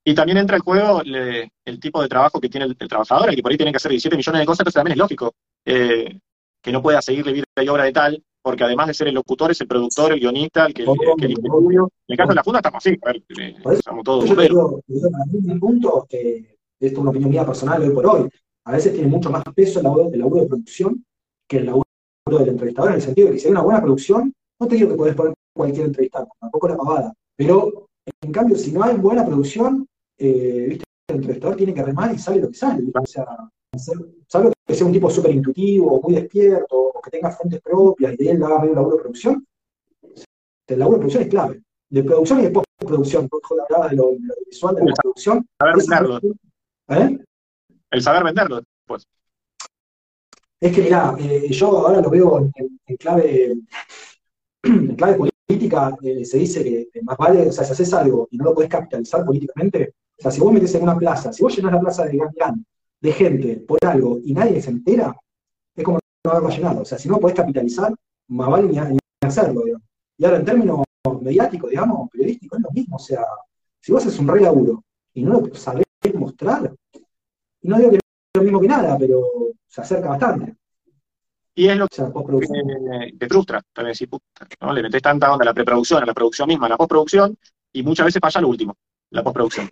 [0.03, 3.41] Y también entra el juego el tipo de trabajo que tiene el, trabajador, el que
[3.41, 5.33] por ahí tiene que hacer 17 millones de cosas, entonces también es lógico
[5.65, 6.19] eh,
[6.61, 9.51] que no pueda seguirle vida y obra de tal porque además de ser el locutor,
[9.51, 11.91] es el productor, el guionista, el que, Obvio, el el estudio.
[12.07, 14.81] En el caso de la funda estamos así, a ver, eh, estamos todos Yo digo,
[14.87, 18.29] digo, para mí, mi punto, eh, esto es una opinión mía personal hoy por hoy,
[18.65, 21.05] a veces tiene mucho más peso el laburo, el laburo de producción
[21.47, 21.85] que el laburo
[22.25, 24.89] del entrevistador, en el sentido de que si hay una buena producción, no te digo
[24.89, 27.87] que podés poner cualquier entrevistador, tampoco la pavada, pero
[28.21, 29.87] en cambio, si no hay buena producción,
[30.21, 30.83] eh, ¿viste?
[31.09, 33.25] el entrevistador tiene que remar y sale lo que sale, o sea,
[34.27, 38.17] salvo que sea un tipo súper intuitivo, muy despierto, o que tenga fuentes propias y
[38.17, 39.45] de él haga medio laburo de producción,
[40.67, 41.63] el laburo de producción es clave.
[41.89, 45.45] De producción y de postproducción, vos hablabas de lo, de lo visual de la producción.
[45.59, 46.19] Saber venderlo,
[46.87, 47.19] ¿Eh?
[47.91, 49.05] el saber venderlo después.
[50.61, 52.49] Es que mirá, eh, yo ahora lo veo
[52.85, 53.51] en, clave,
[54.63, 58.37] en clave política, eh, se dice que más vale, o sea, si haces algo y
[58.37, 61.55] no lo podés capitalizar políticamente, o sea, si vos metés en una plaza, si vos
[61.55, 62.63] llenás la plaza de Gangán
[62.99, 65.15] de gente por algo y nadie se entera,
[65.75, 66.81] es como no haberla llenado.
[66.81, 67.91] O sea, si no podés capitalizar,
[68.27, 69.87] más vale ni, ni hacerlo, digamos.
[70.19, 70.83] Y ahora en términos
[71.21, 72.97] mediáticos, digamos, periodísticos, es lo mismo.
[72.97, 73.25] O sea,
[73.79, 74.83] si vos haces un re laburo
[75.15, 76.71] y no lo sabés mostrar,
[77.63, 78.01] no digo que es
[78.35, 79.23] lo mismo que nada, pero
[79.67, 80.55] se acerca bastante.
[81.55, 84.71] Y es lo O sea, que te frustra, también decís, puta, ¿no?
[84.71, 87.35] Le metés tanta onda a la preproducción, a la producción misma, a la postproducción,
[87.73, 88.77] y muchas veces falla lo último,
[89.09, 89.67] la postproducción.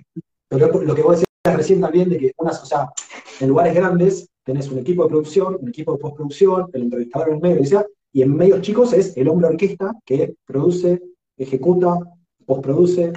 [0.50, 2.89] Lo que, lo que vos decías recién también de que unas, o sea,
[3.39, 7.36] en lugares grandes tenés un equipo de producción, un equipo de postproducción, el entrevistador en
[7.36, 11.00] el medio, y en medios chicos es el hombre orquesta que produce,
[11.38, 11.95] ejecuta,
[12.45, 13.14] postproduce,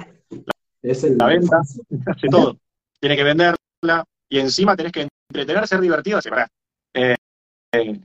[0.81, 1.59] es el La venta.
[1.59, 2.57] hace todo.
[2.99, 6.19] Tiene que venderla y encima tenés que entretener, ser divertido.
[6.19, 6.29] Así.
[6.93, 7.15] Eh,
[7.73, 7.99] eh,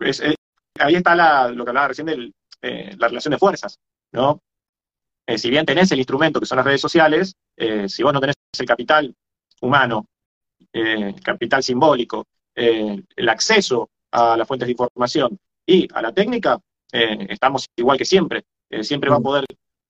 [0.00, 0.34] es- eh,
[0.78, 2.32] ahí está la- lo que hablaba recién de
[2.96, 3.78] la relación de fuerzas,
[4.12, 4.40] ¿no?
[5.26, 8.20] Eh, si bien tenés el instrumento que son las redes sociales, eh, si vos no
[8.20, 9.14] tenés el capital
[9.60, 10.06] humano,
[10.72, 16.58] eh, capital simbólico, eh, el acceso a las fuentes de información y a la técnica,
[16.92, 18.44] eh, estamos igual que siempre.
[18.68, 19.44] Eh, siempre va a poder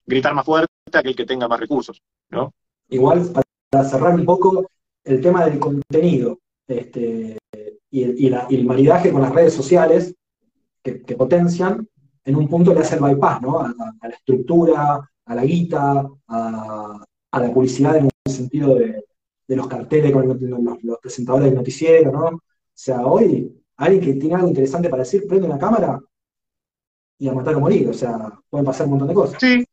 [0.07, 2.01] gritar más fuerte aquel que tenga más recursos,
[2.31, 2.53] ¿no?
[2.89, 3.33] Igual,
[3.71, 4.69] para cerrar un poco
[5.05, 6.39] el tema del contenido
[6.69, 7.39] este,
[7.91, 10.15] y, y la- y el maridaje con las redes sociales
[10.83, 11.89] que, que potencian,
[12.25, 13.61] en un punto le hace el bypass, ¿no?
[13.61, 19.05] A, la estructura, a la guita, a, a la publicidad en el sentido de,
[19.49, 22.27] los carteles con los, presentadores del noticiero, ¿no?
[22.27, 22.41] O
[22.73, 26.01] sea, hoy alguien que tiene algo interesante para decir, prende una cámara
[27.19, 29.39] y a matar o morir, o sea, pueden pasar un montón de cosas.
[29.39, 29.65] Sí,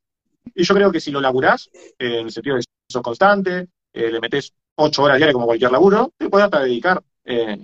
[0.53, 3.67] y yo creo que si lo laburás, eh, en el sentido de que sos constante,
[3.93, 7.01] eh, le metés ocho horas diarias como cualquier laburo, te puedes hasta dedicar.
[7.23, 7.57] eh,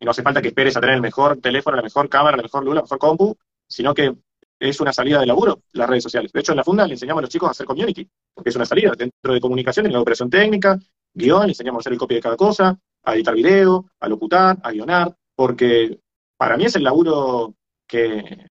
[0.00, 2.42] y no hace falta que esperes a tener el mejor teléfono, la mejor cámara, la
[2.44, 4.14] mejor luz, la mejor compu, sino que
[4.58, 6.32] es una salida de laburo, las redes sociales.
[6.32, 8.56] De hecho, en la funda le enseñamos a los chicos a hacer community, porque es
[8.56, 8.92] una salida.
[8.96, 10.78] Dentro de comunicación, en la operación técnica,
[11.14, 14.58] guion, le enseñamos a hacer el copy de cada cosa, a editar video, a locutar,
[14.62, 16.00] a guionar, porque
[16.36, 17.54] para mí es el laburo
[17.86, 18.46] que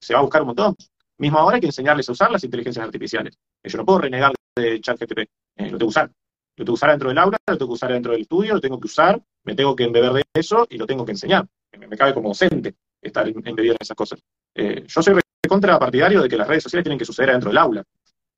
[0.00, 0.76] se va a buscar un montón.
[1.18, 3.36] Mismo ahora hay que enseñarles a usar las inteligencias artificiales.
[3.64, 6.10] Yo no puedo renegar de ChatGPT, eh, lo tengo que usar.
[6.56, 8.60] Lo tengo que usar dentro del aula, lo tengo que usar dentro del estudio, lo
[8.60, 11.46] tengo que usar, me tengo que embeber de eso y lo tengo que enseñar.
[11.78, 14.20] Me, cabe como docente estar em- embebido en esas cosas.
[14.60, 15.14] Eh, yo soy
[15.48, 17.84] contra partidario de que las redes sociales tienen que suceder dentro del aula.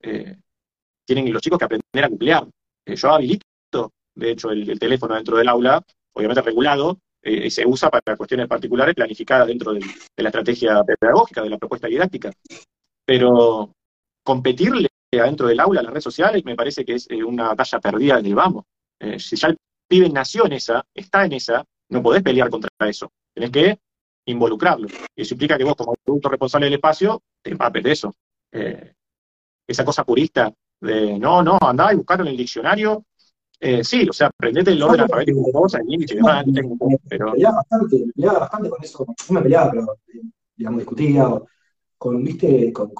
[0.02, 0.36] Eh,
[1.06, 2.46] tienen los chicos que aprender a googlear.
[2.84, 7.66] Eh, yo habilito, de hecho, el, el teléfono dentro del aula, obviamente regulado, y se
[7.66, 9.80] usa para cuestiones particulares planificadas dentro de
[10.16, 12.30] la estrategia pedagógica, de la propuesta didáctica.
[13.04, 13.74] Pero
[14.22, 18.16] competirle adentro del aula a las redes sociales me parece que es una batalla perdida
[18.16, 18.64] desde el vamos.
[19.18, 23.12] Si ya el pibe nació en esa, está en esa, no podés pelear contra eso.
[23.34, 23.78] Tenés que
[24.26, 24.88] involucrarlo.
[25.16, 28.14] Y eso implica que vos, como adulto responsable del espacio, te empapes de eso.
[28.52, 28.92] Eh,
[29.66, 33.04] esa cosa purista de no, no, andá y buscarlo en el diccionario.
[33.60, 36.76] Eh, sí, o sea, aprendete el orden alfabético de cosas, el índice y demás, tengo-
[36.88, 40.20] me pero peleaba bastante, peleaba bastante con eso, me peleaba, pero eh,
[40.56, 41.46] digamos, discutía o-
[41.98, 42.90] con, viste, con,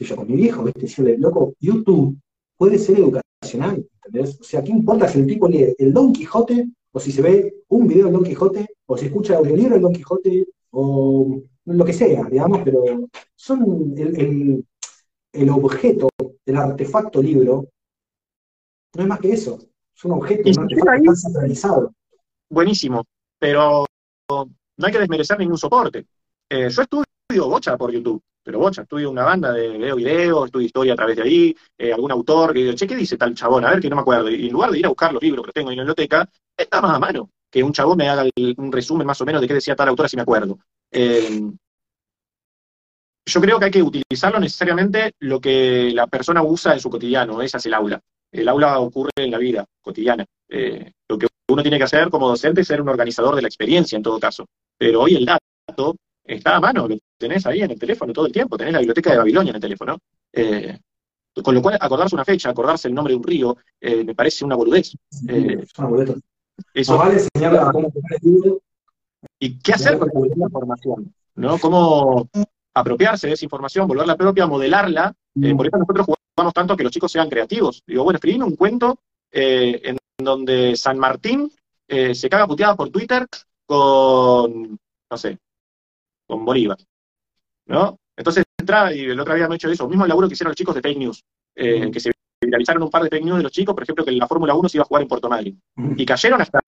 [0.00, 2.18] yo, con mi viejo, viste, decirle, loco, YouTube
[2.56, 4.40] puede ser educacional, ¿entendés?
[4.40, 6.66] O sea, ¿qué importa si el tipo lee el Don Quijote,
[6.96, 9.82] o si se ve un video del Don Quijote, o si escucha el audiolibro del
[9.82, 12.82] Don Quijote, o lo que sea, digamos, pero
[13.34, 14.66] son el, el,
[15.30, 16.08] el objeto,
[16.46, 17.66] el artefacto libro,
[18.94, 19.58] no es más que eso,
[19.94, 21.92] es un objeto, un artefacto centralizado.
[22.48, 23.04] buenísimo,
[23.38, 23.84] pero
[24.30, 26.06] no hay que desmerecer ningún soporte.
[26.48, 30.66] Eh, yo estudio bocha por YouTube, pero bocha, estudio una banda de veo videos, estudio
[30.66, 33.64] historia a través de ahí, eh, algún autor que digo, che, ¿qué dice tal chabón?
[33.64, 34.30] A ver que no me acuerdo.
[34.30, 36.80] Y en lugar de ir a buscar los libros que tengo en la biblioteca, está
[36.80, 38.24] más a mano que un chabón me haga
[38.58, 40.60] un resumen más o menos de qué decía tal autora si me acuerdo.
[40.92, 41.50] Eh,
[43.26, 47.42] yo creo que hay que utilizarlo necesariamente lo que la persona usa en su cotidiano,
[47.42, 48.00] esa es el aula.
[48.30, 50.24] El aula ocurre en la vida cotidiana.
[50.48, 53.48] Eh, lo que uno tiene que hacer como docente es ser un organizador de la
[53.48, 54.46] experiencia en todo caso.
[54.78, 55.96] Pero hoy el dato
[56.26, 59.10] está a mano, lo tenés ahí en el teléfono todo el tiempo, tenés la biblioteca
[59.10, 59.98] de Babilonia en el teléfono.
[60.32, 60.78] Eh,
[61.42, 64.44] con lo cual, acordarse una fecha, acordarse el nombre de un río, eh, me parece
[64.44, 64.94] una boludez.
[65.28, 66.16] Eh, es una boludez.
[66.72, 67.20] Eso, vale
[67.72, 67.92] cómo
[68.22, 68.58] el
[69.38, 71.14] ¿Y qué hacer con esa información?
[71.34, 71.58] ¿no?
[71.58, 72.28] ¿Cómo
[72.72, 75.14] apropiarse de esa información, volverla propia, modelarla?
[75.42, 77.82] Eh, por eso nosotros jugamos tanto a que los chicos sean creativos.
[77.86, 78.98] Digo, bueno, escribí un cuento
[79.30, 81.50] en donde San Martín
[81.86, 83.26] se caga puteada por Twitter
[83.66, 84.78] con,
[85.10, 85.38] no sé,
[86.26, 86.78] con Bolívar.
[87.66, 87.98] ¿No?
[88.16, 90.50] Entonces entra, y el otro día me he hecho eso, mismo el laburo que hicieron
[90.50, 91.24] los chicos de fake news,
[91.54, 94.12] eh, que se viralizaron un par de fake news de los chicos, por ejemplo, que
[94.12, 95.60] la Fórmula 1 se iba a jugar en Puerto Madryn.
[95.96, 96.60] Y cayeron hasta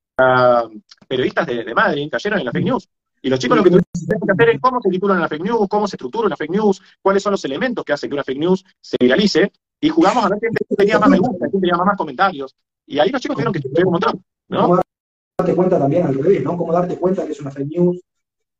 [1.06, 2.88] periodistas de, de, Madrid, cayeron en la fake news.
[3.22, 3.84] Y los chicos lo que tienen
[4.26, 6.82] que hacer es cómo se titulan la fake news, cómo se estructura una fake news,
[7.02, 10.28] cuáles son los elementos que hacen que una fake news se viralice, y jugamos a
[10.28, 12.54] ver quién tenía más me gusta, quién tenía más comentarios.
[12.86, 14.62] Y ahí los chicos tuvieron que estudiar un montón, ¿no?
[14.62, 14.80] Cómo
[15.38, 16.56] darte cuenta también al revés, ¿no?
[16.56, 18.00] Cómo darte cuenta que es una fake news,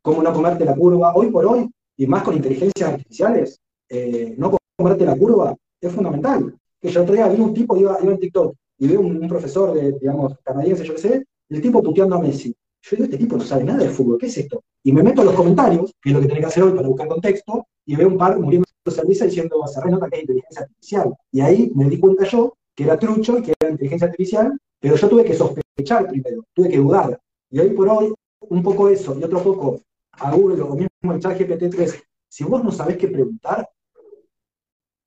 [0.03, 1.15] cómo no comerte la curva.
[1.15, 6.55] Hoy por hoy, y más con inteligencias artificiales, eh, no comerte la curva es fundamental.
[6.81, 9.93] Que yo otro día un tipo, iba, iba en TikTok, y veo un, profesor de,
[9.93, 12.55] digamos, canadiense, yo qué sé, el tipo puteando a Messi.
[12.83, 14.63] Yo digo, este tipo no sabe nada de fútbol, ¿qué es esto?
[14.85, 16.87] Y me meto a los comentarios, que es lo que tenés que hacer hoy para
[16.87, 20.63] buscar contexto, y veo un par muriendo de risa diciendo, se renota que es inteligencia
[20.63, 21.15] artificial.
[21.33, 24.95] Y ahí me di cuenta yo que era trucho y que era inteligencia artificial, pero
[24.95, 27.19] yo tuve que sospechar primero, tuve que dudar.
[27.51, 29.81] Y hoy por hoy, un poco eso, y otro poco
[30.19, 33.69] a Google o mismo el chat GPT-3, si vos no sabés qué preguntar,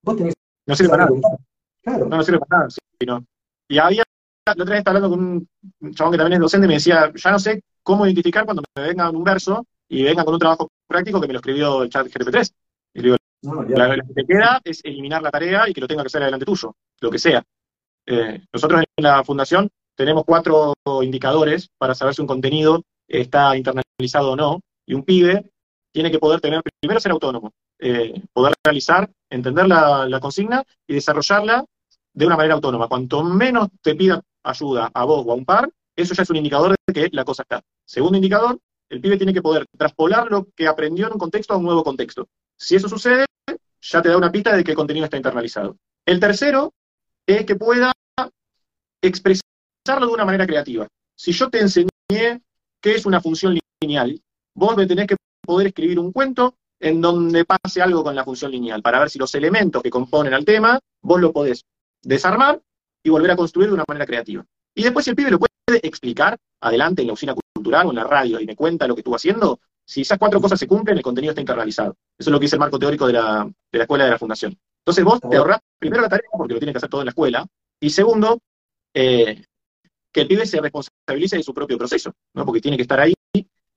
[0.04, 0.34] vos tenés
[0.66, 1.20] no sirve para nada.
[1.82, 2.06] Claro.
[2.08, 3.24] No, no sirve para nada.
[3.68, 4.04] Y había,
[4.46, 5.48] la otra vez estaba hablando con
[5.82, 8.64] un chabón que también es docente y me decía, ya no sé cómo identificar cuando
[8.76, 11.90] me venga un verso y venga con un trabajo práctico que me lo escribió el
[11.90, 12.52] chat GPT-3.
[12.94, 13.18] Y digo,
[13.70, 16.46] la, que te queda es eliminar la tarea y que lo tenga que hacer adelante
[16.46, 17.44] tuyo, lo que sea.
[18.06, 24.32] Eh, nosotros en la fundación tenemos cuatro indicadores para saber si un contenido está internalizado
[24.32, 25.52] o no, y un pibe
[25.92, 31.66] tiene que poder tener, primero ser autónomo, eh, poder realizar, entender la, consigna y desarrollarla
[32.14, 32.88] de una manera autónoma.
[32.88, 36.38] Cuanto menos te pida ayuda a vos o a un par, eso ya es un
[36.38, 37.62] indicador de que la cosa está.
[37.86, 38.60] Segundo indicador,
[38.90, 41.84] el pibe tiene que poder traspolar lo que aprendió en un contexto a un nuevo
[41.84, 42.28] contexto.
[42.58, 43.26] Si eso sucede,
[43.82, 45.78] ya te da una pista de que el contenido está internalizado.
[46.06, 46.74] El tercero
[47.26, 47.92] es que pueda
[49.02, 50.88] expresarlo de una manera creativa.
[51.16, 51.90] Si yo te enseñé
[52.82, 54.22] qué es una función lineal,
[54.54, 58.52] vos me tenés que poder escribir un cuento en donde pase algo con la función
[58.52, 61.64] lineal, para ver si los elementos que componen al tema, vos lo podés
[62.02, 62.60] desarmar
[63.04, 64.44] y volver a construir de una manera creativa.
[64.76, 67.98] Y después si el pibe lo puede explicar adelante en la usina cultural o en
[67.98, 70.98] la radio y me cuenta lo que estuvo haciendo, si esas cuatro cosas se cumplen,
[70.98, 71.96] el contenido está internalizado.
[72.18, 74.20] Eso es lo que dice el marco teórico de la, de la escuela de la
[74.20, 74.58] fundación.
[74.80, 77.12] Entonces vos te ahorrás primero la tarea porque lo tiene que hacer todo en la
[77.12, 77.46] escuela,
[77.80, 78.40] y segundo,
[78.94, 79.44] eh,
[80.12, 82.46] que el pibe se responsabilice de su propio proceso, ¿no?
[82.46, 83.14] porque tiene que estar ahí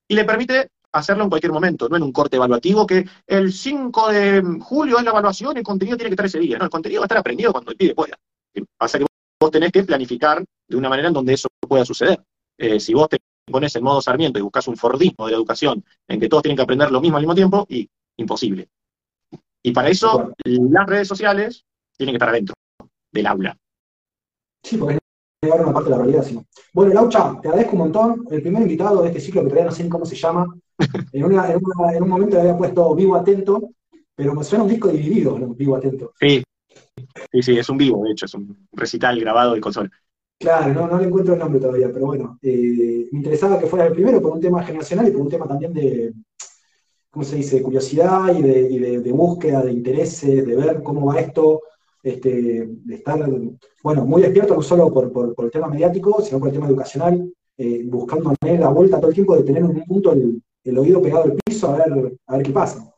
[0.07, 4.11] y le permite hacerlo en cualquier momento, no en un corte evaluativo que el 5
[4.11, 6.57] de julio es la evaluación, el contenido tiene que estar ese día.
[6.57, 8.17] No, el contenido va a estar aprendido cuando el pibe pueda.
[8.77, 9.05] Pasa que
[9.39, 12.23] vos tenés que planificar de una manera en donde eso pueda suceder.
[12.57, 15.83] Eh, si vos te pones en modo Sarmiento y buscas un Fordismo de la educación
[16.07, 17.87] en que todos tienen que aprender lo mismo al mismo tiempo, y
[18.17, 18.69] imposible.
[19.61, 21.65] Y para eso las redes sociales
[21.97, 22.55] tienen que estar adentro
[23.11, 23.57] del aula.
[24.63, 24.99] Sí, porque
[25.45, 26.45] llegar una parte de la realidad, sino.
[26.73, 28.25] Bueno, Laucha, te agradezco un montón.
[28.29, 30.47] El primer invitado de este ciclo, que todavía no sé cómo se llama,
[31.13, 33.69] en, un momento le había puesto Vivo Atento,
[34.15, 36.13] pero me suena un disco dividido, Vivo Atento.
[36.19, 36.43] Sí,
[37.31, 39.89] sí, sí, es un vivo, de hecho, es un recital grabado de consola.
[40.37, 43.85] Claro, no, no le encuentro el nombre todavía, pero bueno, eh, me interesaba que fuera
[43.85, 46.13] el primero por un tema generacional y por un tema también de,
[47.09, 51.61] ¿cómo se dice?, curiosidad y de, de búsqueda de intereses, de ver cómo va esto,
[52.05, 53.19] este, de estar,
[53.81, 57.81] bueno, muy despierto no solo por, el tema mediático, sino por el tema educacional, eh,
[57.85, 61.33] buscando la vuelta todo el tiempo de tener en un punto el, oído pegado al
[61.43, 62.93] piso a ver, a ver qué pasa.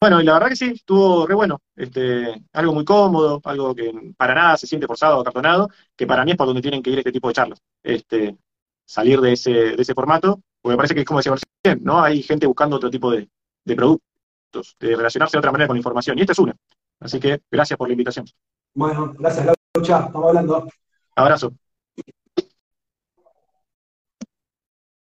[0.00, 1.60] Bueno, y la verdad que sí, estuvo re bueno.
[1.74, 6.24] Este, algo muy cómodo, algo que para nada se siente forzado o acartonado, que para
[6.24, 7.60] mí es por donde tienen que ir este tipo de charlas.
[7.82, 8.38] Este,
[8.84, 12.00] salir de ese, de ese formato, porque me parece que es como decía bien, ¿no?
[12.00, 13.28] Hay gente buscando otro tipo de,
[13.64, 16.54] de productos, de relacionarse de otra manera con la información, y esta es una.
[17.00, 18.26] Así que gracias por la invitación.
[18.74, 20.06] Bueno, gracias, Laucha.
[20.06, 20.68] Estamos hablando.
[21.14, 21.52] Abrazo.